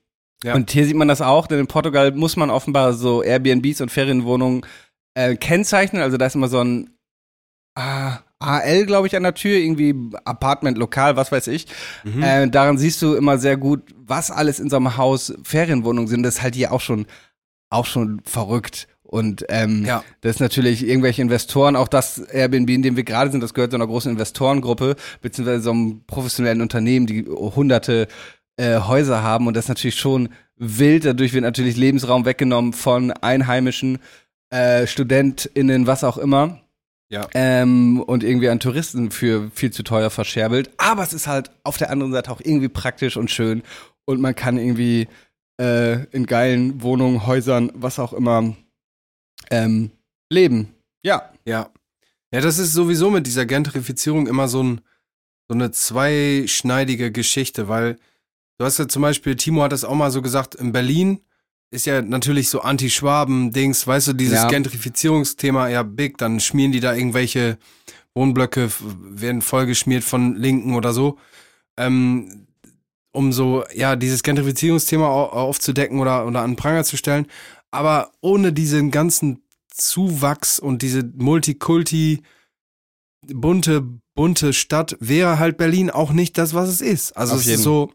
Ja. 0.44 0.54
Und 0.54 0.70
hier 0.70 0.84
sieht 0.86 0.96
man 0.96 1.08
das 1.08 1.20
auch, 1.20 1.46
denn 1.46 1.58
in 1.58 1.66
Portugal 1.66 2.12
muss 2.12 2.36
man 2.36 2.50
offenbar 2.50 2.92
so 2.92 3.22
Airbnbs 3.22 3.80
und 3.80 3.90
Ferienwohnungen 3.90 4.64
äh, 5.14 5.34
kennzeichnen. 5.34 6.00
Also 6.02 6.16
da 6.16 6.26
ist 6.26 6.36
immer 6.36 6.48
so 6.48 6.60
ein 6.60 6.90
ah, 7.74 8.18
AL, 8.38 8.86
glaube 8.86 9.08
ich, 9.08 9.16
an 9.16 9.24
der 9.24 9.34
Tür, 9.34 9.56
irgendwie 9.56 9.94
Apartment, 10.24 10.78
Lokal, 10.78 11.16
was 11.16 11.32
weiß 11.32 11.48
ich. 11.48 11.66
Mhm. 12.04 12.22
Äh, 12.22 12.48
daran 12.48 12.78
siehst 12.78 13.02
du 13.02 13.14
immer 13.14 13.38
sehr 13.38 13.56
gut, 13.56 13.82
was 13.96 14.30
alles 14.30 14.60
in 14.60 14.70
so 14.70 14.76
einem 14.76 14.96
Haus 14.96 15.34
Ferienwohnungen 15.42 16.08
sind. 16.08 16.22
Das 16.22 16.36
ist 16.36 16.42
halt 16.42 16.54
hier 16.54 16.72
auch 16.72 16.80
schon, 16.80 17.06
auch 17.70 17.86
schon 17.86 18.20
verrückt. 18.24 18.86
Und 19.02 19.44
ähm, 19.48 19.84
Ja. 19.86 20.04
das 20.20 20.36
ist 20.36 20.40
natürlich 20.40 20.86
irgendwelche 20.86 21.22
Investoren, 21.22 21.76
auch 21.76 21.88
das 21.88 22.18
Airbnb, 22.18 22.68
in 22.70 22.82
dem 22.82 22.96
wir 22.96 23.04
gerade 23.04 23.30
sind, 23.30 23.42
das 23.42 23.54
gehört 23.54 23.70
zu 23.72 23.76
einer 23.76 23.86
großen 23.86 24.12
Investorengruppe, 24.12 24.96
beziehungsweise 25.22 25.62
so 25.62 25.70
einem 25.70 26.04
professionellen 26.06 26.60
Unternehmen, 26.60 27.06
die 27.06 27.24
hunderte 27.24 28.06
äh, 28.58 28.80
Häuser 28.80 29.22
haben. 29.22 29.46
Und 29.46 29.54
das 29.54 29.64
ist 29.64 29.68
natürlich 29.70 29.98
schon 29.98 30.28
wild. 30.56 31.04
Dadurch 31.04 31.32
wird 31.32 31.44
natürlich 31.44 31.76
Lebensraum 31.76 32.24
weggenommen 32.24 32.72
von 32.72 33.12
Einheimischen, 33.12 33.98
äh, 34.50 34.86
StudentInnen, 34.86 35.86
was 35.86 36.04
auch 36.04 36.18
immer. 36.18 36.60
Ja. 37.10 37.26
Ähm, 37.32 38.02
und 38.02 38.22
irgendwie 38.22 38.50
an 38.50 38.60
Touristen 38.60 39.10
für 39.10 39.50
viel 39.54 39.70
zu 39.70 39.82
teuer 39.82 40.10
verscherbelt. 40.10 40.70
Aber 40.76 41.02
es 41.02 41.14
ist 41.14 41.26
halt 41.26 41.50
auf 41.64 41.78
der 41.78 41.90
anderen 41.90 42.12
Seite 42.12 42.30
auch 42.30 42.40
irgendwie 42.42 42.68
praktisch 42.68 43.16
und 43.16 43.30
schön. 43.30 43.62
Und 44.04 44.20
man 44.20 44.34
kann 44.34 44.58
irgendwie 44.58 45.08
äh, 45.58 46.04
in 46.10 46.26
geilen 46.26 46.82
Wohnungen, 46.82 47.26
Häusern, 47.26 47.70
was 47.74 47.98
auch 47.98 48.12
immer, 48.12 48.54
ähm, 49.50 49.90
leben. 50.30 50.74
Ja. 51.02 51.32
Ja. 51.46 51.70
Ja, 52.30 52.42
das 52.42 52.58
ist 52.58 52.74
sowieso 52.74 53.10
mit 53.10 53.26
dieser 53.26 53.46
Gentrifizierung 53.46 54.26
immer 54.26 54.48
so, 54.48 54.62
ein, 54.62 54.80
so 55.48 55.54
eine 55.54 55.70
zweischneidige 55.70 57.10
Geschichte, 57.10 57.68
weil 57.68 57.96
du 58.58 58.64
hast 58.64 58.78
ja 58.78 58.88
zum 58.88 59.02
Beispiel, 59.02 59.36
Timo 59.36 59.62
hat 59.62 59.72
das 59.72 59.84
auch 59.84 59.94
mal 59.94 60.10
so 60.10 60.20
gesagt, 60.22 60.54
in 60.54 60.72
Berlin 60.72 61.20
ist 61.70 61.86
ja 61.86 62.00
natürlich 62.02 62.48
so 62.48 62.60
Anti-Schwaben-Dings, 62.60 63.86
weißt 63.86 64.08
du, 64.08 64.12
dieses 64.14 64.38
Ja. 64.38 64.48
Gentrifizierungsthema 64.48 65.68
ja 65.68 65.82
big, 65.82 66.16
dann 66.18 66.40
schmieren 66.40 66.72
die 66.72 66.80
da 66.80 66.94
irgendwelche 66.94 67.58
Wohnblöcke, 68.14 68.70
werden 68.80 69.42
vollgeschmiert 69.42 70.02
von 70.02 70.34
Linken 70.34 70.74
oder 70.74 70.92
so. 70.92 71.18
Ähm, 71.76 72.46
um 73.12 73.32
so, 73.32 73.64
ja, 73.74 73.96
dieses 73.96 74.22
Gentrifizierungsthema 74.22 75.06
au- 75.06 75.28
aufzudecken 75.30 76.00
oder, 76.00 76.26
oder 76.26 76.40
an 76.40 76.52
den 76.52 76.56
Pranger 76.56 76.84
zu 76.84 76.96
stellen. 76.96 77.26
Aber 77.70 78.12
ohne 78.20 78.52
diesen 78.52 78.90
ganzen 78.90 79.42
Zuwachs 79.70 80.58
und 80.58 80.82
diese 80.82 81.04
Multikulti, 81.16 82.22
bunte, 83.26 83.84
bunte 84.14 84.52
Stadt 84.52 84.96
wäre 85.00 85.38
halt 85.38 85.56
Berlin 85.58 85.90
auch 85.90 86.12
nicht 86.12 86.38
das, 86.38 86.54
was 86.54 86.68
es 86.68 86.80
ist. 86.80 87.16
Also 87.16 87.34
Auf 87.34 87.40
es 87.40 87.46
jeden. 87.46 87.58
ist 87.58 87.64
so, 87.64 87.92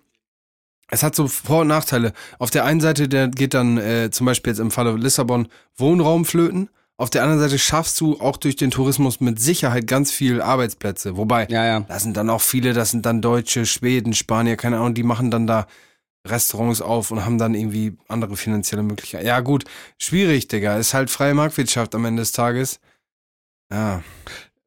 es 0.93 1.03
hat 1.03 1.15
so 1.15 1.27
Vor- 1.27 1.61
und 1.61 1.67
Nachteile. 1.67 2.13
Auf 2.39 2.49
der 2.49 2.65
einen 2.65 2.79
Seite, 2.81 3.07
der 3.09 3.27
geht 3.27 3.53
dann 3.53 3.77
äh, 3.77 4.09
zum 4.11 4.25
Beispiel 4.25 4.51
jetzt 4.51 4.59
im 4.59 4.71
Falle 4.71 4.95
Lissabon 4.95 5.47
Wohnraum 5.75 6.25
flöten. 6.25 6.69
auf 6.97 7.09
der 7.09 7.23
anderen 7.23 7.41
Seite 7.41 7.57
schaffst 7.59 7.99
du 7.99 8.19
auch 8.21 8.37
durch 8.37 8.55
den 8.55 8.71
Tourismus 8.71 9.19
mit 9.19 9.39
Sicherheit 9.39 9.87
ganz 9.87 10.11
viel 10.11 10.41
Arbeitsplätze. 10.41 11.17
Wobei, 11.17 11.47
Ja, 11.49 11.65
ja. 11.65 11.79
da 11.81 11.99
sind 11.99 12.15
dann 12.15 12.29
auch 12.29 12.41
viele, 12.41 12.73
das 12.73 12.91
sind 12.91 13.05
dann 13.05 13.21
Deutsche, 13.21 13.65
Schweden, 13.65 14.13
Spanier, 14.13 14.55
keine 14.55 14.77
Ahnung, 14.77 14.93
die 14.93 15.03
machen 15.03 15.31
dann 15.31 15.47
da 15.47 15.67
Restaurants 16.25 16.81
auf 16.81 17.11
und 17.11 17.25
haben 17.25 17.37
dann 17.37 17.53
irgendwie 17.55 17.97
andere 18.07 18.37
finanzielle 18.37 18.83
Möglichkeiten. 18.83 19.25
Ja, 19.27 19.41
gut, 19.41 19.65
schwierig, 19.97 20.47
Digga. 20.47 20.77
Ist 20.77 20.93
halt 20.93 21.09
freie 21.09 21.33
Marktwirtschaft 21.33 21.93
am 21.95 22.05
Ende 22.05 22.21
des 22.21 22.31
Tages. 22.31 22.79
Ja. 23.71 24.01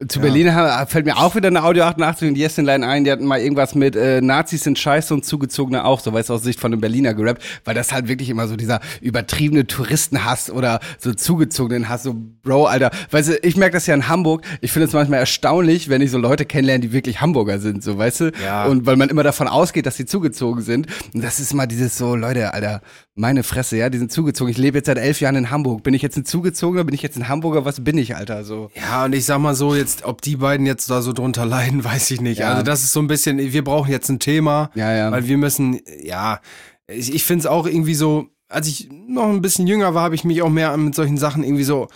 Zu 0.08 0.18
Ja. 0.18 0.24
Berlin 0.26 0.54
ha- 0.54 0.84
fällt 0.84 1.06
mir 1.06 1.16
auch 1.16 1.34
wieder 1.36 1.48
eine 1.48 1.64
Audio 1.64 1.84
88 1.84 2.28
und 2.28 2.36
Jessenlein 2.36 2.84
ein, 2.84 3.04
die 3.04 3.10
hatten 3.10 3.24
mal 3.24 3.40
irgendwas 3.40 3.74
mit 3.74 3.96
äh, 3.96 4.20
Nazis 4.20 4.62
sind 4.64 4.78
scheiße 4.78 5.14
und 5.14 5.24
Zugezogene 5.24 5.86
auch, 5.86 6.00
so 6.00 6.12
weißt 6.12 6.28
du, 6.28 6.34
aus 6.34 6.42
Sicht 6.42 6.60
von 6.60 6.70
einem 6.70 6.82
Berliner 6.82 7.14
gerappt, 7.14 7.42
weil 7.64 7.74
das 7.74 7.94
halt 7.94 8.06
wirklich 8.06 8.28
immer 8.28 8.46
so 8.46 8.56
dieser 8.56 8.80
übertriebene 9.00 9.66
Touristenhass 9.66 10.50
oder 10.50 10.80
so 10.98 11.14
zugezogenen 11.14 11.88
Hass, 11.88 12.02
so 12.02 12.14
Bro, 12.42 12.66
Alter, 12.66 12.90
weißt 13.10 13.28
du, 13.30 13.36
ich 13.38 13.56
merke 13.56 13.72
das 13.72 13.86
ja 13.86 13.94
in 13.94 14.06
Hamburg, 14.06 14.44
ich 14.60 14.70
finde 14.70 14.86
es 14.86 14.92
manchmal 14.92 15.20
erstaunlich, 15.20 15.88
wenn 15.88 16.02
ich 16.02 16.10
so 16.10 16.18
Leute 16.18 16.44
kennenlerne, 16.44 16.80
die 16.80 16.92
wirklich 16.92 17.22
Hamburger 17.22 17.58
sind, 17.58 17.82
so 17.82 17.96
weißt 17.96 18.20
du, 18.20 18.32
Ja. 18.44 18.66
und 18.66 18.84
weil 18.84 18.96
man 18.96 19.08
immer 19.08 19.22
davon 19.22 19.48
ausgeht, 19.48 19.86
dass 19.86 19.96
sie 19.96 20.04
zugezogen 20.04 20.60
sind 20.60 20.88
und 21.14 21.24
das 21.24 21.40
ist 21.40 21.54
mal 21.54 21.64
dieses 21.66 21.96
so, 21.96 22.16
Leute, 22.16 22.52
Alter, 22.52 22.82
meine 23.18 23.42
Fresse, 23.42 23.76
ja, 23.78 23.88
die 23.88 23.96
sind 23.98 24.12
zugezogen, 24.12 24.50
ich 24.50 24.58
lebe 24.58 24.76
jetzt 24.78 24.86
seit 24.86 24.98
elf 24.98 25.20
Jahren 25.20 25.36
in 25.36 25.50
Hamburg, 25.50 25.82
bin 25.82 25.94
ich 25.94 26.02
jetzt 26.02 26.16
ein 26.18 26.26
Zugezogener, 26.26 26.84
bin 26.84 26.94
ich 26.94 27.00
jetzt 27.02 27.16
ein 27.16 27.28
Hamburger, 27.28 27.64
was 27.64 27.82
bin 27.82 27.96
ich, 27.96 28.14
Alter, 28.14 28.44
so. 28.44 28.70
Ja, 28.76 29.06
und 29.06 29.14
ich 29.14 29.24
sag 29.24 29.38
mal 29.38 29.54
so, 29.54 29.74
jetzt, 29.74 30.04
ob 30.04 30.20
die 30.20 30.36
beiden 30.36 30.66
jetzt 30.66 30.90
da 30.90 31.00
so 31.00 31.12
drunter 31.14 31.46
leiden, 31.46 31.82
weiß 31.84 32.10
ich 32.10 32.20
nicht. 32.20 32.38
Ja. 32.40 32.50
Also 32.50 32.62
das 32.62 32.82
ist 32.84 32.92
so 32.92 33.00
ein 33.00 33.06
bisschen, 33.06 33.38
wir 33.38 33.64
brauchen 33.64 33.90
jetzt 33.90 34.10
ein 34.10 34.18
Thema, 34.18 34.70
Ja, 34.74 34.94
ja. 34.94 35.10
weil 35.10 35.26
wir 35.26 35.38
müssen, 35.38 35.80
ja, 36.02 36.40
ich, 36.88 37.14
ich 37.14 37.24
finde 37.24 37.40
es 37.40 37.46
auch 37.46 37.66
irgendwie 37.66 37.94
so, 37.94 38.28
als 38.48 38.68
ich 38.68 38.88
noch 39.08 39.28
ein 39.30 39.40
bisschen 39.42 39.66
jünger 39.66 39.94
war, 39.94 40.02
habe 40.04 40.14
ich 40.14 40.22
mich 40.24 40.42
auch 40.42 40.50
mehr 40.50 40.76
mit 40.76 40.94
solchen 40.94 41.16
Sachen 41.16 41.42
irgendwie 41.42 41.64
so 41.64 41.88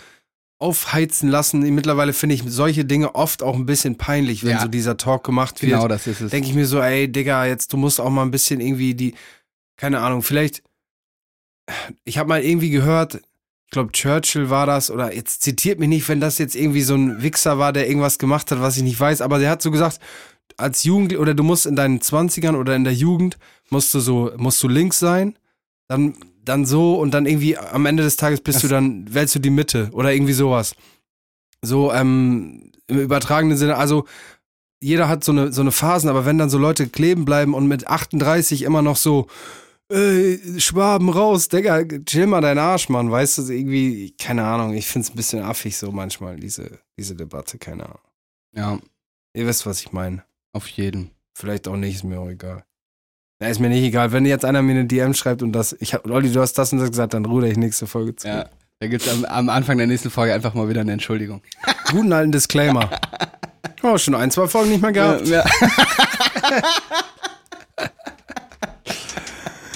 aufheizen 0.59 1.29
lassen. 1.29 1.61
Mittlerweile 1.73 2.13
finde 2.13 2.35
ich 2.35 2.43
solche 2.47 2.83
Dinge 2.85 3.15
oft 3.15 3.41
auch 3.41 3.55
ein 3.55 3.65
bisschen 3.65 3.97
peinlich, 3.97 4.43
wenn 4.43 4.51
Ja. 4.51 4.61
so 4.61 4.67
dieser 4.67 4.97
Talk 4.97 5.23
gemacht 5.23 5.61
wird. 5.61 5.71
Genau, 5.73 5.87
das 5.87 6.07
ist 6.07 6.21
es. 6.21 6.31
denke 6.31 6.47
ich 6.49 6.53
mir 6.55 6.65
so, 6.65 6.79
ey, 6.81 7.07
Digga, 7.11 7.45
jetzt 7.45 7.73
du 7.73 7.77
musst 7.77 7.99
auch 8.01 8.09
mal 8.09 8.23
ein 8.23 8.31
bisschen 8.31 8.59
irgendwie 8.59 8.93
die, 8.93 9.13
keine 9.77 9.99
Ahnung, 9.99 10.21
vielleicht, 10.21 10.61
ich 12.03 12.17
habe 12.17 12.29
mal 12.29 12.43
irgendwie 12.43 12.69
gehört, 12.69 13.15
ich 13.15 13.71
glaube 13.71 13.91
Churchill 13.91 14.49
war 14.49 14.65
das, 14.65 14.91
oder 14.91 15.13
jetzt 15.15 15.43
zitiert 15.43 15.79
mich 15.79 15.89
nicht, 15.89 16.07
wenn 16.09 16.19
das 16.19 16.37
jetzt 16.37 16.55
irgendwie 16.55 16.81
so 16.81 16.95
ein 16.95 17.21
Wichser 17.23 17.57
war, 17.57 17.71
der 17.73 17.87
irgendwas 17.87 18.17
gemacht 18.19 18.51
hat, 18.51 18.61
was 18.61 18.77
ich 18.77 18.83
nicht 18.83 18.99
weiß, 18.99 19.21
aber 19.21 19.39
der 19.39 19.49
hat 19.49 19.61
so 19.61 19.71
gesagt, 19.71 19.99
als 20.57 20.83
Jugendlich, 20.83 21.19
oder 21.19 21.33
du 21.33 21.43
musst 21.43 21.65
in 21.65 21.75
deinen 21.75 22.01
Zwanzigern 22.01 22.55
oder 22.55 22.75
in 22.75 22.83
der 22.83 22.93
Jugend, 22.93 23.37
musst 23.69 23.93
du 23.93 23.99
so, 23.99 24.31
musst 24.37 24.61
du 24.61 24.67
links 24.67 24.99
sein, 24.99 25.37
dann, 25.87 26.15
dann 26.43 26.65
so 26.65 26.95
und 26.99 27.11
dann 27.13 27.25
irgendwie 27.25 27.57
am 27.57 27.85
Ende 27.85 28.03
des 28.03 28.17
Tages 28.17 28.41
bist 28.41 28.57
Das- 28.57 28.61
du 28.63 28.67
dann, 28.67 29.11
wählst 29.13 29.35
du 29.35 29.39
die 29.39 29.49
Mitte 29.49 29.89
oder 29.93 30.13
irgendwie 30.13 30.33
sowas. 30.33 30.75
So, 31.61 31.93
ähm, 31.93 32.71
im 32.87 32.99
übertragenen 32.99 33.57
Sinne, 33.57 33.77
also 33.77 34.05
jeder 34.81 35.07
hat 35.07 35.23
so 35.23 35.31
eine, 35.31 35.53
so 35.53 35.61
eine 35.61 35.71
Phasen, 35.71 36.09
aber 36.09 36.25
wenn 36.25 36.37
dann 36.39 36.49
so 36.49 36.57
Leute 36.57 36.87
kleben 36.87 37.23
bleiben 37.23 37.53
und 37.53 37.67
mit 37.67 37.87
38 37.87 38.63
immer 38.63 38.81
noch 38.81 38.97
so, 38.97 39.27
ey, 39.91 40.59
Schwaben 40.59 41.09
raus, 41.09 41.47
Digga, 41.47 41.83
chill 42.05 42.27
mal 42.27 42.41
deinen 42.41 42.59
Arsch, 42.59 42.89
Mann, 42.89 43.11
weißt 43.11 43.39
du, 43.39 43.51
irgendwie, 43.51 44.11
keine 44.17 44.43
Ahnung, 44.43 44.73
ich 44.73 44.87
find's 44.87 45.09
ein 45.09 45.15
bisschen 45.15 45.43
affig 45.43 45.77
so 45.77 45.91
manchmal, 45.91 46.37
diese, 46.37 46.79
diese 46.97 47.15
Debatte, 47.15 47.57
keine 47.57 47.85
Ahnung. 47.85 47.99
Ja, 48.55 48.79
Ihr 49.33 49.47
wisst, 49.47 49.65
was 49.65 49.81
ich 49.81 49.91
meine. 49.93 50.23
auf 50.53 50.67
jeden. 50.67 51.11
Vielleicht 51.33 51.67
auch 51.67 51.77
nicht, 51.77 51.95
ist 51.95 52.03
mir 52.03 52.19
auch 52.19 52.29
egal. 52.29 52.65
Na, 53.39 53.47
ist 53.47 53.59
mir 53.59 53.69
nicht 53.69 53.83
egal. 53.83 54.11
Wenn 54.11 54.25
jetzt 54.25 54.43
einer 54.43 54.61
mir 54.61 54.73
eine 54.73 54.85
DM 54.85 55.13
schreibt 55.13 55.41
und 55.41 55.53
das, 55.53 55.73
ich 55.79 55.93
hab, 55.93 56.05
Olli, 56.05 56.31
du 56.31 56.41
hast 56.41 56.53
das 56.53 56.73
und 56.73 56.79
das 56.79 56.89
gesagt, 56.89 57.13
dann 57.13 57.25
ruder 57.25 57.47
ich 57.47 57.57
nächste 57.57 57.87
Folge 57.87 58.15
zu. 58.15 58.27
Ja, 58.27 58.49
da 58.79 58.87
gibt's 58.87 59.07
am, 59.07 59.23
am 59.25 59.49
Anfang 59.49 59.77
der 59.77 59.87
nächsten 59.87 60.09
Folge 60.09 60.33
einfach 60.33 60.53
mal 60.53 60.67
wieder 60.67 60.81
eine 60.81 60.91
Entschuldigung. 60.91 61.41
Guten 61.91 62.11
alten 62.13 62.31
Disclaimer. 62.31 62.89
Oh, 63.83 63.97
schon 63.97 64.13
ein, 64.13 64.29
zwei 64.29 64.47
Folgen 64.47 64.69
nicht 64.69 64.81
mehr 64.83 64.91
gehabt. 64.91 65.27
Ja, 65.27 65.43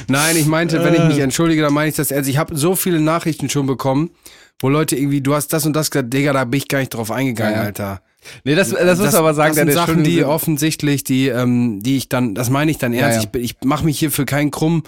Nein, 0.07 0.35
ich 0.37 0.45
meinte, 0.45 0.83
wenn 0.83 0.93
ich 0.93 1.03
mich 1.03 1.19
entschuldige, 1.19 1.61
dann 1.61 1.73
meine 1.73 1.89
ich 1.89 1.95
das 1.95 2.11
ernst. 2.11 2.29
Ich 2.29 2.37
habe 2.37 2.55
so 2.57 2.75
viele 2.75 2.99
Nachrichten 2.99 3.49
schon 3.49 3.65
bekommen, 3.67 4.11
wo 4.59 4.69
Leute 4.69 4.95
irgendwie, 4.95 5.21
du 5.21 5.33
hast 5.35 5.49
das 5.53 5.65
und 5.65 5.73
das 5.75 5.91
gesagt, 5.91 6.13
Digga, 6.13 6.33
da 6.33 6.45
bin 6.45 6.57
ich 6.59 6.67
gar 6.67 6.79
nicht 6.79 6.93
drauf 6.93 7.11
eingegangen, 7.11 7.55
Ja. 7.55 7.61
Alter. 7.63 8.01
Nee, 8.43 8.55
das, 8.55 8.71
das, 8.71 8.97
muss 8.97 9.13
aber 9.13 9.33
sagen, 9.35 9.49
das 9.55 9.57
sind 9.57 9.71
Sachen, 9.73 9.95
die 10.03 10.09
Entschuldigung- 10.09 10.31
offensichtlich, 10.31 11.03
die, 11.03 11.27
ähm, 11.27 11.79
die 11.81 11.97
ich 11.97 12.09
dann, 12.09 12.33
das 12.33 12.49
meine 12.49 12.71
ich 12.71 12.77
dann 12.79 12.91
ernst. 12.93 13.17
Ja, 13.17 13.17
ja. 13.17 13.23
Ich, 13.23 13.29
bin- 13.29 13.43
ich 13.43 13.55
mache 13.63 13.85
mich 13.85 13.99
hier 13.99 14.09
für 14.11 14.25
keinen 14.25 14.49
krumm. 14.49 14.81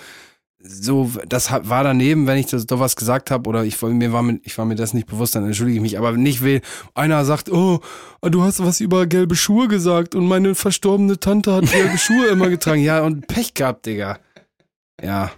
So, 0.59 1.11
das 1.29 1.51
war 1.51 1.83
daneben, 1.83 2.25
wenn 2.25 2.37
ich 2.39 2.47
das 2.47 2.65
doch 2.65 2.79
was 2.79 2.95
gesagt 2.95 3.29
habe 3.29 3.47
oder 3.47 3.63
ich, 3.63 3.79
mir 3.83 4.11
war 4.11 4.23
mir, 4.23 4.39
ich 4.43 4.57
war 4.57 4.65
mir 4.65 4.73
das 4.75 4.93
nicht 4.95 5.05
bewusst, 5.07 5.35
dann 5.35 5.45
entschuldige 5.45 5.77
ich 5.77 5.81
mich. 5.83 5.97
Aber 5.99 6.11
nicht 6.13 6.41
will, 6.41 6.61
einer 6.95 7.23
sagt, 7.25 7.51
oh, 7.51 7.79
du 8.23 8.41
hast 8.43 8.59
was 8.65 8.81
über 8.81 9.05
gelbe 9.05 9.35
Schuhe 9.35 9.67
gesagt 9.67 10.15
und 10.15 10.25
meine 10.27 10.55
verstorbene 10.55 11.19
Tante 11.19 11.53
hat 11.53 11.71
gelbe 11.71 11.97
Schuhe 11.99 12.25
immer 12.27 12.49
getragen. 12.49 12.81
Ja, 12.81 13.01
und 13.03 13.27
Pech 13.27 13.53
gehabt, 13.53 13.85
Digga. 13.85 14.17
Ja. 15.03 15.31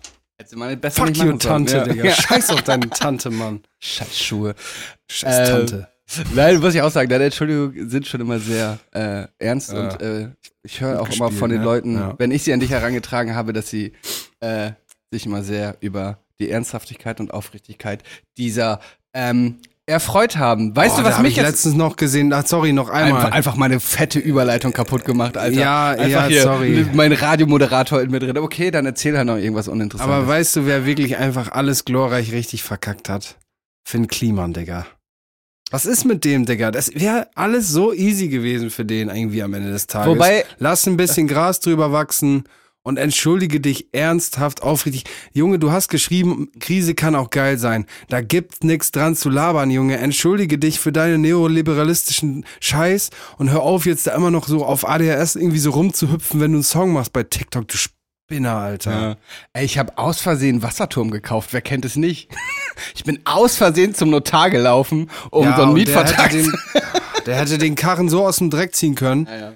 Du 0.49 0.57
mal 0.57 0.75
besser 0.77 1.05
Fuck 1.05 1.17
you. 1.17 1.33
Tante, 1.33 1.77
ja. 1.77 1.83
Digga. 1.83 2.05
Ja. 2.05 2.11
Scheiß 2.13 2.49
auf 2.51 2.61
deine 2.63 2.89
Tante, 2.89 3.29
Mann. 3.29 3.61
Scheiß 3.79 4.17
Schuhe. 4.17 4.55
Scheiß 5.09 5.49
Äh, 5.49 5.51
Tante. 5.51 5.87
Nein, 6.33 6.59
muss 6.59 6.73
ich 6.73 6.81
auch 6.81 6.89
sagen, 6.89 7.07
deine 7.09 7.25
Entschuldigungen 7.25 7.89
sind 7.89 8.07
schon 8.07 8.21
immer 8.21 8.39
sehr 8.39 8.79
äh, 8.91 9.27
ernst 9.37 9.71
Ja. 9.71 9.79
und 9.89 10.01
äh, 10.01 10.29
ich 10.63 10.81
höre 10.81 11.01
auch 11.01 11.09
immer 11.09 11.31
von 11.31 11.49
den 11.51 11.59
ne? 11.59 11.65
Leuten, 11.65 12.13
wenn 12.17 12.31
ich 12.31 12.43
sie 12.43 12.53
an 12.53 12.59
dich 12.59 12.71
herangetragen 12.71 13.35
habe, 13.35 13.53
dass 13.53 13.69
sie 13.69 13.93
äh, 14.39 14.71
sich 15.11 15.25
immer 15.25 15.43
sehr 15.43 15.77
über 15.81 16.19
die 16.39 16.49
Ernsthaftigkeit 16.49 17.19
und 17.19 17.31
Aufrichtigkeit 17.31 18.01
dieser 18.37 18.79
ähm, 19.13 19.59
erfreut 19.89 20.37
haben. 20.37 20.75
Weißt 20.75 20.95
Oh, 20.97 21.01
du, 21.01 21.05
was 21.07 21.19
mich 21.19 21.31
ich 21.31 21.37
jetzt 21.37 21.45
letztens 21.47 21.75
noch 21.75 21.95
gesehen? 21.97 22.31
Ach, 22.31 22.45
sorry, 22.45 22.71
noch 22.71 22.89
einmal. 22.89 23.21
einfach, 23.21 23.31
einfach 23.35 23.55
meine 23.55 23.79
fette 23.79 24.19
Überleitung 24.19 24.71
kaputt 24.71 25.03
gemacht, 25.03 25.35
Alter. 25.37 25.59
Ja, 25.59 25.89
einfach 25.89 26.29
ja, 26.29 26.43
sorry. 26.43 26.85
Mein 26.93 27.11
Radiomoderator 27.11 28.01
in 28.01 28.11
mir 28.11 28.19
drin. 28.19 28.37
Okay, 28.37 28.71
dann 28.71 28.85
erzähl 28.85 29.17
halt 29.17 29.27
noch 29.27 29.37
irgendwas 29.37 29.67
Uninteressantes. 29.67 30.15
Aber 30.15 30.27
weißt 30.27 30.55
du, 30.55 30.65
wer 30.65 30.85
wirklich 30.85 31.17
einfach 31.17 31.51
alles 31.51 31.83
glorreich 31.83 32.31
richtig 32.31 32.63
verkackt 32.63 33.09
hat? 33.09 33.35
Finn 33.87 34.07
Kliman, 34.07 34.53
Digga. 34.53 34.85
Was 35.71 35.85
ist 35.85 36.05
mit 36.05 36.25
dem, 36.25 36.45
Digga? 36.45 36.71
Das 36.71 36.93
wäre 36.95 37.27
alles 37.35 37.67
so 37.69 37.93
easy 37.93 38.27
gewesen 38.27 38.69
für 38.69 38.85
den 38.85 39.09
irgendwie 39.09 39.43
am 39.43 39.53
Ende 39.53 39.71
des 39.71 39.87
Tages. 39.87 40.07
Wobei- 40.07 40.45
Lass 40.57 40.87
ein 40.87 40.97
bisschen 40.97 41.27
Gras 41.27 41.59
drüber 41.59 41.91
wachsen 41.91 42.43
und 42.89 42.97
entschuldige 42.97 43.59
dich 43.61 43.93
ernsthaft, 43.93 44.63
aufrichtig. 44.63 45.03
Junge, 45.31 45.59
du 45.59 45.71
hast 45.71 45.89
geschrieben, 45.89 46.49
Krise 46.59 46.95
kann 46.95 47.15
auch 47.15 47.29
geil 47.29 47.59
sein. 47.59 47.85
Da 48.09 48.19
gibt's 48.19 48.61
nix 48.61 48.91
dran 48.91 49.15
zu 49.15 49.29
labern, 49.29 49.69
Junge. 49.69 49.97
Entschuldige 49.97 50.57
dich 50.57 50.79
für 50.79 50.91
deine 50.91 51.19
neoliberalistischen 51.19 52.45
Scheiß 52.59 53.11
und 53.37 53.51
hör 53.51 53.61
auf, 53.61 53.85
jetzt 53.85 54.07
da 54.07 54.15
immer 54.15 54.31
noch 54.31 54.47
so 54.47 54.65
auf 54.65 54.89
ADHS 54.89 55.35
irgendwie 55.35 55.59
so 55.59 55.69
rumzuhüpfen, 55.69 56.41
wenn 56.41 56.51
du 56.51 56.57
einen 56.57 56.63
Song 56.63 56.91
machst 56.91 57.13
bei 57.13 57.21
TikTok. 57.21 57.67
Du 57.67 57.77
Spinner, 57.77 58.55
Alter. 58.55 58.91
Ja. 58.91 59.15
Ey, 59.53 59.65
ich 59.65 59.77
habe 59.77 59.95
aus 59.99 60.19
Versehen 60.19 60.63
Wasserturm 60.63 61.11
gekauft. 61.11 61.53
Wer 61.53 61.61
kennt 61.61 61.85
es 61.85 61.95
nicht? 61.95 62.29
Ich 62.95 63.03
bin 63.03 63.19
aus 63.25 63.57
Versehen 63.57 63.93
zum 63.93 64.09
Notar 64.09 64.49
gelaufen, 64.49 65.09
um 65.31 65.43
Ja, 65.43 65.57
so 65.57 65.63
einen 65.63 65.73
Mietvertrag 65.73 66.31
Der 66.31 66.39
hätte, 66.39 66.51
den, 66.51 66.53
der 67.25 67.35
hätte 67.35 67.57
den 67.57 67.75
Karren 67.75 68.07
so 68.07 68.25
aus 68.25 68.37
dem 68.37 68.49
Dreck 68.49 68.73
ziehen 68.73 68.95
können. 68.95 69.25
Ja, 69.25 69.37
ja. 69.37 69.53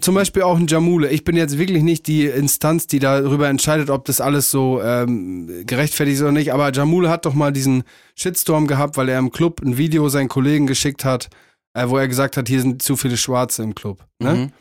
Zum 0.00 0.14
Beispiel 0.14 0.42
auch 0.42 0.58
ein 0.58 0.66
Jamule. 0.66 1.10
Ich 1.10 1.24
bin 1.24 1.36
jetzt 1.36 1.58
wirklich 1.58 1.82
nicht 1.82 2.06
die 2.06 2.26
Instanz, 2.26 2.86
die 2.86 2.98
darüber 2.98 3.48
entscheidet, 3.48 3.90
ob 3.90 4.04
das 4.04 4.20
alles 4.20 4.50
so 4.50 4.80
ähm, 4.82 5.64
gerechtfertigt 5.66 6.16
ist 6.16 6.22
oder 6.22 6.32
nicht. 6.32 6.52
Aber 6.52 6.72
Jamule 6.72 7.08
hat 7.08 7.26
doch 7.26 7.34
mal 7.34 7.52
diesen 7.52 7.84
Shitstorm 8.14 8.66
gehabt, 8.66 8.96
weil 8.96 9.08
er 9.08 9.18
im 9.18 9.30
Club 9.30 9.60
ein 9.62 9.76
Video 9.76 10.08
seinen 10.08 10.28
Kollegen 10.28 10.66
geschickt 10.66 11.04
hat, 11.04 11.28
äh, 11.74 11.88
wo 11.88 11.96
er 11.96 12.08
gesagt 12.08 12.36
hat, 12.36 12.48
hier 12.48 12.60
sind 12.60 12.82
zu 12.82 12.96
viele 12.96 13.16
Schwarze 13.16 13.62
im 13.62 13.74
Club. 13.74 14.04
Ne? 14.18 14.34
Mhm. 14.34 14.52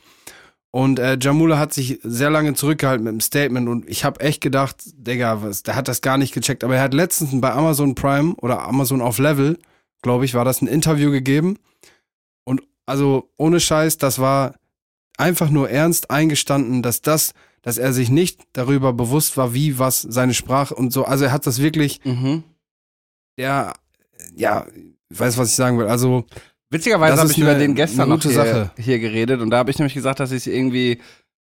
Und 0.71 0.99
äh, 0.99 1.17
Jamula 1.19 1.59
hat 1.59 1.73
sich 1.73 1.99
sehr 2.01 2.29
lange 2.29 2.53
zurückgehalten 2.53 3.03
mit 3.03 3.11
dem 3.11 3.19
Statement 3.19 3.67
und 3.67 3.89
ich 3.89 4.05
habe 4.05 4.21
echt 4.21 4.39
gedacht, 4.39 4.77
Digga, 4.85 5.43
was, 5.43 5.63
der 5.63 5.75
hat 5.75 5.89
das 5.89 6.01
gar 6.01 6.17
nicht 6.17 6.33
gecheckt. 6.33 6.63
Aber 6.63 6.77
er 6.77 6.81
hat 6.81 6.93
letztens 6.93 7.29
bei 7.41 7.51
Amazon 7.51 7.93
Prime 7.93 8.35
oder 8.35 8.61
Amazon 8.63 9.01
auf 9.01 9.17
Level, 9.17 9.59
glaube 10.01 10.23
ich, 10.23 10.33
war 10.33 10.45
das 10.45 10.61
ein 10.61 10.67
Interview 10.67 11.11
gegeben. 11.11 11.57
Und 12.45 12.63
also 12.85 13.29
ohne 13.37 13.59
Scheiß, 13.59 13.97
das 13.97 14.19
war 14.19 14.55
einfach 15.21 15.49
nur 15.49 15.69
ernst 15.69 16.11
eingestanden, 16.11 16.81
dass 16.81 17.01
das, 17.01 17.33
dass 17.61 17.77
er 17.77 17.93
sich 17.93 18.09
nicht 18.09 18.41
darüber 18.53 18.91
bewusst 18.91 19.37
war, 19.37 19.53
wie 19.53 19.79
was 19.79 20.01
seine 20.01 20.33
Sprache 20.33 20.73
und 20.75 20.91
so. 20.91 21.05
Also 21.05 21.25
er 21.25 21.31
hat 21.31 21.45
das 21.47 21.61
wirklich, 21.61 22.01
Mhm. 22.03 22.43
der, 23.37 23.73
ja, 24.35 24.65
ich 25.09 25.19
weiß, 25.19 25.37
was 25.37 25.49
ich 25.49 25.55
sagen 25.55 25.77
will. 25.79 25.87
Also 25.87 26.25
Witzigerweise 26.69 27.17
habe 27.19 27.29
ich 27.31 27.37
über 27.37 27.55
den 27.55 27.75
gestern 27.75 28.07
noch 28.07 28.21
hier, 28.21 28.31
Sache. 28.31 28.71
hier 28.77 28.97
geredet 28.99 29.41
und 29.41 29.49
da 29.49 29.57
habe 29.57 29.69
ich 29.71 29.77
nämlich 29.77 29.93
gesagt, 29.93 30.21
dass 30.21 30.31
ich 30.31 30.37
es 30.37 30.47
irgendwie 30.47 30.99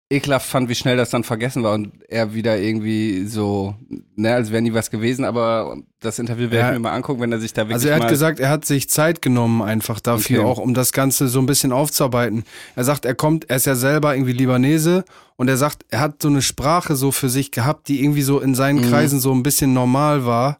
ekelhaft 0.09 0.47
fand, 0.47 0.69
wie 0.69 0.75
schnell 0.75 0.95
das 0.95 1.09
dann 1.09 1.25
vergessen 1.25 1.63
war 1.63 1.73
und 1.73 1.91
er 2.07 2.33
wieder 2.33 2.57
irgendwie 2.57 3.27
so, 3.27 3.75
ne, 4.15 4.33
als 4.33 4.51
wäre 4.51 4.61
nie 4.61 4.73
was 4.73 4.89
gewesen, 4.89 5.25
aber 5.25 5.75
das 5.99 6.17
Interview 6.17 6.43
werde 6.49 6.57
Ja. 6.59 6.67
ich 6.69 6.73
mir 6.75 6.79
mal 6.79 6.93
angucken, 6.93 7.19
wenn 7.19 7.31
er 7.33 7.39
sich 7.41 7.51
da 7.51 7.63
wirklich 7.63 7.73
Also 7.75 7.89
er 7.89 7.97
hat 7.99 8.07
gesagt, 8.07 8.39
er 8.39 8.49
hat 8.49 8.63
sich 8.63 8.89
Zeit 8.89 9.21
genommen 9.21 9.61
einfach 9.61 9.99
dafür, 9.99 10.39
Okay. 10.39 10.47
auch 10.49 10.59
um 10.59 10.73
das 10.73 10.93
Ganze 10.93 11.27
so 11.27 11.39
ein 11.39 11.45
bisschen 11.45 11.73
aufzuarbeiten. 11.73 12.45
Er 12.77 12.85
sagt, 12.85 13.03
er 13.03 13.15
kommt, 13.15 13.49
er 13.49 13.57
ist 13.57 13.65
ja 13.65 13.75
selber 13.75 14.15
irgendwie 14.15 14.31
Libanese 14.31 15.03
und 15.35 15.49
er 15.49 15.57
sagt, 15.57 15.85
er 15.89 15.99
hat 15.99 16.21
so 16.21 16.29
eine 16.29 16.41
Sprache 16.41 16.95
so 16.95 17.11
für 17.11 17.27
sich 17.27 17.51
gehabt, 17.51 17.89
die 17.89 18.01
irgendwie 18.01 18.21
so 18.21 18.39
in 18.39 18.55
seinen 18.55 18.79
Mhm. 18.85 18.89
Kreisen 18.89 19.19
so 19.19 19.33
ein 19.33 19.43
bisschen 19.43 19.73
normal 19.73 20.25
war. 20.25 20.59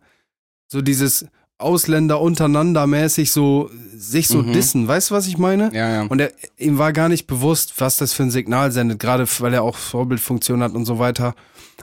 So 0.67 0.81
dieses, 0.81 1.25
Ausländer 1.60 2.22
untereinander 2.22 2.86
mäßig 2.88 3.32
so 3.32 3.70
sich 3.95 4.28
so 4.28 4.43
Mhm. 4.43 4.53
dissen. 4.53 4.88
Weißt 4.88 5.10
du, 5.10 5.16
was 5.16 5.28
ich 5.28 5.38
meine? 5.39 5.72
Ja, 5.74 5.89
ja. 5.89 6.01
Und 6.03 6.20
er, 6.22 6.32
ihm 6.58 6.78
war 6.78 6.93
gar 6.93 7.10
nicht 7.10 7.26
bewusst, 7.26 7.74
was 7.80 7.97
das 7.97 8.14
für 8.14 8.24
ein 8.24 8.32
Signal 8.32 8.72
sendet, 8.72 8.99
gerade 8.99 9.26
weil 9.39 9.53
er 9.55 9.64
auch 9.64 9.76
Vorbildfunktion 9.76 10.62
hat 10.62 10.74
und 10.74 10.86
so 10.86 10.99
weiter. 10.99 11.34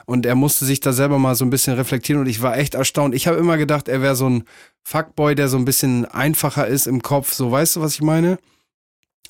Und 0.05 0.25
er 0.25 0.35
musste 0.35 0.63
sich 0.65 0.79
da 0.79 0.93
selber 0.93 1.19
mal 1.19 1.35
so 1.35 1.43
ein 1.45 1.49
bisschen 1.49 1.73
reflektieren 1.73 2.21
und 2.21 2.27
ich 2.27 2.41
war 2.41 2.57
echt 2.57 2.73
erstaunt. 2.75 3.15
Ich 3.15 3.27
habe 3.27 3.37
immer 3.37 3.57
gedacht, 3.57 3.87
er 3.89 4.01
wäre 4.01 4.15
so 4.15 4.29
ein 4.29 4.43
Fuckboy, 4.83 5.35
der 5.35 5.49
so 5.49 5.57
ein 5.57 5.65
bisschen 5.65 6.05
einfacher 6.05 6.67
ist 6.67 6.87
im 6.87 7.01
Kopf. 7.01 7.33
So, 7.33 7.51
weißt 7.51 7.75
du, 7.77 7.81
was 7.81 7.95
ich 7.95 8.01
meine? 8.01 8.37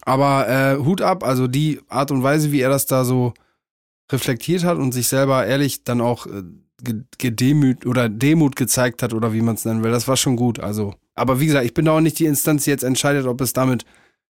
Aber 0.01 0.47
äh, 0.47 0.77
Hut 0.83 1.01
ab, 1.01 1.23
also 1.23 1.47
die 1.47 1.79
Art 1.89 2.11
und 2.11 2.21
Weise, 2.21 2.51
wie 2.51 2.59
er 2.61 2.69
das 2.69 2.85
da 2.85 3.03
so 3.05 3.33
reflektiert 4.11 4.63
hat 4.63 4.77
und 4.77 4.91
sich 4.91 5.07
selber 5.07 5.45
ehrlich 5.47 5.83
dann 5.83 6.01
auch 6.01 6.27
äh, 6.27 6.43
gedemüt 7.17 7.85
oder 7.85 8.09
Demut 8.09 8.55
gezeigt 8.55 9.01
hat 9.01 9.13
oder 9.13 9.33
wie 9.33 9.41
man 9.41 9.55
es 9.55 9.65
nennen 9.65 9.83
will, 9.83 9.91
das 9.91 10.07
war 10.07 10.17
schon 10.17 10.35
gut. 10.35 10.59
Also, 10.59 10.93
aber 11.15 11.39
wie 11.39 11.45
gesagt, 11.45 11.65
ich 11.65 11.73
bin 11.73 11.85
da 11.85 11.93
auch 11.93 12.01
nicht 12.01 12.19
die 12.19 12.25
Instanz, 12.25 12.65
die 12.65 12.69
jetzt 12.69 12.83
entscheidet, 12.83 13.25
ob 13.25 13.39
es 13.41 13.53
damit 13.53 13.85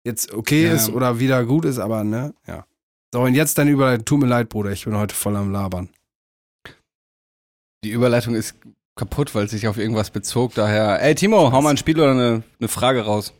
jetzt 0.04 0.32
okay 0.32 0.66
Ja. 0.66 0.72
ist 0.74 0.88
oder 0.88 1.18
wieder 1.20 1.44
gut 1.44 1.64
ist, 1.66 1.78
aber 1.78 2.04
ne, 2.04 2.34
ja. 2.46 2.64
So, 3.12 3.20
und 3.22 3.34
jetzt 3.34 3.58
dann 3.58 3.68
Überleitung. 3.68 4.04
Tut 4.04 4.20
mir 4.20 4.26
leid, 4.26 4.48
Bruder, 4.48 4.70
ich 4.70 4.84
bin 4.84 4.96
heute 4.96 5.14
voll 5.14 5.36
am 5.36 5.50
Labern. 5.50 5.88
Die 7.84 7.90
Überleitung 7.90 8.34
ist 8.34 8.54
kaputt, 8.96 9.34
weil 9.34 9.46
es 9.46 9.50
sich 9.50 9.66
auf 9.66 9.78
irgendwas 9.78 10.10
bezog. 10.10 10.54
Daher, 10.54 11.02
ey 11.02 11.14
Timo, 11.14 11.50
hau 11.52 11.62
mal 11.62 11.70
ein 11.70 11.76
Spiel 11.76 11.98
oder 11.98 12.12
eine, 12.12 12.42
eine 12.58 12.68
Frage 12.68 13.02
raus. 13.02 13.32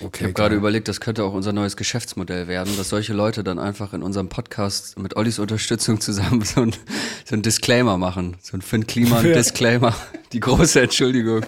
Okay. 0.00 0.18
Ich 0.18 0.22
habe 0.22 0.32
gerade 0.32 0.54
überlegt, 0.54 0.88
das 0.88 1.00
könnte 1.00 1.24
auch 1.24 1.34
unser 1.34 1.52
neues 1.52 1.76
Geschäftsmodell 1.76 2.48
werden, 2.48 2.74
dass 2.76 2.88
solche 2.90 3.12
Leute 3.12 3.44
dann 3.44 3.58
einfach 3.58 3.92
in 3.92 4.02
unserem 4.02 4.28
Podcast 4.28 4.98
mit 4.98 5.16
Ollis 5.16 5.38
Unterstützung 5.38 6.00
zusammen 6.00 6.40
so 6.44 6.62
ein, 6.62 6.74
so 7.26 7.34
ein 7.34 7.42
Disclaimer 7.42 7.98
machen. 7.98 8.36
So 8.40 8.56
ein 8.56 8.62
Finn 8.62 8.86
Kliman 8.86 9.24
Disclaimer. 9.24 9.94
Die 10.32 10.40
große 10.40 10.82
Entschuldigung. 10.82 11.44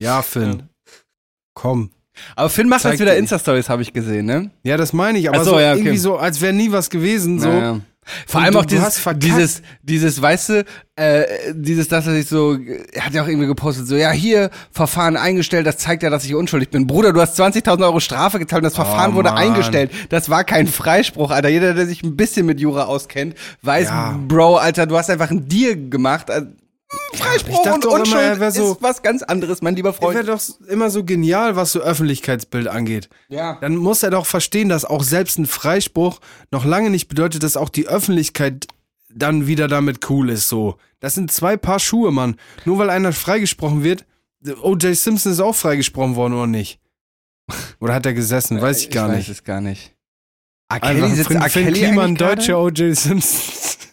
Ja, 0.00 0.22
Finn. 0.22 0.68
Komm. 1.54 1.90
Aber 2.36 2.48
Finn 2.48 2.68
macht 2.68 2.82
Zeig 2.82 2.92
jetzt 2.92 3.00
wieder. 3.00 3.16
Insta-Stories, 3.16 3.68
habe 3.68 3.82
ich 3.82 3.92
gesehen, 3.92 4.26
ne? 4.26 4.50
Ja, 4.62 4.76
das 4.76 4.92
meine 4.92 5.18
ich, 5.18 5.28
aber 5.28 5.44
so, 5.44 5.52
so, 5.52 5.60
ja, 5.60 5.72
okay. 5.72 5.80
irgendwie 5.80 5.98
so, 5.98 6.16
als 6.16 6.40
wäre 6.40 6.52
nie 6.52 6.70
was 6.70 6.90
gewesen. 6.90 7.40
So. 7.40 7.48
Naja. 7.48 7.80
Vor 8.26 8.40
Und 8.40 8.46
allem 8.46 8.56
auch 8.56 8.64
dieses, 8.64 9.02
dieses, 9.16 9.62
dieses, 9.82 10.20
weißt 10.20 10.48
du, 10.48 10.64
äh, 10.96 11.24
dieses, 11.54 11.88
dass 11.88 12.06
er 12.06 12.14
sich 12.14 12.26
so, 12.26 12.56
er 12.92 13.06
hat 13.06 13.14
ja 13.14 13.22
auch 13.22 13.28
irgendwie 13.28 13.46
gepostet, 13.46 13.86
so, 13.86 13.94
ja, 13.96 14.10
hier, 14.10 14.50
Verfahren 14.72 15.16
eingestellt, 15.16 15.66
das 15.66 15.78
zeigt 15.78 16.02
ja, 16.02 16.10
dass 16.10 16.24
ich 16.24 16.34
unschuldig 16.34 16.70
bin. 16.70 16.86
Bruder, 16.86 17.12
du 17.12 17.20
hast 17.20 17.38
20.000 17.38 17.82
Euro 17.84 18.00
Strafe 18.00 18.38
gezahlt 18.38 18.60
und 18.60 18.64
das 18.64 18.74
Verfahren 18.74 19.12
Oh, 19.12 19.16
wurde 19.16 19.34
eingestellt. 19.34 19.90
Das 20.08 20.28
war 20.28 20.44
kein 20.44 20.66
Freispruch, 20.66 21.30
Alter. 21.30 21.48
Jeder, 21.50 21.74
der 21.74 21.86
sich 21.86 22.02
ein 22.02 22.16
bisschen 22.16 22.46
mit 22.46 22.58
Jura 22.58 22.84
auskennt, 22.84 23.36
weiß, 23.62 23.88
Ja. 23.88 24.18
Bro, 24.26 24.56
Alter, 24.56 24.86
du 24.86 24.96
hast 24.96 25.10
einfach 25.10 25.30
einen 25.30 25.48
Deal 25.48 25.88
gemacht. 25.90 26.26
Also, 26.92 27.22
Freispruch 27.24 27.58
ich 27.58 27.62
dachte 27.64 27.88
und 27.88 27.94
immer, 27.94 28.00
Unschuld 28.00 28.22
er 28.22 28.40
wär 28.40 28.50
so- 28.50 28.72
ist 28.72 28.82
was 28.82 29.02
ganz 29.02 29.22
anderes, 29.22 29.62
mein 29.62 29.76
lieber 29.76 29.90
Er 29.90 30.00
wäre 30.00 30.24
Freund. 30.24 30.28
doch 30.28 30.68
immer 30.68 30.90
so 30.90 31.04
genial, 31.04 31.54
was 31.56 31.72
so 31.72 31.80
Öffentlichkeitsbild 31.80 32.66
angeht. 32.68 33.08
Ja. 33.28 33.58
Dann 33.60 33.76
muss 33.76 34.02
er 34.02 34.10
doch 34.10 34.26
verstehen, 34.26 34.68
dass 34.68 34.84
auch 34.84 35.02
selbst 35.04 35.38
ein 35.38 35.46
Freispruch 35.46 36.20
noch 36.50 36.64
lange 36.64 36.90
nicht 36.90 37.06
bedeutet, 37.08 37.42
dass 37.44 37.56
auch 37.56 37.68
die 37.68 37.86
Öffentlichkeit 37.86 38.66
dann 39.12 39.46
wieder 39.46 39.68
damit 39.68 40.08
cool 40.10 40.30
ist. 40.30 40.48
So, 40.48 40.78
das 41.00 41.14
sind 41.14 41.30
zwei 41.32 41.56
Paar 41.56 41.78
Schuhe, 41.80 42.10
Mann. 42.12 42.36
Nur 42.64 42.78
weil 42.78 42.90
einer 42.90 43.12
freigesprochen 43.12 43.82
wird, 43.84 44.04
O.J. 44.62 44.96
Simpson 44.96 45.32
ist 45.32 45.40
auch 45.40 45.54
freigesprochen 45.54 46.16
worden 46.16 46.34
oder 46.34 46.46
nicht? 46.46 46.80
Oder 47.80 47.94
hat 47.94 48.06
er 48.06 48.14
gesessen? 48.14 48.60
Weiß 48.60 48.80
ich 48.80 48.90
gar 48.90 49.08
weiß 49.08 49.16
nicht. 49.18 49.28
es 49.28 49.44
gar 49.44 49.60
nicht. 49.60 49.94
R. 50.68 50.78
Kelly 50.80 51.08
sitzt 51.16 51.26
Finn. 51.28 51.42
Finn 51.42 51.64
Kelly 51.64 51.78
Kliman, 51.80 52.14
deutscher 52.14 52.58
O.J. 52.60 52.96
Simpson. 52.96 53.42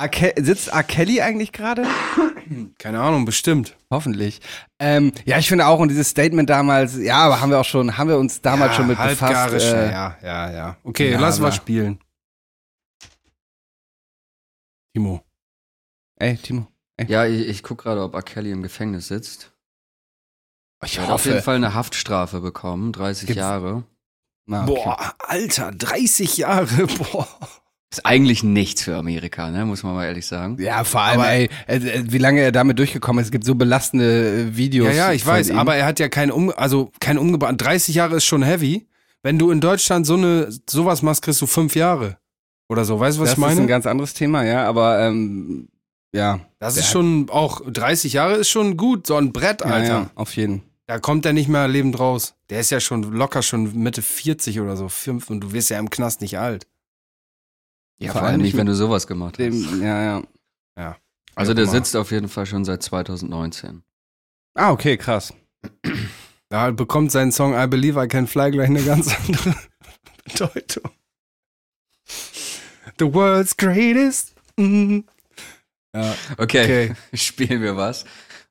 R. 0.00 0.08
Ke 0.08 0.32
sitzt 0.40 0.68
R. 0.68 0.82
Kelly 0.84 1.20
eigentlich 1.20 1.52
gerade? 1.52 1.84
Keine 2.78 3.00
Ahnung, 3.00 3.24
bestimmt. 3.24 3.76
Hoffentlich. 3.90 4.40
Ähm, 4.78 5.12
ja, 5.24 5.38
ich 5.38 5.48
finde 5.48 5.66
auch, 5.66 5.80
und 5.80 5.88
dieses 5.88 6.08
Statement 6.10 6.48
damals, 6.48 6.96
ja, 6.96 7.16
aber 7.16 7.40
haben 7.40 7.50
wir 7.50 7.58
auch 7.60 7.64
schon, 7.64 7.98
haben 7.98 8.08
wir 8.08 8.16
uns 8.18 8.40
damals 8.40 8.76
schon 8.76 8.86
mit 8.86 8.96
befasst. 8.96 9.54
Äh, 9.64 9.90
ja, 9.90 10.16
ja, 10.22 10.50
ja. 10.52 10.76
Okay, 10.84 11.10
ja, 11.10 11.20
lass 11.20 11.40
was 11.42 11.56
spielen. 11.56 11.98
Timo. 14.94 15.24
Ey, 16.16 16.36
Timo. 16.36 16.68
Ja, 17.06 17.26
ich, 17.26 17.46
ich 17.48 17.62
gucke 17.62 17.84
gerade, 17.84 18.02
ob 18.02 18.14
R. 18.14 18.22
Kelly 18.22 18.50
im 18.50 18.62
Gefängnis 18.62 19.08
sitzt. 19.08 19.52
Ich 20.84 20.96
Er 20.98 21.04
hat 21.04 21.10
auf 21.10 21.24
jeden 21.26 21.42
Fall 21.42 21.56
eine 21.56 21.74
Haftstrafe 21.74 22.40
bekommen, 22.40 22.92
30 22.92 23.26
Gibt's- 23.26 23.38
Jahre. 23.40 23.84
Na, 24.46 24.62
okay. 24.62 24.74
Boah, 24.74 25.14
Alter, 25.18 25.72
30 25.72 26.38
Jahre, 26.38 26.86
boah. 27.12 27.28
Ist 27.90 28.04
eigentlich 28.04 28.42
nichts 28.42 28.82
für 28.82 28.96
Amerika, 28.96 29.50
ne? 29.50 29.64
muss 29.64 29.82
man 29.82 29.94
mal 29.94 30.04
ehrlich 30.04 30.26
sagen. 30.26 30.58
Ja, 30.60 30.84
vor 30.84 31.00
allem, 31.00 31.20
Aber- 31.20 31.30
ey, 31.30 31.48
äh, 31.66 31.76
äh, 31.76 32.04
wie 32.12 32.18
lange 32.18 32.40
er 32.42 32.52
damit 32.52 32.78
durchgekommen 32.78 33.22
ist. 33.22 33.28
Es 33.28 33.32
gibt 33.32 33.44
so 33.44 33.54
belastende 33.54 34.42
äh, 34.50 34.56
Videos. 34.56 34.88
Ja, 34.88 35.08
ja, 35.08 35.12
ich 35.12 35.24
weiß, 35.24 35.48
ihm. 35.48 35.58
aber 35.58 35.74
er 35.76 35.86
hat 35.86 35.98
ja 35.98 36.08
keinen 36.10 36.30
um, 36.30 36.52
also 36.54 36.92
keinen 37.00 37.18
umgebracht. 37.18 37.54
30 37.56 37.94
Jahre 37.94 38.16
ist 38.16 38.26
schon 38.26 38.42
heavy. 38.42 38.86
Wenn 39.22 39.38
du 39.38 39.50
in 39.50 39.60
Deutschland 39.62 40.06
so 40.06 40.14
eine 40.14 40.48
sowas 40.68 41.00
machst, 41.02 41.22
kriegst 41.22 41.40
du 41.40 41.46
fünf 41.46 41.74
Jahre 41.74 42.18
oder 42.68 42.84
so. 42.84 43.00
Weißt 43.00 43.16
du, 43.16 43.22
was 43.22 43.30
das 43.30 43.38
ich 43.38 43.44
ist 43.44 43.50
ein 43.50 43.56
meine? 43.56 43.66
ganz 43.68 43.86
anderes 43.86 44.12
Thema, 44.12 44.44
ja, 44.44 44.66
aber 44.68 45.00
ähm, 45.00 45.68
ja. 46.12 46.40
Das 46.58 46.76
ist 46.76 46.90
schon 46.90 47.28
auch 47.30 47.62
30 47.70 48.12
Jahre 48.12 48.34
ist 48.34 48.50
schon 48.50 48.76
gut, 48.76 49.06
so 49.06 49.16
ein 49.16 49.32
Brett, 49.32 49.62
Ja, 49.62 49.66
Alter. 49.68 49.88
ja, 49.88 50.10
auf 50.14 50.36
jeden. 50.36 50.62
Da 50.86 50.98
kommt 50.98 51.24
er 51.26 51.32
nicht 51.32 51.48
mehr 51.48 51.66
lebend 51.68 51.98
raus. 51.98 52.34
Der 52.50 52.60
ist 52.60 52.70
ja 52.70 52.80
schon 52.80 53.02
locker 53.02 53.40
schon 53.42 53.74
Mitte 53.82 54.02
40 54.02 54.60
oder 54.60 54.76
so, 54.76 54.88
fünf 54.88 55.30
und 55.30 55.40
du 55.40 55.52
wirst 55.52 55.70
ja 55.70 55.78
im 55.78 55.88
Knast 55.90 56.20
nicht 56.20 56.38
alt. 56.38 56.66
Ja, 58.00 58.12
Vor 58.12 58.20
vor 58.20 58.28
allem 58.28 58.40
nicht 58.40 58.56
wenn 58.56 58.66
du 58.66 58.74
sowas 58.74 59.06
gemacht 59.06 59.38
hast. 59.38 59.38
Dem, 59.38 59.82
ja, 59.82 60.22
ja. 60.76 60.96
Also 61.34 61.52
Ja, 61.52 61.54
der 61.56 61.66
sitzt 61.66 61.94
auf 61.96 62.10
jeden 62.10 62.28
Fall 62.28 62.46
schon 62.46 62.64
seit 62.64 62.82
2019. 62.82 63.82
Ah, 64.54 64.70
okay, 64.72 64.96
krass. 64.96 65.32
Da 66.50 66.70
bekommt 66.70 67.12
sein 67.12 67.30
Song 67.30 67.52
I 67.52 67.66
Believe 67.66 68.02
I 68.02 68.08
Can 68.08 68.26
Fly 68.26 68.50
gleich 68.50 68.68
eine 68.70 68.82
ganz 68.82 69.14
andere 69.14 69.54
Bedeutung. 70.24 70.90
The 72.98 73.12
world's 73.12 73.54
greatest. 73.54 74.34
Mhm. 74.56 75.04
Ja, 75.94 76.14
Okay, 76.38 76.64
okay. 76.64 76.94
spielen 77.14 77.60
wir 77.60 77.76
was. 77.76 78.06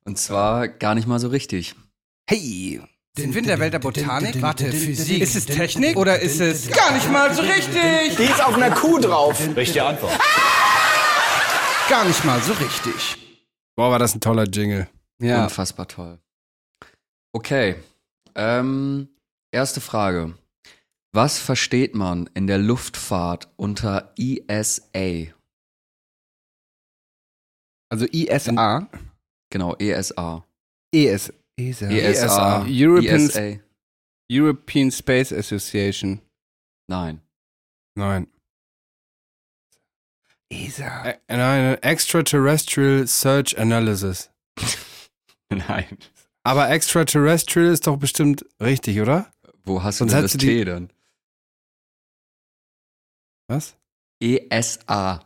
Und 0.06 0.20
zwar 0.20 0.68
gar 0.68 0.93
nicht 0.93 1.08
mal 1.08 1.20
so 1.20 1.30
richtig. 1.30 1.74
Hey, 2.30 2.82
sind 3.18 3.34
wir 3.34 3.41
in 3.41 3.47
der 3.47 3.59
Welt 3.59 3.74
der 3.74 3.80
Botanik? 3.80 4.41
Warte, 4.41 4.72
Physik. 4.72 5.22
Ist 5.22 5.36
es 5.36 5.45
Technik 5.45 5.97
oder 5.97 6.20
ist 6.20 6.39
es 6.39 6.70
gar 6.70 6.93
nicht 6.93 7.11
mal 7.11 7.34
so 7.34 7.41
richtig? 7.41 8.15
Die 8.18 8.24
ist 8.24 8.43
auf 8.43 8.53
einer 8.55 8.72
Kuh 8.72 8.99
drauf. 8.99 9.39
Richtige 9.55 9.84
Antwort. 9.84 10.18
Gar 11.89 12.05
nicht 12.05 12.24
mal 12.26 12.41
so 12.41 12.53
richtig. 12.53 13.18
Boah, 13.76 13.91
war 13.91 13.99
das 13.99 14.13
ein 14.15 14.22
toller 14.22 14.43
Jingle. 14.45 14.88
Ja. 15.20 15.43
Unfassbar 15.43 15.88
toll. 15.88 16.20
Okay. 17.34 17.76
Ähm, 18.36 19.09
erste 19.51 19.82
Frage. 19.82 20.36
Was 21.13 21.39
versteht 21.39 21.95
man 21.95 22.30
in 22.36 22.45
der 22.45 22.59
Luftfahrt 22.59 23.49
unter 23.55 24.13
ESA? 24.18 25.32
Also 27.89 28.05
ISA. 28.11 28.88
Genau, 29.49 29.76
ESA. 29.78 30.45
ES. 30.93 31.34
ESA. 31.60 31.89
ESA. 31.89 32.66
European, 32.68 33.22
ESA. 33.30 33.60
European 34.30 34.91
Space 34.91 35.32
Association. 35.32 36.22
Nein. 36.89 37.22
Nein. 37.95 38.28
ESA. 40.51 41.03
Ä- 41.05 41.20
Nein, 41.30 41.78
Extraterrestrial 41.82 43.08
Search 43.08 43.58
Analysis. 43.58 44.30
Nein. 45.49 45.97
Aber 46.43 46.70
Extraterrestrial 46.70 47.74
ist 47.74 47.88
doch 47.88 47.97
bestimmt 47.97 48.45
richtig, 48.62 49.01
oder? 49.01 49.32
Wo 49.66 49.84
hast 49.84 49.97
Sonst 49.97 50.12
du 50.12 50.16
denn 50.16 50.24
das 50.24 50.38
T 50.38 50.64
dann? 50.64 50.93
Was? 53.49 53.76
ESA. 54.22 55.24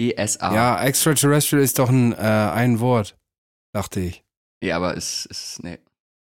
ESA. 0.00 0.54
Ja, 0.54 0.82
Extraterrestrial 0.84 1.64
ist 1.64 1.78
doch 1.78 1.88
ein, 1.88 2.12
äh, 2.12 2.16
ein 2.16 2.78
Wort, 2.78 3.16
dachte 3.74 4.00
ich. 4.00 4.24
Ja, 4.62 4.76
aber 4.76 4.96
es 4.96 5.26
ist, 5.26 5.62
nee, 5.62 5.78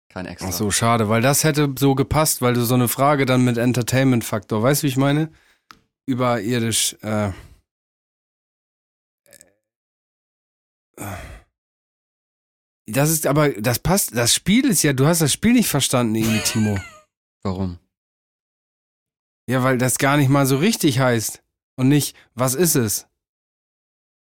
kein 0.09 0.26
extra. 0.26 0.49
Ach 0.49 0.53
so, 0.53 0.70
schade, 0.70 1.09
weil 1.09 1.22
das 1.22 1.45
hätte 1.45 1.72
so 1.78 1.95
gepasst, 1.95 2.43
weil 2.43 2.55
du 2.55 2.64
so 2.64 2.74
eine 2.74 2.89
Frage 2.89 3.26
dann 3.26 3.45
mit 3.45 3.59
Entertainment-Faktor, 3.59 4.62
weißt 4.62 4.82
du, 4.82 4.85
wie 4.85 4.89
ich 4.89 4.97
meine? 4.97 5.30
Überirdisch, 6.07 6.97
äh. 7.03 7.32
Das 12.87 13.11
ist 13.11 13.26
aber, 13.26 13.51
das 13.51 13.78
passt, 13.78 14.16
das 14.16 14.35
Spiel 14.35 14.66
ist 14.66 14.82
ja, 14.82 14.93
du 14.93 15.07
hast 15.07 15.20
das 15.20 15.32
Spiel 15.32 15.53
nicht 15.53 15.68
verstanden, 15.68 16.14
irgendwie, 16.14 16.41
Timo. 16.41 16.78
Warum? 17.43 17.78
Ja, 19.49 19.62
weil 19.62 19.78
das 19.78 19.99
gar 19.99 20.16
nicht 20.16 20.28
mal 20.28 20.47
so 20.47 20.57
richtig 20.57 20.99
heißt. 20.99 21.43
Und 21.76 21.89
nicht, 21.89 22.16
was 22.35 22.55
ist 22.55 22.76
es? 22.76 23.07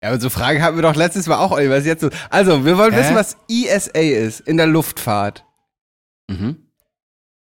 Ja, 0.02 0.08
aber 0.08 0.20
so 0.20 0.30
Fragen 0.30 0.62
hatten 0.62 0.76
wir 0.76 0.82
doch 0.82 0.96
letztes 0.96 1.26
Mal 1.28 1.38
auch, 1.38 1.52
Oliver. 1.52 1.78
Jetzt 1.78 2.00
so. 2.00 2.10
Also, 2.28 2.64
wir 2.64 2.76
wollen 2.76 2.92
Hä? 2.92 3.00
wissen, 3.00 3.14
was 3.14 3.36
ISA 3.48 3.98
ist 3.98 4.40
in 4.40 4.56
der 4.56 4.66
Luftfahrt. 4.66 5.44
Mhm. 6.28 6.72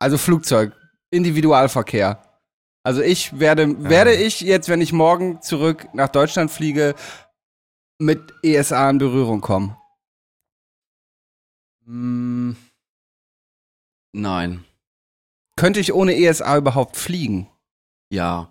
Also 0.01 0.19
Flugzeug, 0.19 0.75
Individualverkehr. 1.11 2.23
Also 2.83 3.03
ich 3.03 3.39
werde, 3.39 3.85
werde 3.91 4.15
ich 4.15 4.41
jetzt, 4.41 4.71
wenn 4.71 4.81
ich 4.81 4.93
morgen 4.93 5.43
zurück 5.43 5.89
nach 5.93 6.09
Deutschland 6.09 6.51
fliege, 6.51 6.95
mit 7.99 8.33
ESA 8.43 8.89
in 8.89 8.97
Berührung 8.97 9.43
kommen. 9.43 9.77
Mm, 11.85 12.53
nein. 14.13 14.65
Könnte 15.57 15.81
ich 15.81 15.93
ohne 15.93 16.17
ESA 16.17 16.57
überhaupt 16.57 16.97
fliegen? 16.97 17.51
Ja. 18.11 18.51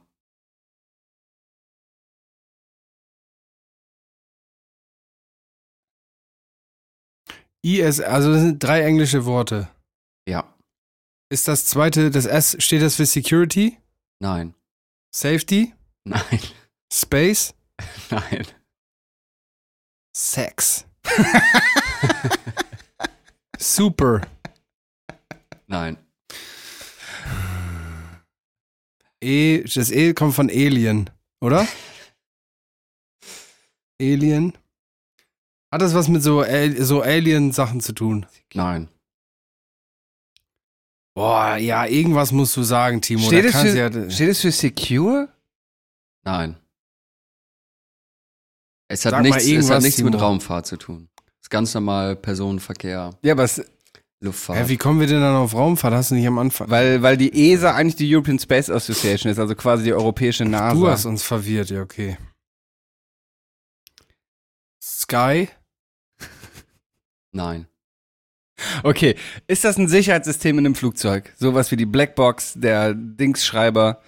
IS, 7.61 7.99
also 7.99 8.31
das 8.31 8.41
sind 8.41 8.63
drei 8.63 8.81
englische 8.81 9.25
Worte. 9.25 9.69
Ja. 10.27 10.53
Ist 11.31 11.47
das 11.47 11.65
zweite, 11.65 12.09
das 12.09 12.25
S, 12.25 12.55
steht 12.59 12.81
das 12.81 12.95
für 12.95 13.05
Security? 13.05 13.77
Nein. 14.19 14.55
Safety? 15.13 15.73
Nein. 16.05 16.39
Space? 16.91 17.53
Nein. 18.09 18.47
Sex. 20.15 20.85
Super. 23.59 24.21
Nein. 25.67 25.97
E, 29.21 29.63
das 29.63 29.91
E 29.91 30.13
kommt 30.13 30.33
von 30.33 30.49
Alien, 30.49 31.09
oder? 31.41 31.67
Alien. 34.01 34.57
Hat 35.71 35.81
das 35.81 35.93
was 35.93 36.07
mit 36.07 36.23
so, 36.23 36.39
Al- 36.41 36.81
so 36.83 37.01
Alien-Sachen 37.01 37.79
zu 37.81 37.93
tun? 37.93 38.25
Nein. 38.53 38.89
Boah, 41.15 41.57
ja, 41.57 41.85
irgendwas 41.85 42.31
musst 42.31 42.55
du 42.57 42.63
sagen, 42.63 43.01
Timo. 43.01 43.27
Steht 43.27 43.45
da 43.45 43.49
es, 43.49 43.71
für, 43.71 43.77
ja, 43.77 44.09
steht 44.09 44.29
es 44.29 44.41
für 44.41 44.51
Secure? 44.51 45.29
Nein. 46.23 46.57
Es 48.87 49.05
hat 49.05 49.11
Sag 49.11 49.21
nichts, 49.23 49.45
es 49.45 49.69
hat 49.69 49.83
nichts 49.83 50.01
mit. 50.01 50.19
Raumfahrt 50.19 50.65
zu 50.65 50.77
tun. 50.77 51.09
Es 51.39 51.43
ist 51.43 51.49
ganz 51.49 51.73
normal 51.73 52.15
Personenverkehr, 52.15 53.11
Ja, 53.21 53.33
aber 53.33 53.43
es, 53.43 53.61
Luftfahrt. 54.21 54.59
Hä, 54.59 54.69
wie 54.69 54.77
kommen 54.77 54.99
wir 54.99 55.07
denn 55.07 55.21
dann 55.21 55.35
auf 55.35 55.53
Raumfahrt? 55.53 55.93
Hast 55.93 56.11
du 56.11 56.15
nicht 56.15 56.27
am 56.27 56.39
Anfang? 56.39 56.69
weil, 56.69 57.01
weil 57.01 57.15
die 57.17 57.51
ESA 57.51 57.75
eigentlich 57.75 57.95
die 57.95 58.13
European 58.13 58.39
Space 58.39 58.69
Association 58.69 59.31
ist, 59.31 59.39
also 59.39 59.55
quasi 59.55 59.83
die 59.83 59.93
europäische 59.93 60.45
NASA. 60.45 60.73
du 60.73 60.87
hast 60.87 61.05
uns 61.05 61.23
verwirrt, 61.23 61.69
ja, 61.69 61.81
okay. 61.81 62.17
Sky? 64.81 65.49
Nein. 67.31 67.67
Okay, 68.83 69.15
ist 69.47 69.63
das 69.63 69.77
ein 69.77 69.87
Sicherheitssystem 69.87 70.57
in 70.59 70.65
einem 70.65 70.75
Flugzeug? 70.75 71.33
Sowas 71.37 71.71
wie 71.71 71.77
die 71.77 71.85
Blackbox, 71.85 72.53
der 72.55 72.93
Dingsschreiber? 72.93 74.01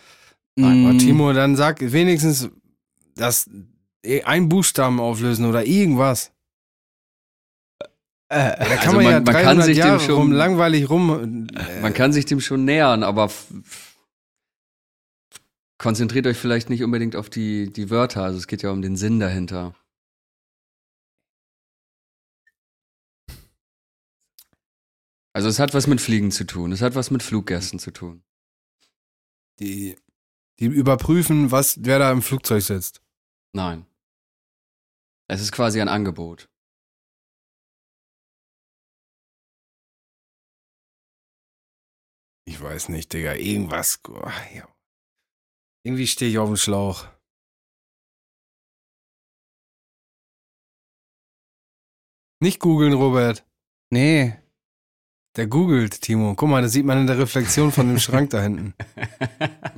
Nein, 0.55 0.83
aber 0.85 0.93
Mm, 0.93 0.97
Timo, 0.99 1.31
dann 1.33 1.55
sag 1.55 1.79
wenigstens 1.79 2.49
das 3.15 3.49
eh, 4.03 4.23
ein 4.23 4.49
Buchstaben 4.49 4.99
auflösen 4.99 5.45
oder 5.45 5.65
irgendwas. 5.65 6.31
äh, 7.79 7.87
Da 8.29 8.55
kann 8.55 8.77
Also 8.79 8.91
man, 8.97 9.03
man- 9.03 9.13
ja 9.13 9.19
man 9.19 9.25
kann 9.25 9.33
300 9.43 9.65
sich 9.65 9.77
dem 9.77 9.85
Jahre 9.87 9.99
schon- 10.01 10.15
rum 10.15 10.31
langweilig 10.33 10.89
rum. 10.89 11.47
Äh, 11.55 11.81
Man 11.81 11.93
kann 11.93 12.11
sich 12.11 12.25
dem 12.25 12.41
schon 12.41 12.65
nähern, 12.65 13.03
aber 13.03 13.29
konzentriert 15.77 16.27
euch 16.27 16.37
vielleicht 16.37 16.69
nicht 16.69 16.83
unbedingt 16.83 17.15
auf 17.15 17.29
die, 17.29 17.71
die 17.71 17.89
Wörter. 17.89 18.23
Also 18.23 18.37
es 18.37 18.47
geht 18.47 18.61
ja 18.61 18.71
um 18.71 18.81
den 18.81 18.95
Sinn 18.95 19.19
dahinter. 19.19 19.73
Also 25.33 25.47
es 25.47 25.59
hat 25.59 25.73
was 25.73 25.87
mit 25.87 26.01
Fliegen 26.01 26.31
zu 26.31 26.45
tun. 26.45 26.71
Es 26.71 26.81
hat 26.81 26.95
was 26.95 27.09
mit 27.11 27.23
Fluggästen 27.23 27.79
zu 27.79 27.91
tun. 27.91 28.23
die, 29.59 29.97
die 30.59 30.65
überprüfen, 30.65 31.51
was 31.51 31.83
wer 31.83 31.99
da 31.99 32.11
im 32.11 32.21
Flugzeug 32.21 32.63
sitzt. 32.63 33.01
Nein. 33.53 33.85
Es 35.29 35.39
ist 35.41 35.51
quasi 35.51 35.79
ein 35.81 35.87
Angebot. 35.87 36.49
Ich 42.45 42.59
weiß 42.61 42.89
nicht, 42.89 43.13
Digga, 43.13 43.35
irgendwas. 43.35 44.01
Oh, 44.09 44.27
ja. 44.53 44.67
Irgendwie 45.83 46.07
stehe 46.07 46.29
ich 46.31 46.37
auf 46.37 46.49
dem 46.49 46.57
Schlauch. 46.57 47.07
Nicht 52.41 52.59
googeln, 52.59 52.93
Robert. 52.93 53.45
nee. 53.91 54.40
Der 55.37 55.47
googelt, 55.47 56.01
Timo. 56.01 56.35
Guck 56.35 56.49
mal, 56.49 56.61
das 56.61 56.73
sieht 56.73 56.85
man 56.85 56.99
in 56.99 57.07
der 57.07 57.17
Reflexion 57.17 57.71
von 57.71 57.87
dem 57.87 57.99
Schrank 57.99 58.31
da 58.31 58.41
hinten. 58.41 58.73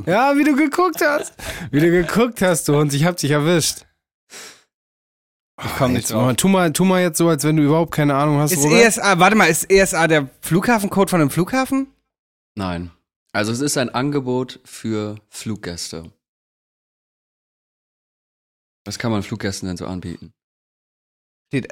Ja, 0.07 0.35
wie 0.35 0.43
du 0.43 0.55
geguckt 0.55 0.99
hast. 1.05 1.33
Wie 1.71 1.79
du 1.79 1.91
geguckt 1.91 2.41
hast, 2.41 2.67
du 2.67 2.75
Hund. 2.75 2.91
Ich 2.93 3.05
hab 3.05 3.17
dich 3.17 3.29
erwischt. 3.29 3.85
Ich 5.63 5.69
komm 5.77 5.91
nicht 5.93 6.01
Jetzt 6.01 6.11
drauf. 6.11 6.23
mal, 6.23 6.35
tu, 6.35 6.47
mal, 6.47 6.73
tu 6.73 6.85
mal 6.85 7.01
jetzt 7.01 7.19
so, 7.19 7.29
als 7.29 7.43
wenn 7.43 7.55
du 7.55 7.63
überhaupt 7.63 7.91
keine 7.93 8.15
Ahnung 8.15 8.39
hast, 8.39 8.51
Ist 8.53 8.63
Robert. 8.63 8.81
ESA, 8.81 9.19
warte 9.19 9.35
mal, 9.35 9.45
ist 9.45 9.69
ESA 9.69 10.07
der 10.07 10.27
Flughafencode 10.41 11.11
von 11.11 11.21
einem 11.21 11.29
Flughafen? 11.29 11.87
Nein. 12.55 12.89
Also 13.31 13.51
es 13.51 13.61
ist 13.61 13.77
ein 13.77 13.89
Angebot 13.89 14.59
für 14.65 15.15
Fluggäste. 15.29 16.11
Was 18.85 18.97
kann 18.97 19.11
man 19.11 19.21
Fluggästen 19.23 19.67
denn 19.67 19.77
so 19.77 19.85
anbieten? 19.85 20.33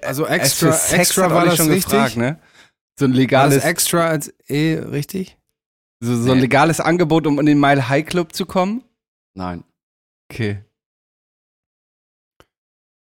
Also 0.04 0.28
extra, 0.28 0.70
extra 0.92 1.32
war 1.32 1.46
das 1.46 1.58
schon 1.58 1.68
richtig? 1.70 1.92
gefragt, 1.92 2.16
ne? 2.18 2.40
So 3.00 3.06
ein 3.06 3.14
legales, 3.14 3.56
das 3.56 3.66
extra 3.66 4.08
als 4.08 4.34
E 4.48 4.76
richtig? 4.76 5.38
so, 6.04 6.16
so 6.16 6.32
ein 6.32 6.38
Nee. 6.38 6.42
legales 6.44 6.80
Angebot, 6.80 7.26
um 7.28 7.40
in 7.40 7.46
den 7.46 7.60
Mile 7.60 7.90
High 7.90 8.06
Club 8.06 8.34
zu 8.34 8.46
kommen? 8.46 8.84
Nein. 9.36 9.64
Okay. 10.32 10.64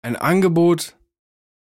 Ein 0.03 0.15
Angebot. 0.15 0.95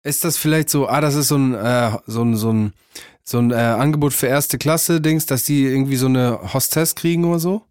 Ist 0.07 0.25
das 0.25 0.37
vielleicht 0.37 0.69
so, 0.69 0.87
ah, 0.89 1.01
das 1.01 1.15
ist 1.15 1.29
so 1.29 1.37
ein, 1.39 1.55
äh, 1.55 1.99
so 2.07 2.23
ein, 2.23 2.37
so 2.37 2.53
ein, 2.53 2.75
so 3.23 3.39
ein 3.39 3.51
äh, 3.53 3.55
Angebot 3.55 4.13
für 4.13 4.27
erste 4.27 4.59
Klasse, 4.59 5.01
Dings, 5.01 5.25
dass 5.25 5.45
die 5.45 5.65
irgendwie 5.65 5.97
so 5.97 6.07
eine 6.07 6.53
Hostess 6.53 6.95
kriegen 6.95 7.25
oder 7.25 7.39
so? 7.39 7.65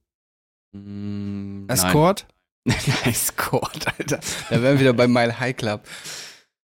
Mm, 0.71 1.65
Escort? 1.67 2.25
Escort, 3.05 3.85
Alter. 3.99 4.19
Da 4.49 4.61
wären 4.61 4.75
wir 4.75 4.79
wieder 4.79 4.93
beim 4.93 5.13
Mile 5.13 5.39
High 5.39 5.55
Club. 5.55 5.83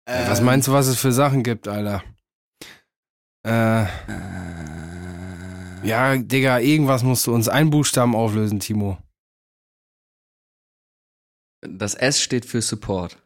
Ey, 0.06 0.30
was 0.30 0.40
meinst 0.42 0.68
du, 0.70 0.72
was 0.72 0.88
es 0.88 0.98
für 1.00 1.12
Sachen 1.12 1.44
gibt, 1.44 1.68
Alter? 1.68 2.04
Äh, 3.50 3.86
ja, 5.88 6.16
Digga, 6.18 6.60
irgendwas 6.60 7.04
musst 7.04 7.26
du 7.28 7.34
uns 7.34 7.48
einen 7.48 7.70
Buchstaben 7.70 8.16
auflösen, 8.16 8.60
Timo. 8.60 8.98
Das 11.62 11.94
S 11.96 12.22
steht 12.22 12.46
für 12.46 12.62
Support. 12.62 13.18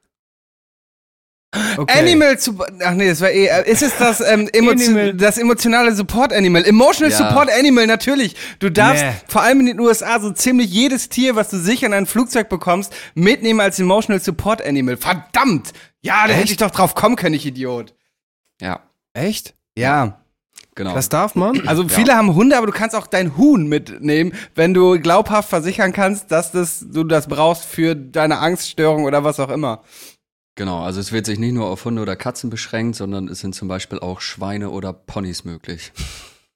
Okay. 1.78 2.00
Animal 2.00 2.40
Support. 2.40 2.72
Ach 2.84 2.94
nee, 2.96 3.08
das 3.10 3.22
war 3.22 3.30
eh. 3.30 3.46
äh, 3.46 3.70
Ist 3.72 3.84
es 3.84 3.96
das, 3.98 4.22
ähm, 4.22 4.50
emotio 4.54 4.88
Animal. 4.88 5.14
das 5.14 5.38
emotionale 5.38 5.94
Support 5.94 6.34
Animal? 6.34 6.66
Emotional 6.66 7.12
Ja. 7.12 7.18
Support 7.18 7.52
Animal, 7.52 7.86
natürlich. 7.86 8.36
Du 8.58 8.72
darfst 8.72 9.04
Nee. 9.04 9.14
vor 9.28 9.44
allem 9.44 9.60
in 9.60 9.66
den 9.68 9.80
USA 9.80 10.20
so 10.20 10.32
ziemlich 10.32 10.72
jedes 10.72 11.10
Tier, 11.10 11.36
was 11.36 11.50
du 11.50 11.58
sicher 11.60 11.86
in 11.86 11.94
ein 11.94 12.08
Flugzeug 12.08 12.50
bekommst, 12.50 12.92
mitnehmen 13.14 13.60
als 13.60 13.78
Emotional 13.80 14.20
Support 14.20 14.64
Animal. 14.66 14.98
Verdammt! 14.98 15.74
Ja, 16.02 16.28
da 16.28 16.34
hätte 16.34 16.52
ich 16.52 16.58
doch 16.58 16.72
drauf 16.72 16.96
kommen 16.96 17.16
können, 17.16 17.36
ich 17.36 17.46
Idiot. 17.46 17.94
Ja, 18.60 18.80
Echt? 19.14 19.54
Ja. 19.78 20.20
genau. 20.76 20.94
Das 20.94 21.10
darf 21.10 21.36
man? 21.36 21.68
Also 21.68 21.88
viele 21.88 22.16
haben 22.16 22.36
Hunde, 22.36 22.58
aber 22.58 22.68
du 22.68 22.74
kannst 22.74 22.96
auch 22.96 23.08
dein 23.08 23.38
Huhn 23.38 23.68
mitnehmen, 23.68 24.34
wenn 24.56 24.74
du 24.74 25.00
glaubhaft 25.00 25.50
versichern 25.50 25.94
kannst, 25.94 26.32
dass 26.32 26.52
das, 26.52 26.86
du 26.88 27.04
das 27.04 27.28
brauchst 27.28 27.66
für 27.66 27.96
deine 27.96 28.40
Angststörung 28.40 29.06
oder 29.06 29.24
was 29.24 29.40
auch 29.40 29.50
immer. 29.50 29.84
Genau, 30.56 30.84
also 30.84 31.00
es 31.00 31.12
wird 31.12 31.26
sich 31.26 31.40
nicht 31.40 31.54
nur 31.54 31.66
auf 31.68 31.84
Hunde 31.86 32.02
oder 32.02 32.16
Katzen 32.16 32.52
beschränkt, 32.52 32.96
sondern 32.96 33.28
es 33.28 33.40
sind 33.40 33.56
zum 33.56 33.68
Beispiel 33.68 34.00
auch 34.00 34.22
Schweine 34.22 34.70
oder 34.70 34.94
Ponys 34.94 35.46
möglich. 35.46 35.92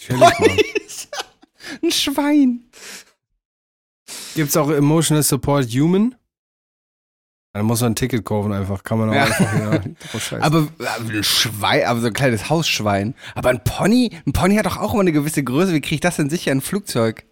Mann. 0.09 0.31
Ein 1.83 1.91
Schwein. 1.91 2.69
Gibt's 4.35 4.55
auch 4.55 4.69
Emotional 4.69 5.23
Support 5.23 5.65
Human? 5.71 6.15
Dann 7.57 7.65
muss 7.65 7.81
man 7.81 7.91
ein 7.93 7.95
Ticket 7.95 8.23
kaufen 8.23 8.53
einfach. 8.53 8.83
Kann 8.83 8.99
man 8.99 9.09
auch 9.09 9.13
Ja. 9.15 9.23
einfach, 9.25 9.53
ja. 9.53 9.79
Oh. 10.13 10.35
Aber 10.41 10.67
aber 10.77 11.09
ein 11.11 11.23
Schwein, 11.23 11.85
aber 11.85 11.99
so 12.01 12.07
ein 12.07 12.13
kleines 12.13 12.49
Hausschwein. 12.49 13.15
Aber 13.35 13.49
ein 13.49 13.63
Pony, 13.63 14.11
ein 14.25 14.33
Pony 14.33 14.55
hat 14.55 14.65
doch 14.65 14.77
auch 14.77 14.93
immer 14.93 15.01
eine 15.01 15.11
gewisse 15.11 15.43
Größe. 15.43 15.73
Wie 15.73 15.81
kriege 15.81 15.95
ich 15.95 16.01
das 16.01 16.15
denn 16.17 16.29
sicher 16.29 16.51
in 16.51 16.59
ein 16.59 16.61
Flugzeug? 16.61 17.25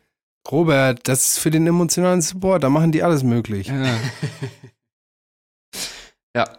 Robert, 0.51 1.07
das 1.07 1.27
ist 1.27 1.39
für 1.39 1.49
den 1.51 1.65
emotionalen 1.65 2.21
Support. 2.21 2.63
Da 2.63 2.69
machen 2.69 2.91
die 2.91 3.01
alles 3.03 3.23
möglich. 3.23 3.67
Ja. 3.67 3.85
Ja. 6.35 6.49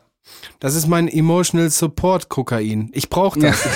Das 0.59 0.75
ist 0.75 0.87
mein 0.87 1.07
Emotional 1.07 1.69
Support 1.69 2.31
Kokain. 2.31 2.89
Ich 2.95 3.11
brauche 3.11 3.39
das. 3.39 3.63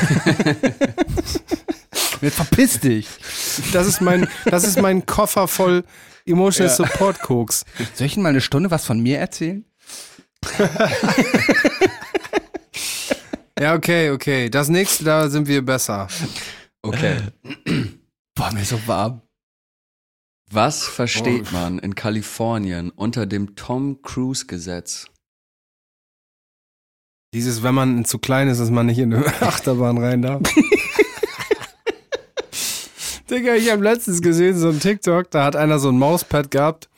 Jetzt 2.23 2.37
verpiss 2.37 2.81
dich. 2.81 3.07
Das 3.73 3.87
ist 3.87 4.01
mein, 4.01 4.27
das 4.47 4.65
ist 4.65 4.81
mein 4.81 5.05
Koffer 5.07 5.47
voll 5.49 5.85
Emotional 6.27 6.71
Ja. 6.71 6.75
Support 6.77 7.21
Koks. 7.21 7.65
Soll 7.95 8.07
ich 8.07 8.17
Ihnen 8.17 8.23
mal 8.23 8.31
eine 8.31 8.41
Stunde 8.41 8.71
was 8.71 8.85
von 8.87 9.01
mir 9.01 9.19
erzählen? 9.19 9.65
Ja, 13.61 13.75
okay, 13.75 14.11
okay. 14.11 14.49
Das 14.49 14.71
nächste, 14.71 15.05
da 15.05 15.29
sind 15.29 15.47
wir 15.47 15.63
besser. 15.63 16.09
Okay. 16.81 17.19
Boah, 18.35 18.51
mir 18.55 18.63
ist 18.63 18.71
so 18.71 18.81
warm. 18.87 19.21
Was 20.51 20.89
versteht 20.89 21.53
man 21.53 21.79
in 21.79 21.95
Kalifornien 21.95 22.89
unter 22.89 23.27
dem 23.27 23.57
Tom 23.57 24.01
Cruise 24.01 24.47
Gesetz? 24.47 25.09
Dieses, 27.35 27.63
wenn 27.63 27.75
man 27.75 28.07
zu 28.07 28.19
klein 28.19 28.49
ist, 28.49 28.61
dass 28.61 28.71
man 28.71 28.87
nicht 28.87 28.99
in 28.99 29.13
eine 29.13 29.27
Achterbahn 29.43 29.99
rein 29.99 30.23
darf. 30.23 30.41
Digga, 33.31 33.57
ich 33.57 33.71
habe 33.71 33.85
letztens 33.85 34.23
gesehen, 34.23 34.57
so 34.57 34.71
ein 34.71 34.81
TikTok, 34.81 35.31
da 35.31 35.45
hat 35.45 35.55
einer 35.55 35.79
so 35.79 35.91
ein 35.91 35.99
Mauspad 35.99 36.51
gehabt 36.51 36.89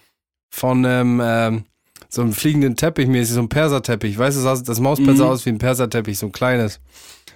von 0.55 0.85
ähm, 0.85 1.21
ähm, 1.23 1.65
so 2.13 2.21
einem 2.21 2.35
fliegenden 2.35 2.77
Teppich 2.77 3.07
mäßig, 3.07 3.35
so 3.35 3.41
ein 3.41 3.49
Perserteppich. 3.49 4.19
Weißt 4.19 4.39
du, 4.39 4.45
das, 4.45 4.63
das 4.63 4.81
Mauspad 4.81 5.17
sah 5.17 5.25
aus 5.29 5.47
wie 5.47 5.51
ein 5.51 5.57
Perserteppich, 5.59 6.19
so 6.19 6.27
ein 6.27 6.33
kleines. 6.33 6.79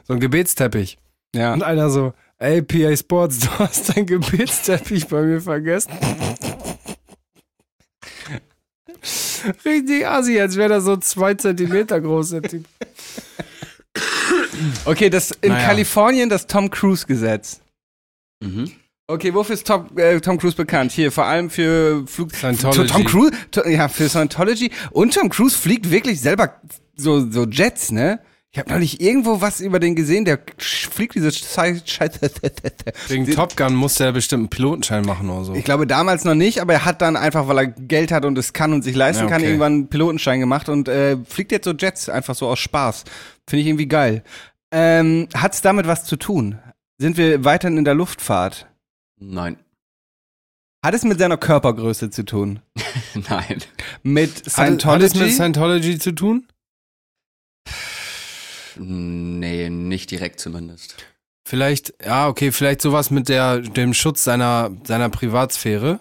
So 0.04 0.12
ein 0.12 0.20
Gebetsteppich. 0.20 0.98
Ja. 1.34 1.54
Und 1.54 1.62
einer 1.62 1.88
so, 1.88 2.12
ey, 2.36 2.60
PA 2.60 2.94
Sports, 2.94 3.38
du 3.40 3.48
hast 3.58 3.96
dein 3.96 4.04
Gebetsteppich 4.04 5.08
bei 5.08 5.22
mir 5.22 5.40
vergessen. 5.40 5.92
Richtig 9.64 10.06
assi, 10.06 10.38
als 10.38 10.56
wäre 10.56 10.74
er 10.74 10.80
so 10.82 10.98
zwei 10.98 11.32
Zentimeter 11.32 11.98
groß, 11.98 12.30
der 12.30 12.42
Typ. 12.42 12.66
Okay, 14.84 15.08
das 15.08 15.30
in 15.30 15.52
Naja. 15.52 15.68
Kalifornien 15.68 16.28
das 16.28 16.46
Tom 16.46 16.70
Cruise 16.70 17.06
Gesetz. 17.06 17.62
Mhm. 18.44 18.72
Okay, 19.08 19.32
wofür 19.34 19.54
ist 19.54 19.66
Tom, 19.66 19.86
äh, 19.96 20.20
Tom 20.20 20.36
Cruise 20.36 20.56
bekannt? 20.56 20.90
Hier, 20.90 21.12
vor 21.12 21.26
allem 21.26 21.48
für 21.48 22.04
Flug 22.08 22.34
Scientology. 22.34 22.86
Tom 22.86 23.04
Cruise, 23.04 23.32
to, 23.52 23.68
ja, 23.68 23.86
für 23.88 24.08
Scientology. 24.08 24.72
Und 24.90 25.14
Tom 25.14 25.28
Cruise 25.28 25.56
fliegt 25.56 25.90
wirklich 25.90 26.20
selber 26.20 26.60
so, 26.96 27.30
so 27.30 27.44
Jets, 27.44 27.92
ne? 27.92 28.18
Ich 28.50 28.58
habe 28.58 28.70
neulich 28.70 29.02
irgendwo 29.02 29.42
was 29.42 29.60
über 29.60 29.78
den 29.78 29.94
gesehen, 29.94 30.24
der 30.24 30.38
fliegt 30.58 31.14
diese 31.14 31.30
Scheiße. 31.30 32.30
Wegen 33.08 33.30
Top 33.30 33.54
Gun 33.54 33.74
musste 33.74 34.04
er 34.04 34.12
bestimmt 34.12 34.40
einen 34.40 34.48
Pilotenschein 34.48 35.04
machen 35.04 35.28
oder 35.28 35.44
so. 35.44 35.54
Ich 35.54 35.64
glaube 35.64 35.86
damals 35.86 36.24
noch 36.24 36.34
nicht, 36.34 36.60
aber 36.62 36.72
er 36.72 36.84
hat 36.86 37.02
dann 37.02 37.16
einfach, 37.16 37.48
weil 37.48 37.58
er 37.58 37.66
Geld 37.66 38.10
hat 38.10 38.24
und 38.24 38.38
es 38.38 38.54
kann 38.54 38.72
und 38.72 38.82
sich 38.82 38.96
leisten 38.96 39.24
Ja, 39.24 39.28
kann, 39.28 39.42
okay. 39.42 39.50
irgendwann 39.50 39.72
einen 39.72 39.88
Pilotenschein 39.88 40.40
gemacht 40.40 40.70
und 40.70 40.88
äh, 40.88 41.18
fliegt 41.28 41.52
jetzt 41.52 41.66
so 41.66 41.72
Jets 41.72 42.08
einfach 42.08 42.34
so 42.34 42.48
aus 42.48 42.58
Spaß. 42.58 43.04
Finde 43.46 43.60
ich 43.60 43.66
irgendwie 43.68 43.88
geil. 43.88 44.24
Ähm, 44.72 45.28
Hat's 45.34 45.60
damit 45.60 45.86
was 45.86 46.04
zu 46.04 46.16
tun? 46.16 46.58
Sind 46.98 47.18
wir 47.18 47.44
weiterhin 47.44 47.76
in 47.76 47.84
der 47.84 47.94
Luftfahrt? 47.94 48.66
Nein. 49.18 49.58
Hat 50.84 50.94
es 50.94 51.04
mit 51.04 51.18
seiner 51.18 51.36
Körpergröße 51.36 52.10
zu 52.10 52.24
tun? 52.24 52.60
Nein. 53.28 53.62
Mit 54.02 54.30
Hat, 54.30 54.44
hat 54.46 54.52
Scientology? 54.52 55.04
es 55.04 55.14
mit 55.14 55.32
Scientology 55.32 55.98
zu 55.98 56.12
tun? 56.12 56.46
Nee, 58.78 59.70
nicht 59.70 60.10
direkt 60.10 60.38
zumindest. 60.40 60.96
Vielleicht, 61.48 61.94
ja, 62.04 62.28
okay, 62.28 62.52
vielleicht 62.52 62.82
sowas 62.82 63.10
mit 63.10 63.28
der, 63.28 63.60
dem 63.60 63.94
Schutz 63.94 64.24
seiner, 64.24 64.70
seiner 64.84 65.08
Privatsphäre. 65.08 66.00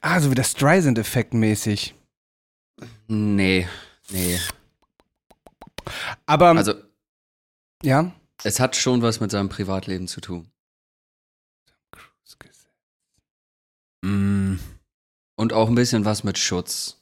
ah, 0.00 0.20
so 0.20 0.30
wie 0.30 0.34
der 0.34 0.44
Streisand-Effekt 0.44 1.34
mäßig. 1.34 1.94
Nee, 3.08 3.66
nee. 4.10 4.38
Aber, 6.26 6.50
Also, 6.50 6.74
ja. 7.82 8.12
es 8.44 8.60
hat 8.60 8.76
schon 8.76 9.02
was 9.02 9.20
mit 9.20 9.30
seinem 9.30 9.48
Privatleben 9.48 10.06
zu 10.06 10.20
tun. 10.20 10.51
Mm. 14.04 14.56
Und 15.36 15.52
auch 15.52 15.68
ein 15.68 15.74
bisschen 15.74 16.04
was 16.04 16.24
mit 16.24 16.38
Schutz. 16.38 16.98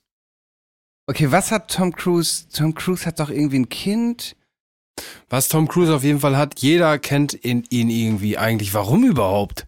Okay, 1.09 1.31
was 1.33 1.51
hat 1.51 1.71
Tom 1.75 1.93
Cruise? 1.93 2.47
Tom 2.53 2.75
Cruise 2.75 3.05
hat 3.07 3.19
doch 3.21 3.31
irgendwie 3.31 3.59
ein 3.59 3.69
Kind. 3.69 4.37
Was 5.29 5.49
Tom 5.49 5.67
Cruise 5.67 5.95
auf 5.95 6.05
jeden 6.05 6.21
Fall 6.21 6.37
hat, 6.37 6.61
jeder 6.61 6.99
kennt 6.99 7.45
ihn, 7.45 7.65
ihn 7.71 7.91
irgendwie 7.91 8.39
eigentlich. 8.39 8.75
Warum 8.75 9.05
überhaupt? 9.05 9.67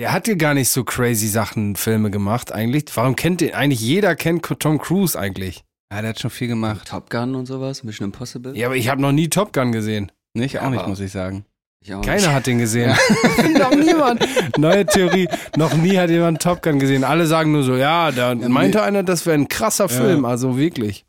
Er 0.00 0.12
hat 0.12 0.28
ja 0.28 0.34
gar 0.34 0.54
nicht 0.54 0.68
so 0.68 0.84
crazy 0.84 1.26
Sachen, 1.26 1.74
Filme 1.74 2.10
gemacht 2.10 2.52
eigentlich. 2.52 2.84
Warum 2.94 3.16
kennt 3.16 3.42
ihn 3.42 3.52
eigentlich 3.54 3.80
jeder 3.80 4.14
kennt 4.14 4.42
Tom 4.60 4.78
Cruise 4.78 5.18
eigentlich? 5.18 5.64
Ja, 5.92 6.00
der 6.00 6.10
hat 6.10 6.20
schon 6.20 6.30
viel 6.30 6.48
gemacht. 6.48 6.86
Top 6.88 7.10
Gun 7.10 7.34
und 7.34 7.46
sowas, 7.46 7.82
Mission 7.82 8.06
Impossible. 8.06 8.56
Ja, 8.56 8.66
aber 8.68 8.76
ich 8.76 8.88
habe 8.88 9.00
noch 9.02 9.12
nie 9.12 9.28
Top 9.28 9.52
Gun 9.52 9.72
gesehen. 9.72 10.12
Nicht? 10.34 10.58
Auch 10.58 10.64
Ja, 10.64 10.70
nicht, 10.70 10.80
aber- 10.80 10.88
muss 10.90 11.00
ich 11.00 11.10
sagen. 11.10 11.44
Ich 11.80 11.94
auch 11.94 12.02
Keiner 12.02 12.34
hat 12.34 12.46
den 12.46 12.58
gesehen. 12.58 12.90
noch 13.58 13.70
niemand. 13.74 14.58
Neue 14.58 14.84
Theorie. 14.84 15.28
Noch 15.56 15.74
nie 15.74 15.96
hat 15.96 16.10
jemand 16.10 16.42
Top 16.42 16.62
Gun 16.62 16.78
gesehen. 16.78 17.04
Alle 17.04 17.26
sagen 17.26 17.52
nur 17.52 17.62
so, 17.62 17.76
ja, 17.76 18.10
da 18.10 18.34
meinte 18.34 18.82
einer, 18.82 19.02
das 19.02 19.26
wäre 19.26 19.34
ein 19.34 19.48
krasser 19.48 19.88
Film. 19.88 20.24
Also 20.24 20.58
wirklich. 20.58 21.06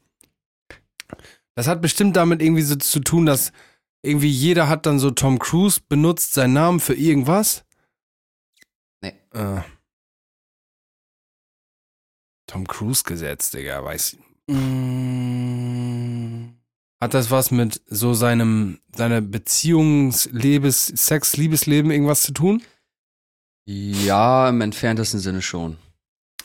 Das 1.55 1.67
hat 1.67 1.82
bestimmt 1.82 2.15
damit 2.15 2.41
irgendwie 2.41 2.61
so 2.61 2.76
zu 2.76 2.99
tun, 2.99 3.26
dass 3.26 3.51
irgendwie 4.01 4.30
jeder 4.30 4.70
hat 4.70 4.86
dann 4.86 4.99
so 4.99 5.11
Tom 5.11 5.39
Cruise 5.39 5.82
benutzt 5.89 6.34
seinen 6.34 6.53
Namen 6.53 6.80
für 6.80 6.93
irgendwas. 6.93 7.65
Nee. 9.01 9.15
Äh. 9.34 9.61
Tom 12.47 12.65
Cruise 12.67 13.03
Gesetz, 13.03 13.51
Digga, 13.51 13.84
weiß 13.84 14.13
ich. 14.13 14.20
Mm, 14.55 16.49
Hat 17.02 17.14
das 17.14 17.32
was 17.32 17.52
mit 17.52 17.82
so 17.86 18.14
seinem, 18.14 18.80
seiner 18.93 19.22
Beziehungs-, 19.22 20.30
Lebens-, 20.32 20.88
Sex-, 20.88 21.38
Liebesleben 21.38 21.91
irgendwas 21.91 22.24
zu 22.24 22.34
tun? 22.34 22.62
Ja, 23.66 24.50
im 24.50 24.62
entferntesten 24.62 25.20
Sinne 25.20 25.41
schon. 25.41 25.78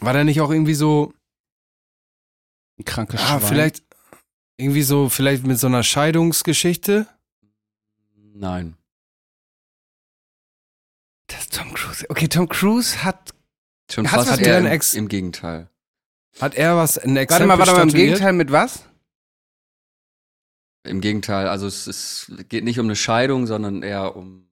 War 0.01 0.13
der 0.13 0.25
nicht 0.25 0.41
auch 0.41 0.51
irgendwie 0.51 0.75
so, 0.75 1.13
ein 2.79 2.85
krankes 2.85 3.21
ah, 3.21 3.39
Schwein. 3.39 3.49
vielleicht, 3.49 3.83
irgendwie 4.57 4.83
so, 4.83 5.09
vielleicht 5.09 5.45
mit 5.45 5.59
so 5.59 5.67
einer 5.67 5.83
Scheidungsgeschichte? 5.83 7.07
Nein. 8.35 8.77
Das 11.29 11.41
ist 11.41 11.55
Tom 11.55 11.73
Cruise. 11.75 12.05
Okay, 12.09 12.29
Tom 12.29 12.49
Cruise 12.49 13.03
hat. 13.03 13.33
Schon 13.91 14.07
Hat's 14.07 14.15
fast 14.15 14.31
was 14.31 14.39
mit 14.39 14.47
eher 14.47 14.55
deinem 14.55 14.67
im, 14.67 14.73
Ex- 14.73 14.95
im 14.95 15.09
Gegenteil. 15.09 15.69
Hat 16.41 16.55
er 16.55 16.77
was, 16.77 16.99
ein 16.99 17.17
Exempel 17.17 17.49
Warte 17.49 17.59
mal, 17.59 17.59
warte 17.59 17.87
mal, 17.87 17.89
im? 17.89 17.95
Gegenteil 17.95 18.33
mit 18.33 18.51
was? 18.53 18.85
Im 20.85 21.01
Gegenteil, 21.01 21.49
also 21.49 21.67
es, 21.67 21.87
es 21.87 22.33
geht 22.49 22.65
nicht 22.65 22.79
um 22.79 22.87
eine 22.87 22.97
Scheidung, 22.97 23.47
sondern 23.47 23.83
eher 23.83 24.17
um. 24.17 24.51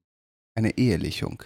Eine 0.54 0.76
Ehelichung. 0.76 1.42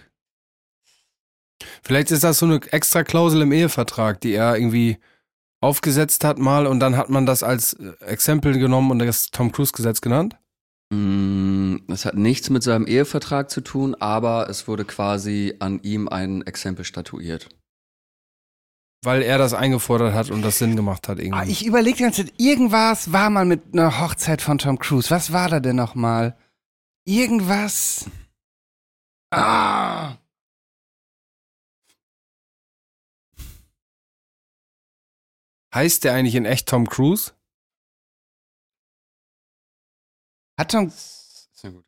Vielleicht 1.81 2.11
ist 2.11 2.23
das 2.23 2.39
so 2.39 2.45
eine 2.45 2.61
extra 2.71 3.03
Klausel 3.03 3.41
im 3.41 3.51
Ehevertrag, 3.51 4.21
die 4.21 4.33
er 4.33 4.57
irgendwie 4.57 4.97
aufgesetzt 5.61 6.23
hat 6.23 6.37
mal 6.37 6.67
und 6.67 6.79
dann 6.79 6.97
hat 6.97 7.09
man 7.09 7.25
das 7.25 7.43
als 7.43 7.73
äh, 7.73 7.93
Exempel 8.01 8.59
genommen 8.59 8.91
und 8.91 8.99
das 8.99 9.31
Tom 9.31 9.51
Cruise 9.51 9.71
Gesetz 9.73 10.01
genannt? 10.01 10.37
Mm, 10.93 11.77
Es 11.89 12.05
hat 12.05 12.15
nichts 12.15 12.49
mit 12.49 12.63
seinem 12.63 12.85
Ehevertrag 12.85 13.49
zu 13.49 13.61
tun, 13.61 13.95
aber 13.95 14.49
es 14.49 14.67
wurde 14.67 14.85
quasi 14.85 15.55
an 15.59 15.79
ihm 15.81 16.07
ein 16.07 16.43
Exempel 16.43 16.85
statuiert. 16.85 17.49
Weil 19.03 19.21
er 19.21 19.37
das 19.37 19.53
eingefordert 19.53 20.13
hat 20.13 20.31
und 20.31 20.41
das 20.41 20.57
Sinn 20.57 20.75
gemacht 20.75 21.07
hat 21.07 21.19
irgendwie. 21.19 21.39
Ah, 21.39 21.45
ich 21.45 21.65
überlege 21.65 21.97
die 21.97 22.03
ganze 22.03 22.25
Zeit, 22.25 22.33
irgendwas 22.37 23.13
war 23.13 23.29
mal 23.29 23.45
mit 23.45 23.73
einer 23.73 23.99
Hochzeit 23.99 24.41
von 24.41 24.57
Tom 24.57 24.79
Cruise. 24.79 25.09
Was 25.11 25.31
war 25.31 25.49
da 25.49 25.59
denn 25.59 25.75
nochmal? 25.75 26.35
Irgendwas. 27.05 28.09
Ah. 29.31 30.17
heißt 35.77 36.03
der 36.03 36.13
eigentlich 36.13 36.35
in 36.35 36.45
echt 36.45 36.67
Tom 36.67 36.87
Cruise? 36.89 37.33
Hat 40.57 40.71
Tom. 40.71 40.87
Ist 40.87 41.49
ja 41.61 41.69
gut. 41.69 41.85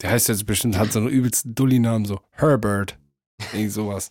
Der 0.00 0.10
heißt 0.10 0.28
jetzt 0.28 0.46
bestimmt, 0.46 0.76
hat 0.78 0.92
so 0.92 1.00
einen 1.00 1.08
übelsten 1.08 1.54
Dulli-Namen, 1.54 2.04
so 2.04 2.20
Herbert. 2.30 2.98
Irgend 3.52 3.72
sowas. 3.72 4.10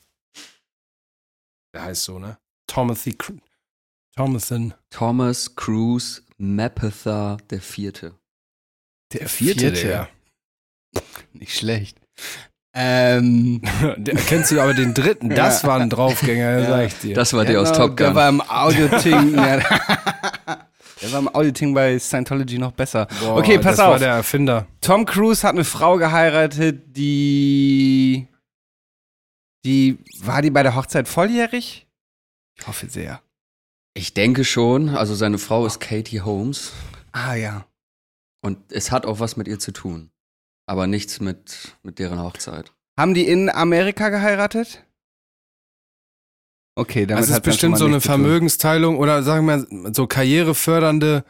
Der 1.73 1.83
heißt 1.83 2.03
so, 2.03 2.19
ne? 2.19 2.37
Timothy 2.67 3.13
Cr 3.13 3.33
Thomason. 4.15 4.73
Thomas 4.89 5.55
Cruise 5.55 6.21
Mapother 6.37 7.37
der 7.49 7.59
Vierte. 7.61 8.13
Der 9.11 9.27
Digga. 9.27 10.07
Nicht 11.33 11.53
schlecht. 11.57 11.97
Ähm. 12.73 13.61
Der, 13.97 14.15
kennst 14.15 14.51
du 14.51 14.59
aber 14.59 14.73
den 14.73 14.93
dritten? 14.93 15.29
Das 15.29 15.63
war 15.63 15.79
ein 15.79 15.89
Draufgänger, 15.89 16.59
Ja. 16.59 16.65
sag 16.67 16.85
ich 16.87 16.93
dir. 16.99 17.15
Das 17.15 17.31
war 17.33 17.45
der 17.45 17.61
aus 17.61 17.71
Genau, 17.71 17.87
Top 17.87 17.97
Der 17.97 18.07
Gun. 18.07 18.15
war 18.15 18.29
im 18.29 18.41
Audio-Ting. 18.41 19.35
ja, 19.35 19.57
der 21.01 21.11
war 21.11 21.19
im 21.19 21.33
Audio-Ting 21.33 21.73
bei 21.73 21.97
Scientology 21.99 22.57
noch 22.57 22.71
besser. 22.73 23.07
Boah, 23.21 23.37
okay, 23.37 23.57
pass 23.57 23.77
das 23.77 23.79
auf. 23.79 23.91
war 23.91 23.99
der 23.99 24.13
Erfinder. 24.15 24.67
Tom 24.81 25.05
Cruise 25.05 25.45
hat 25.47 25.53
eine 25.55 25.63
Frau 25.63 25.95
geheiratet, 25.97 26.97
die. 26.97 28.27
Die. 29.65 29.97
War 30.19 30.41
die 30.41 30.51
bei 30.51 30.63
der 30.63 30.75
Hochzeit 30.75 31.07
volljährig? 31.07 31.87
Ich 32.57 32.67
hoffe 32.67 32.87
sehr. 32.87 33.21
Ich 33.93 34.13
denke 34.13 34.45
schon. 34.45 34.89
Also 34.89 35.15
seine 35.15 35.37
Frau 35.37 35.65
ist 35.65 35.79
Katie 35.79 36.21
Holmes 36.21 36.71
Ah 37.11 37.33
ja. 37.35 37.65
und 38.41 38.71
es 38.71 38.91
hat 38.91 39.05
auch 39.05 39.19
was 39.19 39.37
mit 39.37 39.47
ihr 39.47 39.59
zu 39.59 39.71
tun. 39.71 40.11
Aber 40.67 40.87
nichts 40.87 41.19
mit, 41.19 41.77
mit 41.83 41.99
deren 41.99 42.21
Hochzeit. 42.21 42.73
Haben 42.99 43.13
die 43.13 43.27
in 43.27 43.49
Amerika 43.49 44.09
geheiratet? 44.09 44.85
Okay, 46.77 47.05
damit 47.05 47.23
Das 47.23 47.29
ist 47.29 47.35
hat's 47.35 47.43
dann 47.43 47.53
schon 47.53 47.71
bestimmt 47.71 47.77
so 47.77 47.85
eine. 47.85 48.01
Vermögensteilung 48.01 48.97
oder 48.97 49.23
sagen 49.23 49.45
wir 49.45 49.65
mal 49.69 49.93
so 49.95 50.07
karrierefördernde 50.07 51.23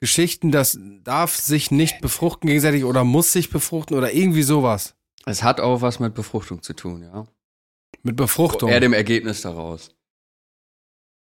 Geschichten, 0.00 0.50
das 0.50 0.78
darf 1.04 1.36
sich 1.36 1.70
nicht 1.70 2.00
befruchten 2.00 2.48
gegenseitig 2.48 2.84
oder 2.84 3.04
muss 3.04 3.32
sich 3.32 3.50
befruchten 3.50 3.96
oder 3.96 4.12
irgendwie 4.12 4.42
sowas. 4.42 4.94
Es 5.24 5.42
hat 5.42 5.60
auch 5.60 5.80
was 5.80 6.00
mit 6.00 6.14
Befruchtung 6.14 6.62
zu 6.62 6.74
tun, 6.74 7.02
ja. 7.02 7.26
Mit 8.02 8.16
Befruchtung. 8.16 8.68
Eher 8.70 8.80
dem 8.80 8.92
Ergebnis 8.92 9.42
daraus. 9.42 9.90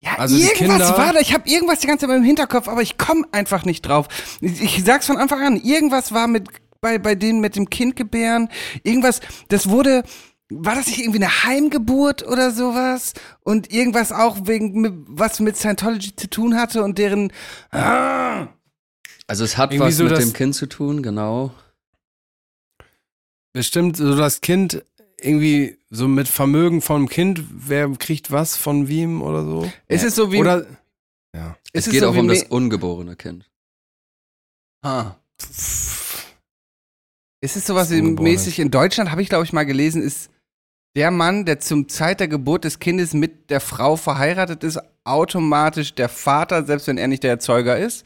Ja, 0.03 0.17
Also 0.19 0.37
die 0.37 0.43
irgendwas 0.43 0.59
Kinder- 0.89 0.99
war 0.99 1.13
da. 1.15 1.21
Ich 1.21 1.33
habe 1.33 1.49
irgendwas 1.49 1.81
die 1.81 1.87
ganze 1.87 2.07
Zeit 2.07 2.17
im 2.17 2.23
Hinterkopf, 2.25 2.69
aber 2.69 2.83
ich 2.83 2.99
komme 2.99 3.27
einfach 3.33 3.65
nicht 3.65 3.83
drauf. 3.83 4.07
Ich, 4.41 4.61
ich 4.61 4.85
sag's 4.85 5.07
von 5.07 5.17
Anfang 5.17 5.43
an. 5.43 5.57
Irgendwas 5.57 6.13
war 6.13 6.27
mit 6.27 6.49
bei 6.81 6.99
bei 6.99 7.15
denen 7.15 7.41
mit 7.41 7.57
dem 7.57 7.71
Kind 7.71 7.97
gebären. 7.97 8.49
Irgendwas. 8.83 9.21
Das 9.49 9.69
wurde. 9.69 10.03
War 10.51 10.75
das 10.75 10.87
nicht 10.89 10.99
irgendwie 10.99 11.25
eine 11.25 11.45
Heimgeburt 11.45 12.23
oder 12.27 12.51
sowas? 12.51 13.15
Und 13.45 13.73
irgendwas 13.73 14.13
auch 14.13 14.37
wegen 14.47 15.05
was 15.09 15.41
mit 15.41 15.57
Scientology 15.57 16.15
zu 16.15 16.29
tun 16.29 16.57
hatte 16.57 16.85
und 16.85 16.99
deren. 16.99 17.33
Ah, 17.71 18.49
Also 19.27 19.43
es 19.45 19.57
hat 19.57 19.73
Irgendwie 19.73 19.89
was 19.89 19.97
so 19.97 20.05
mit 20.05 20.19
dem 20.19 20.35
Kind 20.35 20.55
zu 20.55 20.67
tun, 20.67 21.03
genau. 21.03 21.55
Bestimmt 23.55 23.97
so 23.97 24.17
das 24.17 24.43
Kind 24.43 24.85
irgendwie 25.25 25.79
so 25.91 26.09
mit 26.09 26.29
Vermögen 26.29 26.81
vom 26.81 27.09
Kind, 27.09 27.45
wer 27.51 27.89
kriegt 27.91 28.31
was 28.31 28.57
von 28.57 28.89
wem 28.89 29.23
oder 29.23 29.45
so. 29.45 29.71
ist 29.89 30.05
es 30.05 30.15
so 30.15 30.33
wie. 30.33 30.39
Oder 30.39 30.67
ja. 31.35 31.57
Es 31.73 31.87
ist 31.87 31.93
geht 31.93 32.03
so 32.03 32.09
auch 32.09 32.17
um 32.17 32.29
das 32.29 32.45
ungeborene 32.45 33.17
Kind. 33.17 33.51
Ah. 34.83 35.17
Ist 35.41 36.37
es 37.57 37.67
sowas 37.67 37.91
wie 37.91 38.01
mäßig 38.01 38.59
in 38.59 38.71
Deutschland, 38.71 39.11
habe 39.11 39.23
ich 39.23 39.29
glaube 39.29 39.45
ich 39.45 39.53
mal 39.53 39.65
gelesen, 39.65 40.03
ist 40.03 40.31
der 40.97 41.11
Mann, 41.11 41.45
der 41.45 41.59
zum 41.59 41.89
Zeit 41.89 42.21
der 42.21 42.29
Geburt 42.29 42.65
des 42.65 42.79
Kindes 42.79 43.15
mit 43.15 43.51
der 43.51 43.61
Frau 43.61 43.97
verheiratet 43.97 44.63
ist, 44.63 44.79
automatisch 45.05 45.95
der 45.95 46.09
Vater, 46.09 46.65
selbst 46.65 46.87
wenn 46.87 46.99
er 46.99 47.09
nicht 47.09 47.25
der 47.25 47.31
Erzeuger 47.31 47.77
ist? 47.77 48.05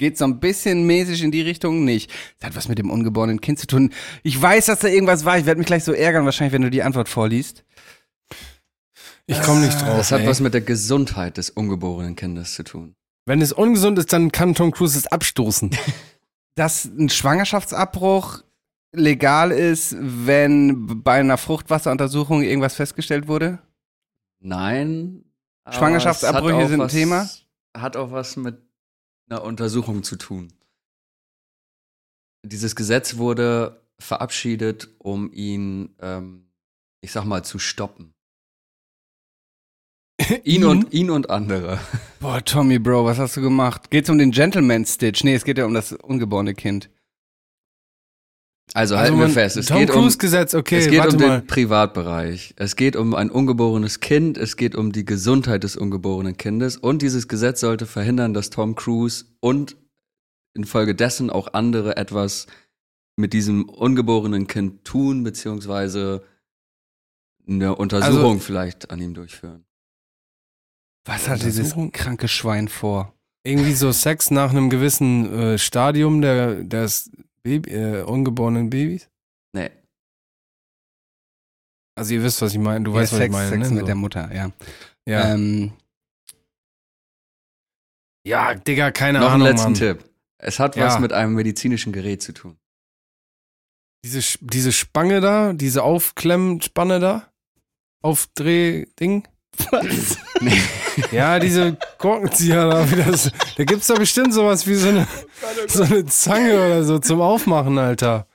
Geht 0.00 0.16
so 0.16 0.24
ein 0.24 0.40
bisschen 0.40 0.86
mäßig 0.86 1.22
in 1.22 1.30
die 1.30 1.42
Richtung 1.42 1.84
nicht. 1.84 2.10
Das 2.38 2.48
hat 2.48 2.56
was 2.56 2.68
mit 2.68 2.78
dem 2.78 2.90
ungeborenen 2.90 3.42
Kind 3.42 3.58
zu 3.58 3.66
tun. 3.66 3.92
Ich 4.22 4.40
weiß, 4.40 4.64
dass 4.64 4.78
da 4.78 4.88
irgendwas 4.88 5.26
war. 5.26 5.36
Ich 5.36 5.44
werde 5.44 5.58
mich 5.58 5.66
gleich 5.66 5.84
so 5.84 5.92
ärgern, 5.92 6.24
wahrscheinlich, 6.24 6.54
wenn 6.54 6.62
du 6.62 6.70
die 6.70 6.82
Antwort 6.82 7.10
vorliest. 7.10 7.66
Ich 9.26 9.42
komme 9.42 9.60
nicht 9.60 9.78
drauf. 9.78 9.98
Das 9.98 10.10
hat 10.10 10.22
ey. 10.22 10.26
was 10.26 10.40
mit 10.40 10.54
der 10.54 10.62
Gesundheit 10.62 11.36
des 11.36 11.50
ungeborenen 11.50 12.16
Kindes 12.16 12.54
zu 12.54 12.64
tun. 12.64 12.94
Wenn 13.26 13.42
es 13.42 13.52
ungesund 13.52 13.98
ist, 13.98 14.10
dann 14.14 14.32
kann 14.32 14.54
Tom 14.54 14.70
Cruise 14.70 14.96
es 14.96 15.06
abstoßen. 15.06 15.68
Dass 16.54 16.86
ein 16.86 17.10
Schwangerschaftsabbruch 17.10 18.42
legal 18.92 19.50
ist, 19.50 19.94
wenn 20.00 21.02
bei 21.02 21.20
einer 21.20 21.36
Fruchtwasseruntersuchung 21.36 22.42
irgendwas 22.42 22.74
festgestellt 22.74 23.28
wurde? 23.28 23.58
Nein. 24.40 25.26
Schwangerschaftsabbrüche 25.68 26.68
sind 26.68 26.80
ein 26.80 26.88
Thema? 26.88 27.28
Hat 27.76 27.98
auch 27.98 28.12
was 28.12 28.36
mit 28.38 28.69
einer 29.30 29.44
Untersuchung 29.44 30.02
zu 30.02 30.16
tun. 30.16 30.52
Dieses 32.44 32.74
Gesetz 32.74 33.16
wurde 33.16 33.84
verabschiedet, 33.98 34.88
um 34.98 35.32
ihn, 35.32 35.94
ähm, 36.00 36.50
ich 37.00 37.12
sag 37.12 37.24
mal, 37.24 37.44
zu 37.44 37.58
stoppen. 37.58 38.12
Ihn 40.44 40.64
und, 40.64 40.92
ihn 40.92 41.10
und 41.10 41.30
andere. 41.30 41.80
Boah, 42.20 42.44
Tommy, 42.44 42.78
Bro, 42.78 43.06
was 43.06 43.18
hast 43.18 43.38
du 43.38 43.40
gemacht? 43.40 43.90
Geht's 43.90 44.10
um 44.10 44.18
den 44.18 44.32
Gentleman 44.32 44.84
Stitch? 44.84 45.24
Nee, 45.24 45.34
es 45.34 45.44
geht 45.44 45.56
ja 45.56 45.64
um 45.64 45.72
das 45.72 45.92
ungeborene 45.92 46.54
Kind. 46.54 46.90
Also 48.72 48.96
halten 48.98 49.14
wir 49.16 49.24
man- 49.24 49.32
fest, 49.32 49.56
es 49.56 49.66
Tom 49.66 49.78
geht 49.80 49.90
um, 49.90 49.96
Cruise 50.02 50.18
Gesetz, 50.18 50.54
okay, 50.54 50.78
es 50.78 50.88
geht 50.88 51.00
warte 51.00 51.16
um 51.16 51.22
mal. 51.22 51.40
den 51.40 51.46
Privatbereich. 51.46 52.54
Es 52.56 52.76
geht 52.76 52.94
um 52.94 53.14
ein 53.14 53.30
ungeborenes 53.30 53.98
Kind. 54.00 54.38
Es 54.38 54.56
geht 54.56 54.74
um 54.76 54.92
die 54.92 55.04
Gesundheit 55.04 55.64
des 55.64 55.76
ungeborenen 55.76 56.36
Kindes. 56.36 56.76
Und 56.76 57.02
dieses 57.02 57.26
Gesetz 57.26 57.60
sollte 57.60 57.86
verhindern, 57.86 58.32
dass 58.32 58.50
Tom 58.50 58.76
Cruise 58.76 59.24
und 59.40 59.76
infolgedessen 60.54 61.30
auch 61.30 61.52
andere 61.54 61.96
etwas 61.96 62.46
mit 63.16 63.32
diesem 63.32 63.68
ungeborenen 63.68 64.46
Kind 64.46 64.84
tun, 64.84 65.24
beziehungsweise 65.24 66.22
eine 67.48 67.74
Untersuchung 67.74 68.32
Also- 68.34 68.38
vielleicht 68.38 68.90
an 68.90 69.00
ihm 69.00 69.14
durchführen. 69.14 69.64
Was 71.06 71.28
hat 71.28 71.42
dieses 71.42 71.74
kranke 71.92 72.28
Schwein 72.28 72.68
vor? 72.68 73.14
Irgendwie 73.42 73.72
so 73.72 73.90
Sex 73.90 74.30
nach 74.30 74.50
einem 74.50 74.68
gewissen 74.70 75.32
äh, 75.32 75.58
Stadium 75.58 76.20
der, 76.20 76.62
des 76.62 77.10
Baby, 77.42 77.70
äh, 77.70 78.02
ungeborenen 78.02 78.70
Babys. 78.70 79.08
Nee. 79.54 79.70
Also 81.98 82.14
ihr 82.14 82.22
wisst, 82.22 82.40
was 82.42 82.52
ich 82.52 82.58
meine. 82.58 82.84
Du 82.84 82.92
Ja, 82.92 82.98
weißt, 82.98 83.12
was 83.12 83.18
Sex, 83.18 83.26
ich 83.26 83.32
meine. 83.32 83.48
Sex 83.50 83.68
ne? 83.68 83.74
mit 83.74 83.80
so. 83.80 83.86
der 83.86 83.94
Mutter, 83.94 84.34
ja. 84.34 84.52
ja. 85.08 85.34
Ähm, 85.34 85.72
ja, 88.26 88.54
Digga, 88.54 88.90
keine 88.90 89.20
Noch 89.20 89.30
Ahnung, 89.30 89.46
einen 89.46 89.56
letzten 89.56 89.72
Mann. 89.72 89.74
Tipp. 89.74 90.04
Es 90.38 90.58
hat 90.58 90.76
Ja. 90.76 90.86
was 90.86 90.98
mit 91.00 91.12
einem 91.12 91.34
medizinischen 91.34 91.92
Gerät 91.92 92.22
zu 92.22 92.32
tun. 92.32 92.56
Diese, 94.04 94.38
diese 94.40 94.72
Spange 94.72 95.20
da, 95.20 95.52
diese 95.52 95.82
Aufklemmspanne 95.82 97.00
da, 97.00 97.32
Aufdrehding. 98.02 99.26
Was? 99.70 100.16
Ja, 101.12 101.38
diese 101.38 101.76
Korkenzieher 101.98 102.68
da, 102.68 102.90
wie 102.90 102.96
das, 102.96 103.30
da 103.56 103.64
gibt's 103.64 103.86
doch 103.86 103.98
bestimmt 103.98 104.34
sowas 104.34 104.66
wie 104.66 104.74
so 104.74 104.88
eine, 104.88 105.06
so 105.68 105.82
eine 105.84 106.04
Zange 106.06 106.54
oder 106.54 106.82
so 106.84 106.98
zum 106.98 107.20
Aufmachen, 107.20 107.78
Alter. 107.78 108.26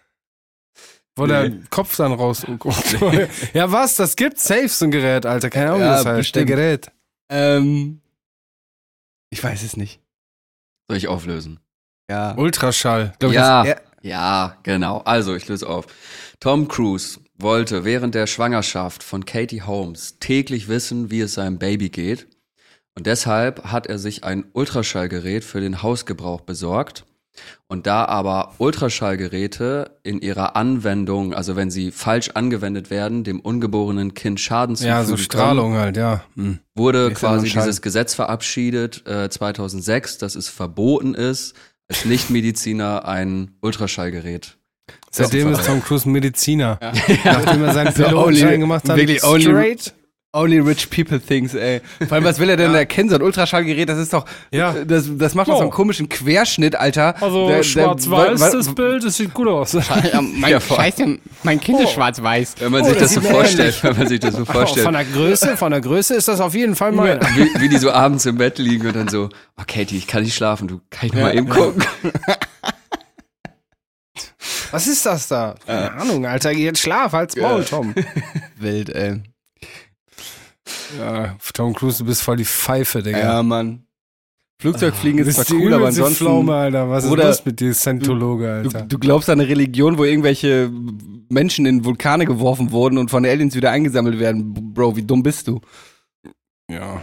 Wo 1.15 1.25
der 1.27 1.51
Kopf 1.69 1.95
dann 1.97 2.13
rausguckt. 2.13 2.97
ja, 3.53 3.71
was? 3.71 3.95
Das 3.95 4.15
gibt 4.15 4.39
safe 4.39 4.67
so 4.67 4.85
ein 4.85 4.91
Gerät, 4.91 5.25
Alter. 5.25 5.49
Keine 5.49 5.67
Ahnung, 5.69 5.81
Ja, 5.81 5.95
das 5.97 6.05
heißt. 6.05 6.17
bestimmt. 6.17 6.49
Der 6.49 6.55
Gerät. 6.55 6.91
ähm, 7.29 8.01
ich 9.29 9.43
weiß 9.43 9.63
es 9.63 9.77
nicht. 9.77 10.01
Soll 10.87 10.97
ich 10.97 11.07
auflösen? 11.07 11.59
Ja. 12.09 12.35
Ultraschall. 12.35 13.13
Glaub 13.19 13.31
ich, 13.31 13.35
ja, 13.37 13.63
er- 13.63 13.81
ja, 14.01 14.57
genau. 14.63 14.99
Also, 15.05 15.35
ich 15.35 15.47
löse 15.47 15.67
auf. 15.67 15.85
Tom 16.39 16.67
Cruise 16.67 17.19
wollte 17.37 17.83
während 17.83 18.15
der 18.15 18.27
Schwangerschaft 18.27 19.03
von 19.03 19.25
Katie 19.25 19.61
Holmes 19.61 20.17
täglich 20.19 20.67
wissen, 20.67 21.11
wie 21.11 21.21
es 21.21 21.33
seinem 21.33 21.59
Baby 21.59 21.89
geht. 21.89 22.27
Und 22.95 23.07
deshalb 23.07 23.65
hat 23.65 23.87
er 23.87 23.99
sich 23.99 24.23
ein 24.23 24.45
Ultraschallgerät 24.53 25.43
für 25.43 25.59
den 25.59 25.83
Hausgebrauch 25.83 26.41
besorgt. 26.41 27.05
Und 27.67 27.85
da 27.85 28.05
aber 28.05 28.53
Ultraschallgeräte 28.59 29.99
in 30.03 30.21
ihrer 30.21 30.55
Anwendung, 30.55 31.33
also 31.33 31.57
wenn 31.57 31.69
sie 31.69 31.91
falsch 31.91 32.29
angewendet 32.29 32.89
werden, 32.89 33.25
dem 33.25 33.41
ungeborenen 33.41 34.13
Kind 34.13 34.39
Schaden 34.39 34.77
zufügen 34.77 34.95
Ja, 34.95 35.03
so 35.03 35.15
können, 35.15 35.23
Strahlung 35.23 35.73
halt, 35.73 35.97
ja. 35.97 36.23
Hm. 36.35 36.59
wurde 36.75 37.09
ja 37.09 37.13
quasi 37.13 37.49
dieses 37.49 37.81
Gesetz 37.81 38.13
verabschiedet 38.13 39.05
äh, 39.05 39.29
2006, 39.29 40.17
dass 40.17 40.35
es 40.35 40.47
verboten 40.47 41.13
ist, 41.13 41.55
als 41.89 42.05
Nichtmediziner 42.05 43.05
ein 43.05 43.57
Ultraschallgerät. 43.61 44.57
Seitdem 45.15 45.51
Ja. 45.51 45.57
ist 45.59 45.65
Tom 45.65 45.81
Cruise 45.83 46.07
ein 46.09 46.11
Mediziner. 46.11 46.79
Nachdem 47.23 47.63
er 47.63 47.73
seinen 47.73 47.93
Pilotenschein 47.93 48.47
only- 48.55 48.57
gemacht 48.59 48.89
hat. 48.89 48.97
wirklich 48.97 49.23
only- 49.23 49.41
straight. 49.43 49.93
Only 50.37 50.59
rich 50.59 50.89
people 50.89 51.17
things, 51.17 51.53
ey. 51.53 51.79
Vor 52.09 52.11
allem, 52.11 52.25
was 52.25 52.39
will 52.39 52.49
er 52.49 52.57
denn 52.57 52.73
da 52.73 52.79
erkennen? 52.79 53.07
So 53.07 53.15
ein 53.15 53.21
Ultraschallgerät, 53.21 53.87
das 53.87 53.97
ist 53.97 54.11
doch, 54.11 54.25
Ja. 54.51 54.73
das, 54.85 55.05
das 55.17 55.33
macht 55.33 55.47
doch 55.47 55.53
so 55.53 55.61
einen 55.61 55.69
Ja. 55.69 55.73
komischen 55.75 56.09
Querschnitt, 56.09 56.75
Alter. 56.75 57.15
Also 57.23 57.63
schwarz-weiß, 57.63 58.41
wa- 58.41 58.45
wa- 58.45 58.49
das 58.51 58.75
Bild, 58.75 59.05
das 59.05 59.15
sieht 59.15 59.33
gut 59.33 59.47
aus. 59.47 59.71
Ja, 59.71 59.81
mein, 60.21 60.51
Ja. 60.51 60.59
Scheiße, 60.59 61.19
mein 61.43 61.61
Kind 61.61 61.79
ist 61.79 61.91
schwarz-weiß. 61.91 62.55
Wenn 62.59 62.73
man 62.73 62.81
Oh, 62.81 62.83
sich 62.89 62.97
das 62.97 63.13
das 63.13 63.23
so 63.23 63.29
vorstellt, 63.29 63.81
wenn 63.81 63.97
man 63.97 64.07
sich 64.09 64.19
das 64.19 64.35
so 64.35 64.41
Oh, 64.41 64.45
vorstellt, 64.45 64.83
von 64.83 64.93
der 64.93 65.05
Größe, 65.05 65.55
von 65.55 65.71
der 65.71 65.79
Größe 65.79 66.15
ist 66.15 66.27
das 66.27 66.41
auf 66.41 66.53
jeden 66.53 66.75
Fall 66.75 66.91
mein. 66.91 67.17
wie, 67.37 67.61
wie 67.61 67.69
die 67.69 67.77
so 67.77 67.91
abends 67.93 68.25
im 68.25 68.37
Bett 68.37 68.57
liegen 68.57 68.85
und 68.87 68.93
dann 68.97 69.07
so, 69.07 69.29
oh 69.57 69.63
Katie, 69.65 69.95
ich 69.95 70.05
kann 70.05 70.23
nicht 70.23 70.35
schlafen, 70.35 70.67
du 70.67 70.81
kann 70.89 71.07
ich 71.07 71.13
mal 71.15 71.33
eben 71.33 71.47
gucken. 71.47 71.81
Was 74.71 74.87
ist 74.87 75.05
das 75.05 75.27
da? 75.27 75.55
Keine 75.65 75.91
Ahnung, 75.93 76.25
Alter. 76.25 76.51
Jetzt 76.51 76.79
schlaf, 76.79 77.11
halt's 77.13 77.35
Maul, 77.35 77.63
Tom. 77.63 77.93
Wild, 78.57 78.89
ey. 78.89 79.21
Ja, 80.97 81.35
Tom 81.53 81.73
Cruise, 81.73 81.99
du 81.99 82.05
bist 82.05 82.21
voll 82.21 82.37
die 82.37 82.45
Pfeife, 82.45 83.03
Digga. 83.03 83.19
Ja, 83.19 83.43
Mann. 83.43 83.81
Flugzeugfliegen 84.61 85.21
du 85.23 85.29
ist 85.29 85.35
zwar 85.45 85.59
cool, 85.59 85.73
aber 85.73 85.87
ansonsten. 85.87 86.15
Pflaume, 86.25 86.53
Alter. 86.55 86.89
Was 86.89 87.03
ist 87.03 87.11
los 87.15 87.45
mit 87.45 87.59
dir, 87.59 87.73
Scientologe, 87.73 88.61
Du, 88.63 88.69
Alter? 88.69 88.81
du 88.83 88.97
glaubst 88.99 89.29
an 89.29 89.39
eine 89.39 89.49
Religion, 89.49 89.97
wo 89.97 90.05
irgendwelche 90.05 90.71
Menschen 91.29 91.65
in 91.65 91.83
Vulkane 91.83 92.25
geworfen 92.25 92.71
wurden 92.71 92.97
und 92.97 93.11
von 93.11 93.25
Aliens 93.25 93.55
wieder 93.55 93.71
eingesammelt 93.71 94.17
werden. 94.19 94.73
Bro, 94.73 94.95
wie 94.95 95.03
dumm 95.03 95.23
bist 95.23 95.47
du? 95.47 95.59
ja. 96.69 97.01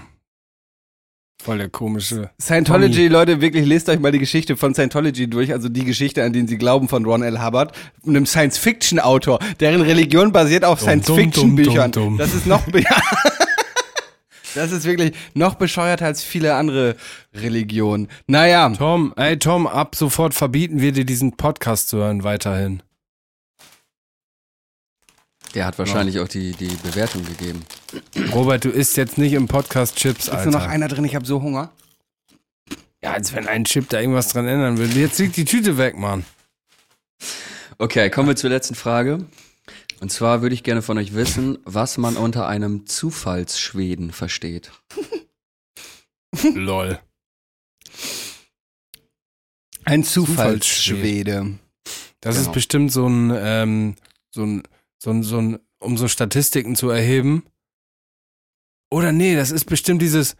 Voll 1.43 1.59
der 1.59 1.70
komische. 1.70 2.30
Scientology, 2.40 3.09
Leute, 3.09 3.40
wirklich 3.40 3.66
lest 3.66 3.88
euch 3.88 3.99
mal 3.99 4.12
die 4.12 4.20
Geschichte 4.20 4.57
von 4.57 4.74
Scientology 4.74 5.28
durch, 5.28 5.53
also 5.53 5.68
die 5.68 5.84
Geschichte, 5.84 6.22
an 6.22 6.32
den 6.32 6.47
sie 6.47 6.57
glauben 6.57 6.86
von 6.86 7.05
Ron 7.05 7.24
L. 7.24 7.45
Hubbard, 7.45 7.72
einem 8.07 8.26
Science-Fiction-Autor, 8.26 9.40
deren 9.59 9.80
Religion 9.80 10.30
basiert 10.30 10.64
auf 10.64 10.80
Science-Fiction-Büchern. 10.80 12.16
Das 12.16 12.32
ist 12.32 12.47
noch, 12.47 12.62
das 14.55 14.70
ist 14.70 14.84
wirklich 14.84 15.14
noch 15.34 15.57
bescheuerter 15.57 16.07
als 16.07 16.22
viele 16.22 16.55
andere 16.55 16.95
Religionen. 17.34 18.07
Naja, 18.28 18.68
Tom, 18.70 19.12
ey 19.16 19.36
Tom, 19.36 19.66
ab 19.66 19.97
sofort 19.97 20.34
verbieten 20.34 20.80
wir 20.80 20.93
dir 20.93 21.05
diesen 21.05 21.36
Podcast 21.36 21.88
zu 21.88 21.97
hören 21.97 22.22
weiterhin. 22.22 22.84
Der 25.55 25.66
hat 25.66 25.78
wahrscheinlich 25.78 26.18
auch 26.20 26.28
die, 26.28 26.53
die 26.53 26.74
Bewertung 26.76 27.24
gegeben. 27.24 27.62
Robert, 28.32 28.64
du 28.64 28.70
isst 28.70 28.96
jetzt 28.96 29.18
nicht 29.18 29.34
im 29.34 29.48
Podcast 29.48 29.96
Chips, 29.96 30.28
ist 30.28 30.32
nur 30.44 30.46
noch 30.46 30.61
Alter. 30.62 30.70
einer 30.70 30.88
drin, 30.88 31.05
ich 31.05 31.14
habe 31.14 31.26
so 31.26 31.42
Hunger. 31.42 31.70
Ja, 33.03 33.12
als 33.12 33.32
wenn 33.34 33.48
ein 33.48 33.64
Chip 33.64 33.88
da 33.90 34.00
irgendwas 34.00 34.28
dran 34.28 34.46
ändern 34.48 34.78
würde. 34.78 34.98
Jetzt 34.98 35.18
liegt 35.18 35.36
die 35.36 35.44
Tüte 35.44 35.76
weg, 35.76 35.96
Mann. 35.98 36.24
Okay, 37.78 38.09
kommen 38.11 38.28
wir 38.28 38.36
zur 38.36 38.50
letzten 38.50 38.74
Frage. 38.76 39.26
Und 40.00 40.11
zwar 40.11 40.40
würde 40.42 40.55
ich 40.55 40.62
gerne 40.62 40.82
von 40.82 40.96
euch 40.98 41.14
wissen, 41.14 41.59
was 41.64 41.98
man 41.98 42.16
unter 42.16 42.46
einem 42.48 42.86
Zufallsschweden 42.86 44.12
versteht. 44.12 44.70
Lol. 46.55 46.98
Ein 49.84 50.05
Zufallsschwede. 50.05 51.32
Zufallsschwede. 51.32 51.59
Das 52.20 52.36
Genau. 52.36 52.48
ist 52.48 52.55
bestimmt 52.55 52.92
so 52.92 53.07
ein, 53.09 53.32
ähm, 53.36 53.96
so 54.30 54.44
ein, 54.44 54.62
so 55.03 55.11
ein, 55.11 55.22
so 55.24 55.38
ein, 55.38 55.59
um 55.80 55.96
so 55.98 56.07
Statistiken 56.07 56.76
zu 56.76 56.88
erheben. 56.88 57.44
Oder 58.90 59.11
nee, 59.11 59.34
das 59.34 59.50
ist 59.50 59.64
bestimmt 59.64 60.00
dieses 60.00 60.36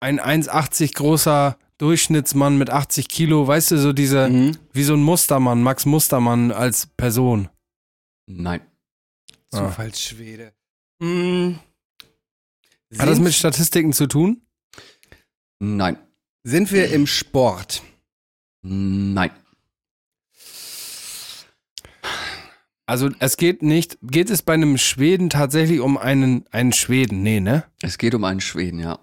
ein 0.00 0.18
1,80 0.18 0.94
großer 0.94 1.58
Durchschnittsmann 1.78 2.56
mit 2.56 2.70
80 2.70 3.08
Kilo, 3.08 3.46
weißt 3.46 3.72
du, 3.72 3.78
so 3.78 3.92
diese, 3.92 4.28
Mhm. 4.30 4.56
wie 4.72 4.82
so 4.84 4.94
ein 4.94 5.02
Mustermann, 5.02 5.62
Max 5.62 5.84
Mustermann 5.84 6.52
als 6.52 6.86
Person. 6.86 7.50
Nein. 8.26 8.62
Ah. 9.52 9.68
Zufallsschwede. 9.68 10.54
Mhm. 11.00 11.58
Hat 12.98 13.08
das 13.08 13.20
mit 13.20 13.34
Statistiken 13.34 13.92
zu 13.92 14.06
tun? 14.06 14.40
Nein. 15.60 15.98
Sind 16.44 16.72
wir 16.72 16.90
im 16.92 17.06
Sport? 17.06 17.82
Nein. 18.62 19.30
Also 22.86 23.10
es 23.20 23.36
geht 23.36 23.62
nicht, 23.62 23.98
geht 24.02 24.28
es 24.30 24.42
bei 24.42 24.54
einem 24.54 24.76
Schweden 24.76 25.30
tatsächlich 25.30 25.80
um 25.80 25.96
einen, 25.96 26.44
einen 26.50 26.72
Schweden? 26.72 27.22
Nee, 27.22 27.40
ne? 27.40 27.64
Es 27.80 27.96
geht 27.96 28.14
um 28.14 28.24
einen 28.24 28.40
Schweden, 28.40 28.80
ja. 28.80 28.98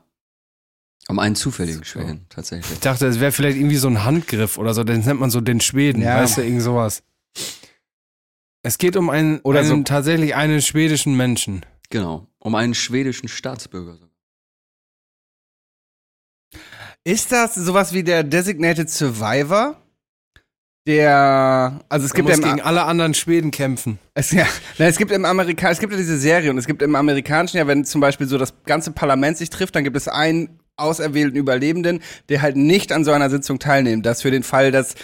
Um 1.08 1.18
einen 1.18 1.36
zufälligen 1.36 1.80
So. 1.80 1.86
Schweden, 1.86 2.26
tatsächlich. 2.30 2.72
Ich 2.74 2.80
dachte, 2.82 3.08
es 3.08 3.20
wäre 3.20 3.32
vielleicht 3.32 3.58
irgendwie 3.58 3.78
so 3.78 3.88
ein 3.88 4.04
Handgriff 4.04 4.58
oder 4.58 4.74
so, 4.74 4.84
den 4.84 5.02
nennt 5.02 5.20
man 5.20 5.32
so 5.32 5.42
den 5.42 5.60
Schweden, 5.62 6.02
Ja. 6.04 6.18
weißt 6.22 6.38
du, 6.38 6.42
irgend 6.44 6.62
sowas. 6.62 7.04
Es 8.62 8.78
geht 8.78 8.96
um 8.98 9.10
einen, 9.10 9.40
Oder 9.40 9.60
einen 9.62 9.70
so- 9.70 9.84
tatsächlich 9.84 10.36
einen 10.36 10.62
schwedischen 10.62 11.16
Menschen. 11.16 11.66
Genau. 11.90 12.28
Um 12.38 12.54
einen 12.56 12.76
schwedischen 12.76 13.28
Staatsbürger. 13.30 13.98
Ist 17.04 17.32
das 17.32 17.56
sowas 17.56 17.94
wie 17.94 18.04
der 18.04 18.24
Designated 18.24 18.90
Survivor? 18.90 19.82
Der, 20.90 21.80
also 21.88 22.08
es 22.08 22.16
gibt 22.16 22.30
ja 22.30 22.36
gegen 22.36 22.62
alle 22.62 22.84
anderen 22.86 23.14
Schweden 23.14 23.52
kämpfen. 23.52 24.00
Es, 24.16 24.32
ja, 24.32 24.48
na, 24.80 24.88
es 24.88 24.98
gibt 24.98 25.12
im 25.12 25.24
Amerika 25.24 25.70
es 25.70 25.78
gibt 25.78 25.94
ja 25.94 26.00
diese 26.00 26.18
Serie 26.18 26.50
und 26.50 26.58
es 26.58 26.66
gibt 26.66 26.82
im 26.82 26.96
amerikanischen 26.96 27.58
ja, 27.58 27.68
wenn 27.68 27.86
zum 27.86 28.02
Beispiel 28.02 28.26
so 28.26 28.40
das 28.40 28.56
ganze 28.66 28.90
Parlament 28.90 29.38
sich 29.38 29.52
trifft, 29.52 29.76
dann 29.76 29.84
gibt 29.84 29.96
es 29.96 30.08
einen 30.08 30.60
auserwählten 30.78 31.38
Überlebenden, 31.38 32.00
der 32.30 32.42
halt 32.42 32.56
nicht 32.56 32.92
an 32.92 33.06
so 33.06 33.12
einer 33.12 33.30
Sitzung 33.30 33.60
teilnimmt. 33.60 34.04
Das 34.04 34.24
für 34.24 34.32
den 34.32 34.42
Fall, 34.42 34.72
dass 34.72 34.96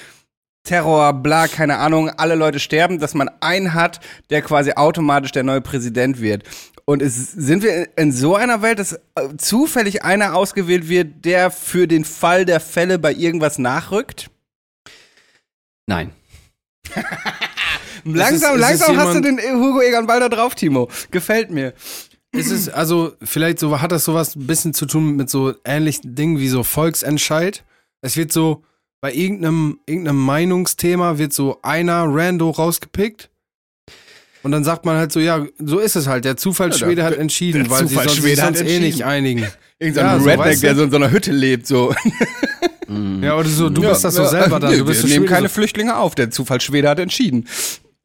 Terror, 0.63 1.13
bla, 1.13 1.47
keine 1.47 1.77
Ahnung, 1.77 2.09
alle 2.09 2.33
Leute 2.33 2.57
sterben, 2.57 2.97
dass 2.97 3.13
man 3.13 3.29
einen 3.39 3.75
hat, 3.75 3.99
der 4.31 4.41
quasi 4.41 4.71
automatisch 4.71 5.33
der 5.33 5.43
neue 5.43 5.61
Präsident 5.61 6.19
wird. 6.19 6.41
Und 6.85 7.03
es, 7.03 7.31
sind 7.31 7.61
wir 7.61 7.95
in 7.95 8.11
so 8.11 8.33
einer 8.33 8.63
Welt, 8.63 8.79
dass 8.79 8.93
äh, 8.93 8.99
zufällig 9.37 10.03
einer 10.03 10.35
ausgewählt 10.35 10.89
wird, 10.89 11.25
der 11.25 11.51
für 11.51 11.87
den 11.87 12.05
Fall 12.05 12.45
der 12.45 12.59
Fälle 12.59 12.97
bei 12.97 13.13
irgendwas 13.13 13.59
nachrückt? 13.59 14.31
Nein. 15.87 16.11
Langsam, 18.03 18.51
ist- 18.51 18.55
ist 18.55 18.61
langsam 18.61 18.97
hast 18.97 19.15
du 19.15 19.23
jemand- 19.23 19.41
den 19.43 19.55
Hugo 19.61 19.81
Egon 19.81 20.05
Balder 20.07 20.29
drauf, 20.29 20.55
Timo. 20.55 20.89
Gefällt 21.11 21.49
mir. 21.51 21.73
Ist 22.31 22.51
es, 22.51 22.69
also, 22.69 23.13
vielleicht 23.23 23.59
so, 23.59 23.79
hat 23.81 23.91
das 23.91 24.03
sowas 24.05 24.35
ein 24.35 24.45
bisschen 24.45 24.73
zu 24.73 24.85
tun 24.85 25.15
mit 25.15 25.29
so 25.29 25.53
ähnlichen 25.63 26.15
Dingen 26.15 26.37
wie 26.37 26.49
so 26.49 26.63
Volksentscheid? 26.63 27.63
Es 28.01 28.17
wird 28.17 28.31
so, 28.31 28.63
bei 29.01 29.13
irgendeinem, 29.13 29.79
irgendeinem 29.85 30.17
Meinungsthema 30.19 31.17
wird 31.17 31.33
so 31.33 31.59
einer 31.63 32.03
Rando 32.07 32.49
rausgepickt. 32.51 33.29
Und 34.43 34.51
dann 34.51 34.63
sagt 34.63 34.85
man 34.85 34.97
halt 34.97 35.11
so, 35.11 35.19
ja, 35.19 35.45
so 35.57 35.79
ist 35.79 35.95
es 35.95 36.07
halt. 36.07 36.25
Der 36.25 36.37
Zufallsschwede 36.37 37.01
Ja, 37.01 37.07
hat 37.07 37.15
entschieden, 37.17 37.63
der 37.63 37.71
weil 37.71 37.87
sie 37.87 37.95
sonst, 37.95 38.09
hat 38.41 38.57
sonst 38.57 38.61
eh 38.69 38.79
nicht 38.79 39.03
einigen. 39.03 39.47
Irgendein 39.79 40.05
Ja, 40.05 40.19
so, 40.19 40.25
Redneck, 40.25 40.45
weißt 40.47 40.61
du? 40.63 40.67
der 40.67 40.75
so 40.75 40.83
in 40.83 40.91
so 40.91 40.97
einer 40.97 41.11
Hütte 41.11 41.31
lebt, 41.31 41.65
so. 41.65 41.95
Mm. 42.87 43.23
Ja, 43.23 43.35
oder 43.37 43.49
so, 43.49 43.69
du 43.69 43.81
Ja, 43.81 43.89
bist 43.89 44.03
das 44.03 44.15
so 44.15 44.23
ja, 44.23 44.27
selber 44.29 44.59
dann. 44.59 44.71
nee, 44.71 44.77
Du 44.77 44.85
bist 44.85 45.03
wir 45.03 45.09
nehmen 45.09 45.23
Schwede, 45.25 45.33
keine 45.33 45.47
so, 45.47 45.53
Flüchtlinge 45.55 45.97
auf. 45.97 46.15
Der 46.15 46.31
Zufallsschwede 46.31 46.89
hat 46.89 46.99
entschieden. 46.99 47.47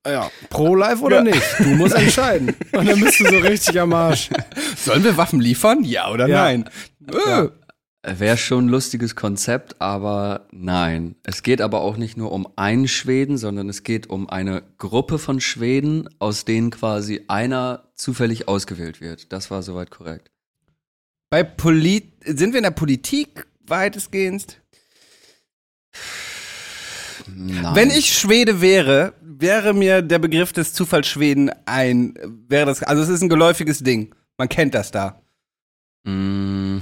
ja, 0.07 0.31
pro-life 0.49 1.03
oder 1.03 1.17
Ja. 1.17 1.23
nicht? 1.23 1.43
Du 1.59 1.69
musst 1.71 1.95
entscheiden. 1.97 2.55
Und 2.73 2.89
dann 2.89 3.01
bist 3.01 3.21
du 3.21 3.27
so 3.27 3.39
richtig 3.39 3.79
am 3.81 3.93
Arsch. 3.93 4.31
Sollen 4.77 5.05
wir 5.05 5.17
Waffen 5.17 5.41
liefern? 5.41 5.85
Ja 5.85 6.11
oder 6.11 6.27
Ja. 6.27 6.45
nein? 6.45 6.69
Äh. 7.09 7.49
Wäre 8.03 8.39
schon 8.39 8.65
ein 8.65 8.69
lustiges 8.71 9.15
Konzept, 9.15 9.79
aber 9.83 10.47
nein. 10.53 11.17
Es 11.23 11.43
geht 11.43 11.61
aber 11.61 11.83
auch 11.83 11.99
nicht 11.99 12.17
nur 12.17 12.33
um 12.33 12.49
einen 12.57 12.89
Schweden, 12.89 13.37
sondern 13.37 13.69
es 13.69 13.83
geht 13.83 14.09
um 14.09 14.27
eine 14.31 14.63
Gruppe 14.79 15.19
von 15.19 15.39
Schweden, 15.43 16.09
aus 16.19 16.47
denen 16.47 16.71
quasi 16.71 17.21
einer 17.29 17.91
zufällig 17.97 18.49
ausgewählt 18.49 19.03
wird. 19.03 19.35
Das 19.35 19.51
war 19.51 19.63
soweit 19.63 19.91
korrekt. 19.91 20.31
Bei 21.29 21.43
Polit 21.45 22.11
sind 22.25 22.53
wir 22.55 22.59
in 22.61 22.65
der 22.65 22.71
Politik 22.71 23.47
weitestgehend? 23.67 24.60
Nein. 27.27 27.75
Wenn 27.75 27.91
ich 27.91 28.19
Schwede 28.19 28.61
wäre, 28.61 29.15
wäre 29.21 29.73
mir 29.75 30.03
der 30.03 30.19
Begriff 30.19 30.53
des 30.53 30.73
Zufallsschweden 30.73 31.51
ein, 31.67 32.15
wäre 32.49 32.67
das, 32.67 32.83
also 32.83 33.03
es 33.03 33.09
ist 33.09 33.23
ein 33.23 33.29
geläufiges 33.29 33.81
Ding. 33.81 34.15
Man 34.39 34.49
kennt 34.49 34.75
das 34.75 34.91
da. 34.91 35.21
Mm, 36.05 36.79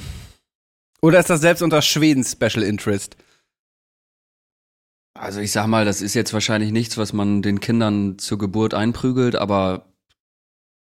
Oder 1.02 1.18
ist 1.20 1.28
das 1.30 1.40
selbst 1.40 1.62
unter 1.62 1.82
Schweden 1.82 2.24
Special 2.24 2.62
Interest? 2.62 3.16
Also 5.14 5.40
ich 5.40 5.50
sag 5.50 5.66
mal, 5.66 5.84
das 5.84 6.00
ist 6.00 6.14
jetzt 6.14 6.32
wahrscheinlich 6.32 6.70
nichts, 6.70 6.96
was 6.96 7.12
man 7.12 7.42
den 7.42 7.58
Kindern 7.60 8.18
zur 8.18 8.38
Geburt 8.38 8.74
einprügelt, 8.74 9.34
aber 9.34 9.86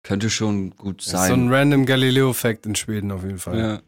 könnte 0.05 0.31
schon 0.31 0.71
gut 0.77 0.99
Das 1.01 1.07
ist 1.07 1.13
so 1.13 1.19
ein 1.19 1.27
sein. 1.29 1.53
random 1.53 1.85
Galileo-Fact 1.87 2.65
in 2.67 2.77
Schweden 2.77 3.11
auf 3.11 3.25
jeden 3.25 3.39
Fall. 3.39 3.59
Ja. 3.59 3.83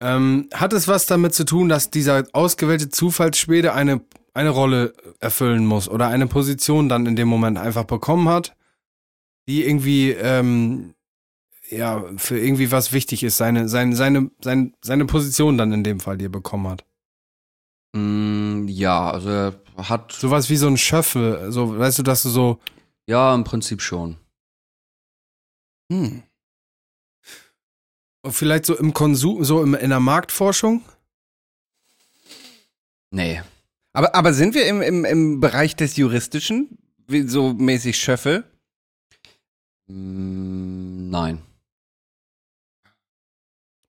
Ähm, 0.00 0.48
hat 0.52 0.72
es 0.72 0.88
was 0.88 1.06
damit 1.06 1.34
zu 1.34 1.44
tun, 1.44 1.68
dass 1.68 1.90
dieser 1.90 2.24
ausgewählte 2.32 2.90
Zufallsschwede 2.90 3.72
eine, 3.72 4.02
eine 4.34 4.50
Rolle 4.50 4.92
erfüllen 5.20 5.64
muss 5.64 5.88
oder 5.88 6.08
eine 6.08 6.26
Position 6.26 6.88
dann 6.88 7.06
in 7.06 7.16
dem 7.16 7.28
Moment 7.28 7.56
einfach 7.56 7.84
bekommen 7.84 8.28
hat, 8.28 8.54
die 9.48 9.64
irgendwie, 9.64 10.10
ähm, 10.10 10.94
ja, 11.70 12.04
für 12.18 12.38
irgendwie 12.38 12.70
was 12.70 12.92
wichtig 12.92 13.22
ist, 13.22 13.38
seine, 13.38 13.68
seine, 13.68 13.96
seine, 13.96 14.30
seine, 14.42 14.72
seine 14.82 15.06
Position 15.06 15.56
dann 15.56 15.72
in 15.72 15.82
dem 15.82 16.00
Fall, 16.00 16.18
die 16.18 16.26
er 16.26 16.30
bekommen 16.30 16.68
hat. 16.68 16.84
Mm, 17.94 18.68
ja, 18.68 19.10
also 19.10 19.30
er 19.30 19.54
hat, 19.76 20.12
Sowas 20.12 20.50
wie 20.50 20.56
so 20.56 20.66
ein 20.66 20.76
Schöffel, 20.76 21.50
so, 21.50 21.78
weißt 21.78 22.00
du, 22.00 22.02
dass 22.02 22.22
du 22.22 22.28
so, 22.28 22.58
ja, 23.08 23.34
im 23.34 23.44
Prinzip 23.44 23.80
schon. 23.80 24.18
Hm. 25.90 26.22
Vielleicht 28.30 28.66
so 28.66 28.76
im 28.76 28.92
Konsum, 28.92 29.44
so 29.44 29.62
im, 29.62 29.74
in 29.74 29.90
der 29.90 30.00
Marktforschung? 30.00 30.82
Nee. 33.10 33.42
Aber, 33.92 34.14
aber 34.14 34.32
sind 34.34 34.54
wir 34.54 34.66
im, 34.66 34.82
im, 34.82 35.04
im 35.04 35.40
Bereich 35.40 35.76
des 35.76 35.96
Juristischen? 35.96 36.78
Wie 37.06 37.26
so 37.26 37.52
mäßig 37.52 37.96
Schöffel? 37.98 38.44
Mm, 39.86 41.10
nein. 41.10 41.42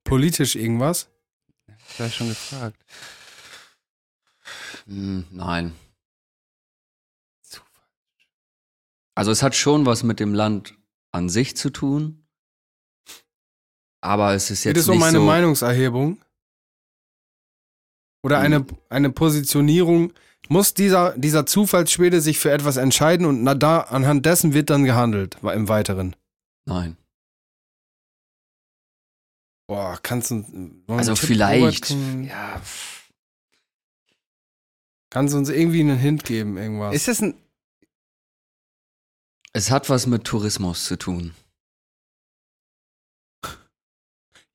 Politisch 0.03 0.55
irgendwas? 0.55 1.09
Das 1.67 1.99
habe 1.99 2.07
ich 2.07 2.15
schon 2.15 2.29
gefragt. 2.29 2.77
Mm, 4.85 5.21
nein. 5.31 5.75
Also 9.15 9.31
es 9.31 9.41
hat 9.41 9.55
schon 9.55 9.87
was 9.87 10.03
mit 10.03 10.19
dem 10.19 10.35
Land 10.35 10.75
an 11.11 11.27
sich 11.27 11.57
zu 11.57 11.71
tun. 11.71 12.26
Aber 14.07 14.33
es 14.33 14.49
ist 14.49 14.63
jetzt 14.63 14.75
Geht 14.75 14.81
es 14.81 14.87
um 14.87 15.03
eine 15.03 15.17
so, 15.17 15.25
Meinungserhebung? 15.25 16.17
Oder 18.23 18.39
eine, 18.39 18.65
eine 18.89 19.09
Positionierung? 19.09 20.13
Muss 20.47 20.73
dieser, 20.73 21.17
dieser 21.17 21.45
Zufallsschwede 21.45 22.21
sich 22.21 22.39
für 22.39 22.51
etwas 22.51 22.77
entscheiden 22.77 23.25
und 23.25 23.43
na, 23.43 23.53
da, 23.53 23.81
anhand 23.81 24.25
dessen 24.25 24.53
wird 24.53 24.69
dann 24.69 24.85
gehandelt 24.85 25.37
im 25.43 25.67
Weiteren? 25.67 26.15
Nein. 26.65 26.95
Boah, 29.67 29.99
kannst 30.01 30.31
du. 30.31 30.45
Also 30.87 31.13
Tipp, 31.13 31.27
vielleicht. 31.27 31.89
Ja. 31.89 32.61
Kannst 35.09 35.33
du 35.33 35.37
uns 35.37 35.49
irgendwie 35.49 35.81
einen 35.81 35.97
Hint 35.97 36.23
geben, 36.23 36.55
irgendwas? 36.57 36.95
Ist 36.95 37.09
das 37.09 37.21
ein. 37.21 37.35
Es 39.51 39.69
hat 39.69 39.89
was 39.89 40.07
mit 40.07 40.23
Tourismus 40.23 40.85
zu 40.85 40.97
tun. 40.97 41.33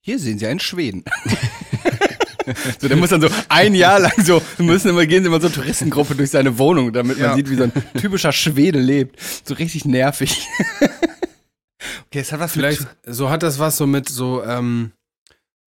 Hier 0.05 0.19
sehen 0.19 0.39
Sie 0.39 0.47
einen 0.47 0.61
Schweden. 0.61 1.05
so, 2.81 2.89
der 2.89 2.97
muss 2.97 3.11
dann 3.11 3.21
so 3.21 3.29
ein 3.49 3.75
Jahr 3.75 4.01
lang 4.01 4.13
so, 4.25 4.43
müssen 4.59 4.89
immer 4.89 5.07
gehen 5.07 5.23
sie 5.23 5.29
immer 5.29 5.41
so 5.41 5.49
Touristengruppe 5.49 6.17
durch 6.17 6.31
seine 6.31 6.59
Wohnung, 6.59 6.93
damit 6.93 7.19
man 7.19 7.31
Ja. 7.31 7.35
sieht, 7.37 7.49
wie 7.49 7.55
so 7.55 7.63
ein 7.65 7.73
typischer 8.01 8.33
Schwede 8.33 8.81
lebt. 8.81 9.17
So 9.45 9.55
richtig 9.55 9.85
nervig. 9.85 10.49
okay, 12.07 12.19
es 12.19 12.33
hat 12.33 12.41
was 12.41 12.53
Vielleicht, 12.53 12.81
mit. 12.81 13.15
so 13.15 13.31
hat 13.31 13.43
das 13.45 13.59
was 13.61 13.77
so 13.77 13.87
mit 13.87 14.09
so, 14.09 14.43
ähm, 14.43 14.91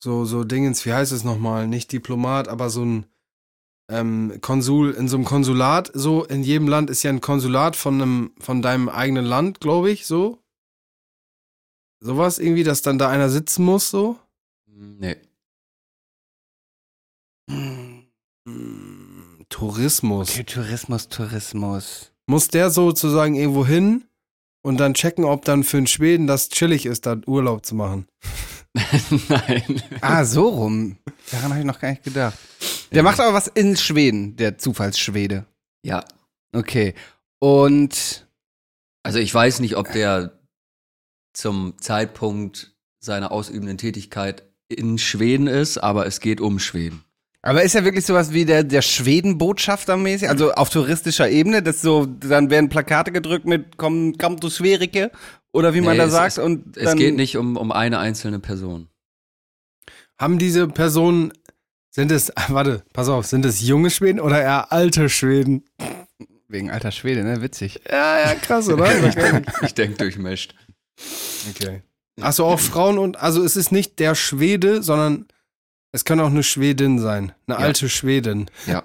so, 0.03 0.25
so 0.25 0.43
Dingens, 0.43 0.85
wie 0.85 0.91
heißt 0.93 1.13
es 1.13 1.23
nochmal? 1.23 1.67
Nicht 1.67 1.91
Diplomat, 1.93 2.49
aber 2.49 2.69
so 2.69 2.83
ein 2.83 3.05
ähm, 3.89 4.39
Konsul, 4.41 4.91
in 4.91 5.07
so 5.07 5.15
einem 5.15 5.25
Konsulat, 5.25 5.91
so 5.93 6.25
in 6.25 6.43
jedem 6.43 6.67
Land 6.67 6.89
ist 6.89 7.03
ja 7.03 7.09
ein 7.09 7.21
Konsulat 7.21 7.77
von 7.77 8.01
einem, 8.01 8.31
von 8.39 8.61
deinem 8.61 8.89
eigenen 8.89 9.23
Land, 9.25 9.61
glaube 9.61 9.91
ich, 9.91 10.05
so. 10.05 10.39
Sowas 12.01 12.37
irgendwie, 12.37 12.63
dass 12.63 12.81
dann 12.81 12.97
da 12.97 13.07
einer 13.09 13.29
sitzen 13.29 13.63
muss, 13.63 13.89
so. 13.89 14.19
Nee. 14.77 15.15
Hm, 17.49 19.45
Tourismus. 19.49 20.31
Okay, 20.31 20.43
Tourismus, 20.43 21.07
Tourismus. 21.07 22.11
Muss 22.27 22.49
der 22.49 22.69
sozusagen 22.69 23.35
irgendwo 23.35 23.65
hin 23.65 24.05
und 24.63 24.77
dann 24.77 24.93
checken, 24.93 25.23
ob 25.23 25.45
dann 25.45 25.63
für 25.63 25.77
einen 25.77 25.87
Schweden 25.87 26.27
das 26.27 26.49
chillig 26.49 26.85
ist, 26.85 27.05
da 27.05 27.15
Urlaub 27.25 27.65
zu 27.65 27.75
machen? 27.75 28.07
Nein. 29.29 29.81
Ah, 30.01 30.25
so 30.25 30.49
rum. 30.49 30.97
Daran 31.31 31.51
habe 31.51 31.59
ich 31.61 31.65
noch 31.65 31.79
gar 31.79 31.91
nicht 31.91 32.03
gedacht. 32.03 32.37
Der 32.91 33.03
macht 33.03 33.19
aber 33.19 33.33
was 33.33 33.47
in 33.47 33.77
Schweden, 33.77 34.35
der 34.35 34.57
Zufallsschwede. 34.57 35.45
Ja. 35.85 36.03
Okay. 36.53 36.93
Und 37.39 38.27
Also 39.03 39.19
ich 39.19 39.33
weiß 39.33 39.59
nicht, 39.61 39.77
ob 39.77 39.91
der 39.93 40.37
zum 41.33 41.77
Zeitpunkt 41.79 42.75
seiner 42.99 43.31
ausübenden 43.31 43.77
Tätigkeit 43.77 44.43
in 44.67 44.97
Schweden 44.97 45.47
ist, 45.47 45.77
aber 45.77 46.05
es 46.07 46.19
geht 46.19 46.41
um 46.41 46.59
Schweden. 46.59 47.03
aber 47.41 47.61
ist 47.63 47.75
er 47.75 47.83
wirklich 47.85 48.05
sowas 48.05 48.33
wie 48.33 48.45
der, 48.45 48.63
der 48.63 48.81
Schweden-Botschafter 48.81 49.97
mäßig? 49.97 50.29
Also 50.29 50.53
auf 50.53 50.69
touristischer 50.69 51.29
Ebene, 51.29 51.61
das 51.61 51.81
so, 51.81 52.05
dann 52.05 52.49
werden 52.49 52.69
Plakate 52.69 53.11
gedrückt 53.11 53.45
mit 53.45 53.77
komm, 53.77 54.17
komm 54.17 54.37
du 54.39 54.49
Schwerike 54.49 55.11
oder 55.51 55.73
wie 55.73 55.81
man 55.81 55.93
Nee, 55.93 55.99
da 55.99 56.05
es- 56.05 56.11
sagt. 56.13 56.31
es- 56.33 56.37
und 56.43 56.75
Es 56.77 56.95
geht 56.95 57.15
nicht 57.15 57.37
um, 57.37 57.57
um 57.57 57.71
eine 57.71 57.99
einzelne 57.99 58.39
Person. 58.39 58.87
Haben 60.17 60.39
diese 60.39 60.67
Personen, 60.67 61.31
sind 61.91 62.11
es, 62.11 62.31
warte, 62.49 62.83
pass 62.93 63.09
auf, 63.09 63.25
sind 63.25 63.45
es 63.45 63.61
junge 63.61 63.89
Schweden 63.89 64.19
oder 64.19 64.41
eher 64.41 64.71
alte 64.71 65.09
Schweden? 65.09 65.63
Wegen 66.47 66.69
alter 66.71 66.91
Schwede, 66.91 67.23
ne? 67.23 67.41
Witzig. 67.41 67.81
Ja, 67.89 68.19
ja, 68.19 68.35
krass, 68.35 68.69
oder? 68.69 68.87
Ich 69.63 69.73
denke 69.73 69.97
durchmischt. 69.97 70.55
okay. 71.49 71.81
Achso, 72.21 72.45
auch 72.45 72.59
Frauen 72.59 72.97
und, 72.97 73.17
also 73.19 73.43
es 73.43 73.55
ist 73.57 73.71
nicht 73.71 73.99
der 73.99 74.15
Schwede, 74.15 74.81
sondern 74.81 75.25
es 75.91 76.05
kann 76.05 76.19
auch 76.19 76.29
eine 76.29 76.43
Schwedin 76.43 76.99
sein. 76.99 77.33
Eine 77.47 77.57
Ja. 77.59 77.65
alte 77.65 77.89
Schwedin. 77.89 78.49
Ja. 78.67 78.83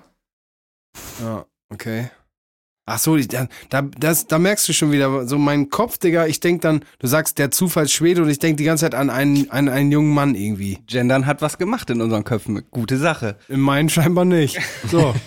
Ja, 1.22 1.46
okay. 1.72 2.10
Ach 2.86 2.98
so, 2.98 3.16
ich- 3.16 3.28
da, 3.28 3.46
da, 3.68 3.82
das, 3.82 4.26
da 4.26 4.38
merkst 4.40 4.68
du 4.68 4.72
schon 4.72 4.90
wieder, 4.90 5.28
so 5.28 5.38
mein 5.38 5.68
Kopf, 5.70 5.98
Digga, 5.98 6.26
ich 6.26 6.40
denk 6.40 6.62
dann, 6.62 6.84
du 6.98 7.06
sagst 7.06 7.38
der 7.38 7.52
Zufallsschwede 7.52 8.20
und 8.22 8.28
ich 8.30 8.40
denk 8.40 8.56
die 8.56 8.64
ganze 8.64 8.84
Zeit 8.86 8.96
an 8.96 9.10
einen, 9.10 9.48
an 9.50 9.68
einen 9.68 9.92
jungen 9.92 10.12
Mann 10.12 10.34
irgendwie. 10.34 10.78
Gendern 10.88 11.26
hat 11.26 11.40
was 11.40 11.56
gemacht 11.58 11.88
in 11.90 12.00
unseren 12.00 12.24
Köpfen. 12.24 12.64
Gute 12.72 12.96
Sache. 12.98 13.36
In 13.48 13.60
meinen 13.60 13.88
scheinbar 13.88 14.24
nicht. 14.24 14.58
So. 14.90 15.14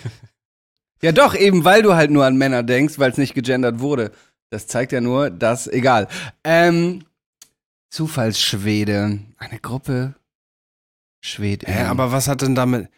Ja, 1.02 1.12
doch, 1.12 1.36
eben 1.36 1.66
weil 1.66 1.82
du 1.82 1.96
halt 1.96 2.12
nur 2.12 2.24
an 2.24 2.38
Männer 2.38 2.64
denkst, 2.64 2.98
weil 2.98 3.12
es 3.12 3.18
nicht 3.18 3.34
gegendert 3.34 3.82
wurde. 3.82 4.14
Das 4.52 4.68
zeigt 4.68 4.94
ja 4.94 5.02
nur, 5.02 5.30
dass, 5.30 5.68
egal. 5.68 6.08
Ähm, 6.46 7.04
Zufallsschwede. 7.94 9.20
Eine 9.38 9.60
Gruppe 9.62 10.16
Schwede. 11.24 11.68
Hä, 11.68 11.84
aber 11.84 12.12
was 12.12 12.28
hat 12.28 12.42
denn 12.42 12.56
damit? 12.56 12.90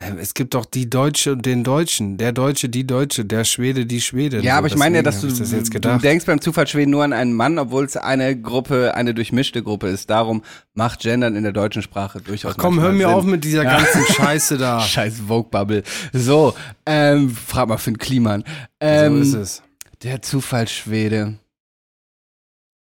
Es 0.00 0.32
gibt 0.32 0.54
doch 0.54 0.64
die 0.64 0.88
Deutsche 0.88 1.32
und 1.32 1.44
den 1.44 1.64
Deutschen. 1.64 2.16
Der 2.16 2.32
Deutsche, 2.32 2.70
die 2.70 2.86
Deutsche, 2.86 3.26
der 3.26 3.44
Schwede, 3.44 3.84
die 3.84 4.00
Schwedin. 4.00 4.42
Ja, 4.42 4.52
So, 4.52 4.58
aber 4.58 4.66
ich 4.68 4.76
meine 4.76 4.96
ja, 4.96 5.02
dass 5.02 5.20
du, 5.20 5.26
das 5.26 5.52
jetzt 5.52 5.74
du 5.74 5.98
denkst 5.98 6.24
beim 6.24 6.40
Zufallsschweden 6.40 6.90
nur 6.90 7.04
an 7.04 7.12
einen 7.12 7.34
Mann, 7.34 7.58
obwohl 7.58 7.84
es 7.84 7.98
eine 7.98 8.40
Gruppe, 8.40 8.94
eine 8.94 9.12
durchmischte 9.12 9.62
Gruppe 9.62 9.88
ist. 9.88 10.08
Darum 10.08 10.42
macht 10.72 11.00
Gendern 11.00 11.36
in 11.36 11.42
der 11.42 11.52
deutschen 11.52 11.82
Sprache 11.82 12.22
durchaus 12.22 12.56
Komm, 12.56 12.80
hör 12.80 12.92
mir 12.92 13.08
Sinn. 13.08 13.16
auf 13.16 13.24
mit 13.24 13.44
dieser 13.44 13.64
ganzen 13.64 14.02
Scheiße 14.14 14.56
da. 14.56 14.80
Scheiß 14.80 15.20
Vogue-Bubble. 15.26 15.82
So, 16.14 16.54
ähm, 16.86 17.36
frag 17.36 17.68
mal 17.68 17.76
Finn 17.76 17.98
Kliman. 17.98 18.44
Ähm, 18.80 19.24
so 19.24 19.40
ist 19.40 19.42
es. 19.58 19.62
Der 20.04 20.22
Zufallsschwede. 20.22 21.38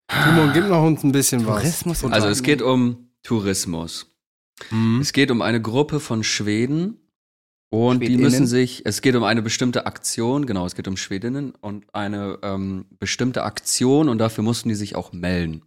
Timon, 0.08 0.52
gib 0.54 0.68
noch 0.68 0.84
uns 0.84 1.04
ein 1.04 1.12
bisschen 1.12 1.46
was. 1.46 1.62
Tourismus 1.62 2.04
und 2.04 2.14
Also 2.14 2.28
es 2.28 2.44
geht 2.44 2.62
um 2.62 3.10
Tourismus. 3.24 4.14
Mhm. 4.70 5.00
Es 5.02 5.14
geht 5.14 5.32
um 5.32 5.42
eine 5.42 5.62
Gruppe 5.62 6.00
von 6.00 6.24
Schweden 6.24 6.98
und 7.70 8.02
die 8.02 8.08
Schwedinnen? 8.08 8.24
müssen 8.24 8.48
sich, 8.48 8.86
es 8.86 9.02
geht 9.02 9.16
um 9.16 9.24
eine 9.24 9.42
bestimmte 9.42 9.86
Aktion, 9.86 10.46
genau, 10.46 10.66
es 10.66 10.76
geht 10.76 10.88
um 10.88 10.98
Schwedinnen 10.98 11.54
und 11.60 11.86
eine 11.94 12.38
ähm, 12.44 12.86
bestimmte 13.00 13.44
Aktion 13.44 14.10
und 14.10 14.20
dafür 14.20 14.44
mussten 14.44 14.70
die 14.70 14.76
sich 14.76 14.96
auch 14.96 15.12
melden. 15.12 15.64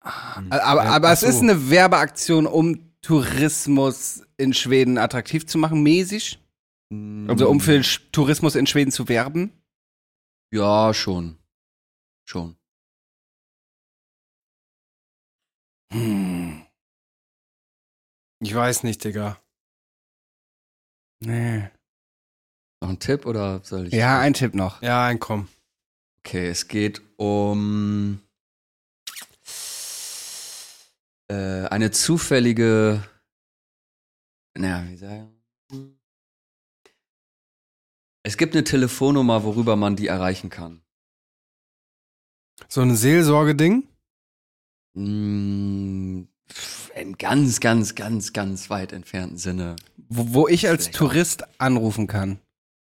Aber, 0.00 0.84
Ja, 0.84 0.90
aber 0.90 1.08
ach 1.08 1.12
es 1.12 1.22
ist 1.22 1.42
eine 1.42 1.70
Werbeaktion, 1.70 2.46
um 2.46 2.90
Tourismus 3.02 4.22
in 4.36 4.54
Schweden 4.54 4.96
attraktiv 4.98 5.46
zu 5.46 5.58
machen, 5.58 5.82
mäßig. 5.82 6.38
Also 7.28 7.48
um 7.48 7.60
für 7.60 7.82
Tourismus 8.10 8.56
in 8.56 8.66
Schweden 8.66 8.90
zu 8.90 9.08
werben. 9.08 9.52
Ja, 10.52 10.92
schon. 10.92 11.38
Schon. 12.24 12.56
Hm. 15.92 16.66
Ich 18.42 18.54
weiß 18.54 18.82
nicht, 18.84 19.04
Digga. 19.04 19.40
Nee. 21.22 21.70
Noch 22.82 22.88
ein 22.90 22.98
Tipp 22.98 23.26
oder 23.26 23.62
soll 23.62 23.88
ich? 23.88 23.92
Ja, 23.92 24.20
ein 24.20 24.34
Tipp 24.34 24.54
noch. 24.54 24.82
Ja, 24.82 25.06
ein 25.06 25.20
komm. 25.20 25.48
Okay, 26.24 26.48
es 26.48 26.66
geht 26.68 27.02
um 27.16 28.20
äh, 31.28 31.66
eine 31.68 31.90
zufällige, 31.90 33.04
naja, 34.56 34.88
wie 34.88 34.96
sagen? 34.96 35.39
Es 38.22 38.36
gibt 38.36 38.54
eine 38.54 38.64
Telefonnummer, 38.64 39.44
worüber 39.44 39.76
man 39.76 39.96
die 39.96 40.06
erreichen 40.08 40.50
kann. 40.50 40.82
So 42.68 42.82
ein 42.82 42.94
Seelsorgeding? 42.94 43.84
Mm, 44.94 46.22
Im 46.96 47.18
ganz, 47.18 47.60
ganz, 47.60 47.94
ganz, 47.94 48.32
ganz 48.32 48.68
weit 48.70 48.92
entfernten 48.92 49.38
Sinne. 49.38 49.76
Wo, 50.08 50.34
wo 50.34 50.48
ich 50.48 50.68
als 50.68 50.84
Vielleicht 50.84 50.98
Tourist 50.98 51.44
anrufen 51.60 52.06
kann. 52.06 52.38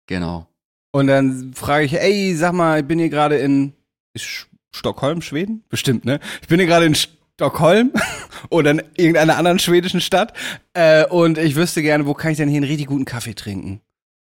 Genau. 0.07 0.47
Und 0.91 1.07
dann 1.07 1.53
frage 1.53 1.85
ich, 1.85 1.93
ey, 1.93 2.35
sag 2.35 2.53
mal, 2.53 2.81
ich 2.81 2.85
bin 2.85 2.99
hier 2.99 3.09
gerade 3.09 3.37
in 3.37 3.73
Sch- 4.17 4.47
Stockholm, 4.75 5.21
Schweden? 5.21 5.63
Bestimmt, 5.69 6.03
ne? 6.03 6.19
Ich 6.41 6.47
bin 6.47 6.59
hier 6.59 6.67
gerade 6.67 6.85
in 6.85 6.95
Stockholm 6.95 7.93
oder 8.49 8.71
in 8.71 8.79
irgendeiner 8.97 9.37
anderen 9.37 9.59
schwedischen 9.59 10.01
Stadt 10.01 10.35
äh, 10.73 11.05
und 11.07 11.37
ich 11.37 11.55
wüsste 11.55 11.81
gerne, 11.81 12.05
wo 12.05 12.13
kann 12.13 12.31
ich 12.31 12.37
denn 12.37 12.49
hier 12.49 12.57
einen 12.57 12.65
richtig 12.67 12.87
guten 12.87 13.05
Kaffee 13.05 13.33
trinken? 13.33 13.81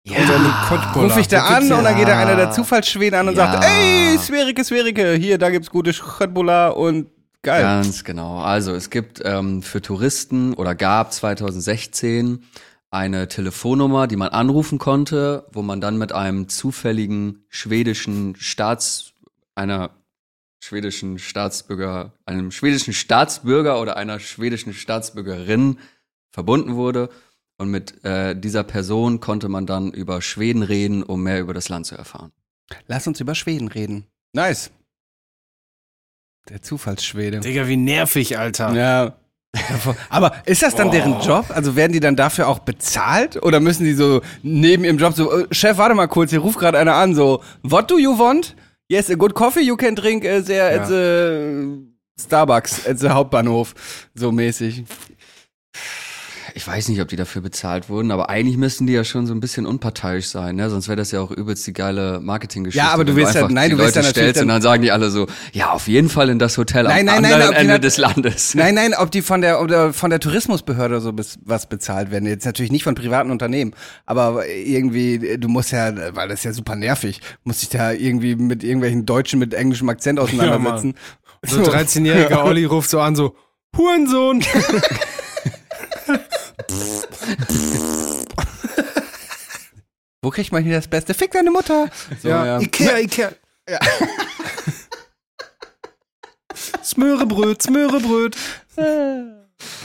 Ja. 0.06 0.18
Oder 0.18 0.34
eine 0.36 0.54
Kottbullar. 0.68 1.10
Ruf 1.10 1.18
ich 1.18 1.28
da 1.28 1.44
an 1.44 1.72
und 1.72 1.82
dann 1.84 1.96
geht 1.96 2.08
da 2.08 2.18
einer 2.18 2.36
der 2.36 2.50
Zufallsschweden 2.50 3.18
an 3.18 3.28
und 3.28 3.36
Ja. 3.36 3.52
sagt, 3.52 3.64
ey, 3.64 4.18
Sverike, 4.18 4.62
Sverike, 4.62 5.14
hier, 5.14 5.38
da 5.38 5.48
gibt's 5.50 5.70
gute 5.70 5.94
Schöttbullar 5.94 6.76
und 6.76 7.06
geil. 7.42 7.62
Ganz 7.62 8.04
genau. 8.04 8.40
Also 8.40 8.74
es 8.74 8.90
gibt 8.90 9.22
ähm, 9.24 9.62
für 9.62 9.80
Touristen 9.80 10.52
oder 10.54 10.74
gab 10.74 11.12
2016 11.12 12.44
eine 12.90 13.28
Telefonnummer, 13.28 14.06
die 14.06 14.16
man 14.16 14.28
anrufen 14.28 14.78
konnte, 14.78 15.46
wo 15.52 15.62
man 15.62 15.80
dann 15.80 15.96
mit 15.96 16.12
einem 16.12 16.48
zufälligen 16.48 17.44
schwedischen 17.48 18.36
Staats, 18.36 19.14
einer 19.54 19.90
schwedischen 20.62 21.18
Staatsbürger, 21.18 22.12
einem 22.26 22.50
schwedischen 22.50 22.92
Staatsbürger 22.92 23.80
oder 23.80 23.96
einer 23.96 24.20
schwedischen 24.20 24.74
Staatsbürgerin 24.74 25.78
verbunden 26.30 26.76
wurde. 26.76 27.08
Und 27.56 27.70
mit 27.70 28.04
äh, 28.04 28.34
dieser 28.34 28.64
Person 28.64 29.20
konnte 29.20 29.48
man 29.48 29.66
dann 29.66 29.92
über 29.92 30.20
Schweden 30.22 30.62
reden, 30.62 31.02
um 31.02 31.22
mehr 31.22 31.40
über 31.40 31.54
das 31.54 31.68
Land 31.68 31.86
zu 31.86 31.96
erfahren. 31.96 32.32
Lass 32.86 33.06
uns 33.06 33.20
über 33.20 33.34
Schweden 33.34 33.68
reden. 33.68 34.06
Nice. 34.32 34.70
Der 36.48 36.60
Zufallsschwede. 36.62 37.40
Digga, 37.40 37.68
wie 37.68 37.76
nervig, 37.76 38.38
Alter. 38.38 38.74
Ja. 38.74 39.16
Aber 40.10 40.34
ist 40.46 40.62
das 40.62 40.74
dann 40.74 40.90
deren 40.90 41.20
Job? 41.20 41.46
Also 41.50 41.76
werden 41.76 41.92
die 41.92 42.00
dann 42.00 42.16
dafür 42.16 42.48
auch 42.48 42.58
bezahlt? 42.58 43.40
Oder 43.42 43.60
müssen 43.60 43.84
die 43.84 43.94
so 43.94 44.20
neben 44.42 44.84
ihrem 44.84 44.98
Job 44.98 45.14
so, 45.14 45.30
äh, 45.32 45.46
Chef, 45.54 45.78
warte 45.78 45.94
mal 45.94 46.08
kurz, 46.08 46.30
hier 46.30 46.40
ruft 46.40 46.58
gerade 46.58 46.78
einer 46.78 46.94
an, 46.94 47.14
so, 47.14 47.42
what 47.62 47.88
do 47.88 47.98
you 47.98 48.18
want? 48.18 48.56
Yes, 48.88 49.10
a 49.10 49.14
good 49.14 49.34
coffee 49.34 49.62
you 49.62 49.76
can 49.76 49.94
drink 49.94 50.24
uh, 50.24 50.42
there 50.42 50.80
at 50.80 50.88
the 50.88 51.94
Starbucks, 52.20 52.86
at 52.88 52.98
the 52.98 53.10
Hauptbahnhof. 53.10 53.74
So 54.14 54.30
mäßig. 54.30 54.84
Ich 56.56 56.64
weiß 56.68 56.88
nicht, 56.88 57.00
ob 57.00 57.08
die 57.08 57.16
dafür 57.16 57.42
bezahlt 57.42 57.88
wurden, 57.88 58.12
aber 58.12 58.30
eigentlich 58.30 58.56
müssten 58.56 58.86
die 58.86 58.92
ja 58.92 59.02
schon 59.02 59.26
so 59.26 59.34
ein 59.34 59.40
bisschen 59.40 59.66
unparteiisch 59.66 60.28
sein, 60.28 60.54
ne? 60.54 60.70
Sonst 60.70 60.86
wäre 60.86 60.94
das 60.94 61.10
ja 61.10 61.20
auch 61.20 61.32
übelst 61.32 61.66
die 61.66 61.72
geile 61.72 62.20
Marketinggeschichte. 62.20 62.86
Ja, 62.86 62.92
aber 62.94 63.04
du 63.04 63.16
willst 63.16 63.34
ja- 63.34 63.48
nein, 63.48 63.70
du 63.72 63.78
willst 63.78 63.96
ja 63.96 64.02
natürlich 64.02 64.12
stellst 64.30 64.42
und 64.42 64.46
dann- 64.48 64.62
sagen 64.62 64.80
die 64.82 64.92
alle 64.92 65.10
so, 65.10 65.26
ja, 65.52 65.70
auf 65.72 65.88
jeden 65.88 66.08
Fall 66.08 66.28
in 66.28 66.38
das 66.38 66.56
Hotel 66.56 66.84
Nein, 66.84 67.08
am 67.08 67.14
nein, 67.16 67.22
nein, 67.22 67.32
anderen 67.32 67.50
die 67.54 67.58
Ende 67.58 67.80
des 67.80 67.96
Landes. 67.96 68.54
Nein, 68.54 68.76
nein, 68.76 68.94
ob 68.96 69.10
die 69.10 69.22
von 69.22 69.40
der, 69.40 69.60
oder 69.60 69.92
von 69.92 70.10
der 70.10 70.20
Tourismusbehörde 70.20 71.00
so 71.00 71.12
bis, 71.12 71.40
was 71.44 71.68
bezahlt 71.68 72.12
werden. 72.12 72.26
Jetzt 72.28 72.46
natürlich 72.46 72.70
nicht 72.70 72.84
von 72.84 72.94
privaten 72.94 73.32
Unternehmen, 73.32 73.74
aber 74.06 74.46
irgendwie, 74.48 75.36
du 75.38 75.48
musst 75.48 75.72
ja, 75.72 75.92
weil 76.14 76.28
das 76.28 76.38
ist 76.40 76.44
ja 76.44 76.52
super 76.52 76.76
nervig, 76.76 77.20
musst 77.42 77.62
dich 77.62 77.70
da 77.70 77.90
irgendwie 77.90 78.36
mit 78.36 78.62
irgendwelchen 78.62 79.06
Deutschen 79.06 79.40
mit 79.40 79.54
englischem 79.54 79.88
Akzent 79.88 80.20
auseinandersetzen. 80.20 80.94
So 81.42 81.58
ein 81.58 81.64
13-jähriger 81.86 82.44
Olli 82.44 82.64
ruft 82.64 82.90
so 82.90 83.00
an, 83.00 83.16
so, 83.16 83.34
Hurensohn. 83.76 84.40
Wo 90.24 90.30
kriegt 90.30 90.52
man 90.52 90.64
hier 90.64 90.76
das 90.76 90.88
Beste? 90.88 91.12
Fick 91.12 91.32
deine 91.32 91.50
Mutter! 91.50 91.90
So, 92.22 92.28
ja, 92.28 92.58
Ikea, 92.58 92.98
Ikea. 92.98 93.32
Smörebröt, 96.82 97.62
Smörebröt. 97.62 98.34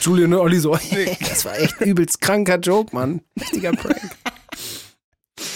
Julian 0.00 0.32
und 0.32 0.40
Olli 0.40 0.58
so, 0.58 0.72
das 1.20 1.44
war 1.44 1.58
echt 1.58 1.78
übelst 1.82 2.22
kranker 2.22 2.58
Joke, 2.58 2.94
Mann. 2.94 3.20
Richtiger 3.38 3.72
Prank. 3.72 4.00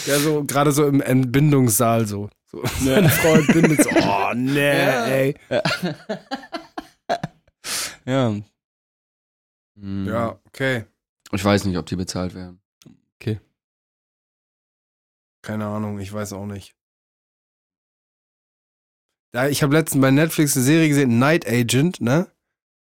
Ja, 0.05 0.19
so, 0.19 0.43
gerade 0.47 0.71
so 0.71 0.85
im 0.85 1.01
Entbindungssaal 1.01 2.05
so. 2.05 2.29
so 2.45 2.61
Seine 2.83 3.09
Frau 3.09 3.33
entbindet 3.33 3.83
so, 3.83 3.89
oh, 3.89 4.33
nee, 4.35 4.59
ey. 4.59 5.35
Ja. 8.05 8.35
Ja, 10.05 10.39
okay. 10.45 10.85
Ich 11.31 11.43
weiß 11.43 11.65
nicht, 11.65 11.77
ob 11.77 11.87
die 11.87 11.95
bezahlt 11.95 12.35
werden. 12.35 12.61
Keine 15.45 15.67
Ahnung, 15.67 15.99
ich 15.99 16.11
weiß 16.11 16.33
auch 16.33 16.47
nicht. 16.47 16.75
Ja, 19.35 19.47
ich 19.47 19.61
habe 19.61 19.75
letztens 19.75 20.01
bei 20.01 20.09
Netflix 20.09 20.55
eine 20.55 20.65
Serie 20.65 20.89
gesehen, 20.89 21.19
Night 21.19 21.47
Agent, 21.47 22.01
ne? 22.01 22.31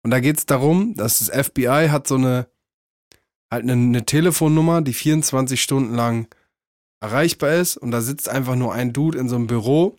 Und 0.04 0.10
da 0.10 0.20
geht 0.20 0.40
es 0.40 0.46
darum, 0.48 0.96
dass 0.96 1.20
das 1.20 1.30
FBI 1.30 1.90
hat 1.92 2.08
so 2.08 2.16
eine 2.16 2.48
halt 3.52 3.64
eine, 3.64 3.74
eine 3.74 4.06
Telefonnummer, 4.06 4.82
die 4.82 4.94
24 4.94 5.62
Stunden 5.62 5.94
lang 5.94 6.28
erreichbar 7.02 7.54
ist 7.54 7.78
und 7.78 7.92
da 7.92 8.02
sitzt 8.02 8.30
einfach 8.30 8.56
nur 8.56 8.74
ein 8.74 8.94
Dude 8.94 9.20
in 9.20 9.30
so 9.30 9.36
einem 9.36 9.48
Büro. 9.48 9.96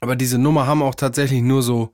Aber 0.00 0.14
diese 0.14 0.38
Nummer 0.38 0.66
haben 0.68 0.82
auch 0.82 0.94
tatsächlich 0.94 1.42
nur 1.42 1.62
so 1.62 1.92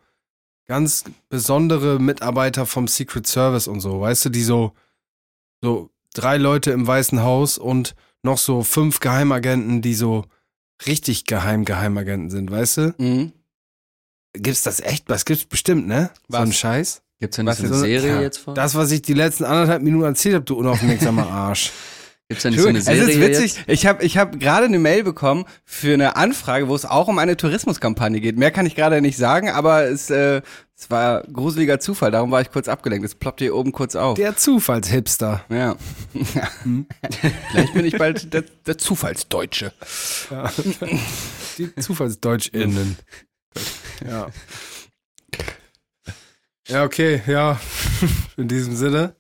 ganz 0.67 1.05
besondere 1.31 1.99
Mitarbeiter 1.99 2.67
vom 2.67 2.89
Secret 2.89 3.27
Service 3.27 3.69
und 3.69 3.81
so, 3.81 4.01
weißt 4.03 4.27
du, 4.27 4.29
die 4.29 4.43
so 4.43 4.73
so 5.63 5.89
drei 6.13 6.37
Leute 6.37 6.73
im 6.73 6.87
Weißen 6.87 7.23
Haus 7.23 7.57
und 7.57 7.95
noch 8.23 8.39
so 8.39 8.63
fünf 8.63 9.01
Geheimagenten, 9.01 9.83
die 9.83 9.95
so 9.95 10.25
richtig 10.87 11.25
geheim 11.27 11.65
Geheimagenten 11.65 12.31
sind, 12.31 12.51
weißt 12.51 12.77
du? 12.79 12.95
Mhm. 12.99 13.33
Gibt's 14.35 14.63
das 14.63 14.81
echt? 14.81 15.09
Was 15.09 15.25
gibt's 15.25 15.45
bestimmt, 15.45 15.87
ne? 15.87 16.11
So 16.29 16.39
Was? 16.39 16.41
ein 16.41 16.53
Scheiß? 16.53 17.03
Gibt's 17.21 17.39
nicht 17.39 17.47
Was 17.47 17.59
so 17.59 17.65
eine 17.65 17.75
so 17.75 17.85
eine- 17.85 18.01
Serie 18.01 18.21
jetzt 18.23 18.39
von? 18.39 18.55
Das, 18.55 18.75
was 18.75 18.91
ich 18.91 19.03
die 19.03 19.13
letzten 19.15 19.45
anderthalb 19.45 19.83
Minuten 19.83 20.05
erzählt 20.05 20.35
habe, 20.37 20.45
du 20.45 20.57
unaufmerksamer 20.57 21.27
Arsch. 21.31 21.71
Gibt's 22.33 22.43
da 22.43 22.51
nicht 22.51 22.61
so 22.61 22.69
eine 22.69 22.79
es 22.79 22.87
Serie 22.87 23.03
ist 23.03 23.21
witzig. 23.21 23.57
jetzt? 23.57 23.69
Ich 23.69 23.87
habe 23.87 24.03
ich 24.05 24.17
hab 24.19 24.39
gerade 24.41 24.67
eine 24.67 24.79
Mail 24.79 25.05
bekommen 25.05 25.45
für 25.65 25.93
eine 25.95 26.17
Anfrage, 26.17 26.69
wo 26.69 26.75
es 26.75 26.85
auch 26.85 27.09
um 27.09 27.19
eine 27.19 27.37
Tourismuskampagne 27.37 28.21
geht. 28.21 28.39
Mehr 28.39 28.51
kann 28.51 28.67
ich 28.67 28.75
gerade 28.75 29.01
nicht 29.01 29.17
sagen, 29.17 29.51
aber 29.51 29.85
es, 29.85 30.11
äh, 30.11 30.41
es 30.77 30.91
war 30.91 31.23
gruseliger 31.33 31.79
Zufall. 31.79 32.11
Darum 32.11 32.31
war 32.31 32.41
ich 32.41 32.51
kurz 32.51 32.69
abgelenkt. 32.69 33.05
Es 33.05 33.15
ploppt 33.15 33.41
hier 33.41 33.55
oben 33.55 33.73
kurz 33.73 33.95
auf. 33.97 34.17
Der 34.17 34.37
Zufallshipster. 34.37 35.45
ja. 35.51 35.77
Vielleicht 37.51 37.75
bin 37.75 37.85
ich 37.85 37.99
bald 37.99 38.33
der, 38.33 38.45
der 38.67 38.79
Zufallsdeutsche. 38.79 39.73
Die 41.59 41.75
ZufallsdeutschInnen. 41.77 42.97
ja. 44.09 44.29
Ja, 46.69 46.85
okay, 46.85 47.21
ja. 47.27 47.61
In 48.37 48.49
diesem 48.49 48.77
Sinne. 48.77 49.15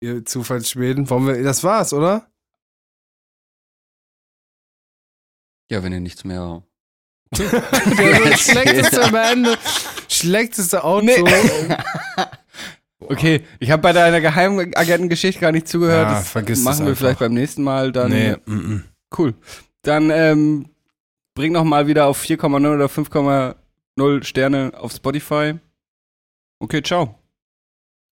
Ihr 0.00 0.24
Zufallsschweden. 0.24 1.08
Wollen 1.10 1.26
wir, 1.26 1.42
das 1.42 1.64
war's, 1.64 1.92
oder? 1.92 2.30
Ja, 5.70 5.82
wenn 5.82 5.92
ihr 5.92 6.00
nichts 6.00 6.24
mehr. 6.24 6.62
Das 7.30 8.40
schlechteste 8.40 9.02
am 9.02 9.14
Ende. 9.14 9.58
Schlechteste 10.08 10.84
Auto. 10.84 11.04
Nee. 11.04 11.24
Okay, 12.98 13.44
ich 13.58 13.70
habe 13.70 13.82
bei 13.82 13.92
deiner 13.92 14.20
Geheimagentengeschichte 14.20 15.40
gar 15.40 15.52
nicht 15.52 15.68
zugehört. 15.68 16.08
Ja, 16.08 16.14
das 16.14 16.30
vergiss 16.30 16.62
machen 16.62 16.86
wir 16.86 16.96
vielleicht 16.96 17.18
beim 17.18 17.34
nächsten 17.34 17.62
Mal 17.62 17.92
dann. 17.92 18.10
Nee, 18.10 18.36
mm, 18.46 18.54
mm. 18.54 18.84
Cool. 19.16 19.34
Dann 19.82 20.10
ähm, 20.10 20.70
bring 21.34 21.52
noch 21.52 21.64
mal 21.64 21.86
wieder 21.86 22.06
auf 22.06 22.22
4,0 22.22 22.74
oder 22.74 22.86
5,0 22.86 24.24
Sterne 24.24 24.72
auf 24.76 24.92
Spotify. 24.92 25.54
Okay, 26.58 26.82
ciao. 26.82 27.18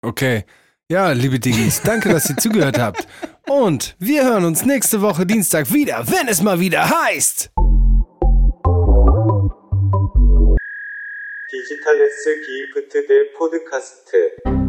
Okay. 0.01 0.45
Ja, 0.90 1.10
liebe 1.12 1.38
Diggis, 1.38 1.82
danke, 1.82 2.10
dass 2.10 2.30
ihr 2.30 2.36
zugehört 2.36 2.78
habt. 2.78 3.06
Und 3.48 3.96
wir 3.98 4.24
hören 4.24 4.44
uns 4.44 4.64
nächste 4.64 5.02
Woche 5.02 5.26
Dienstag 5.26 5.72
wieder, 5.72 6.04
wenn 6.06 6.28
es 6.28 6.42
mal 6.42 6.60
wieder 6.60 6.88
heißt. 6.88 7.50
디지털 11.48 12.00
S 12.00 12.24
기프트 12.44 13.06
대 13.06 13.24
포드카스트 13.36 14.59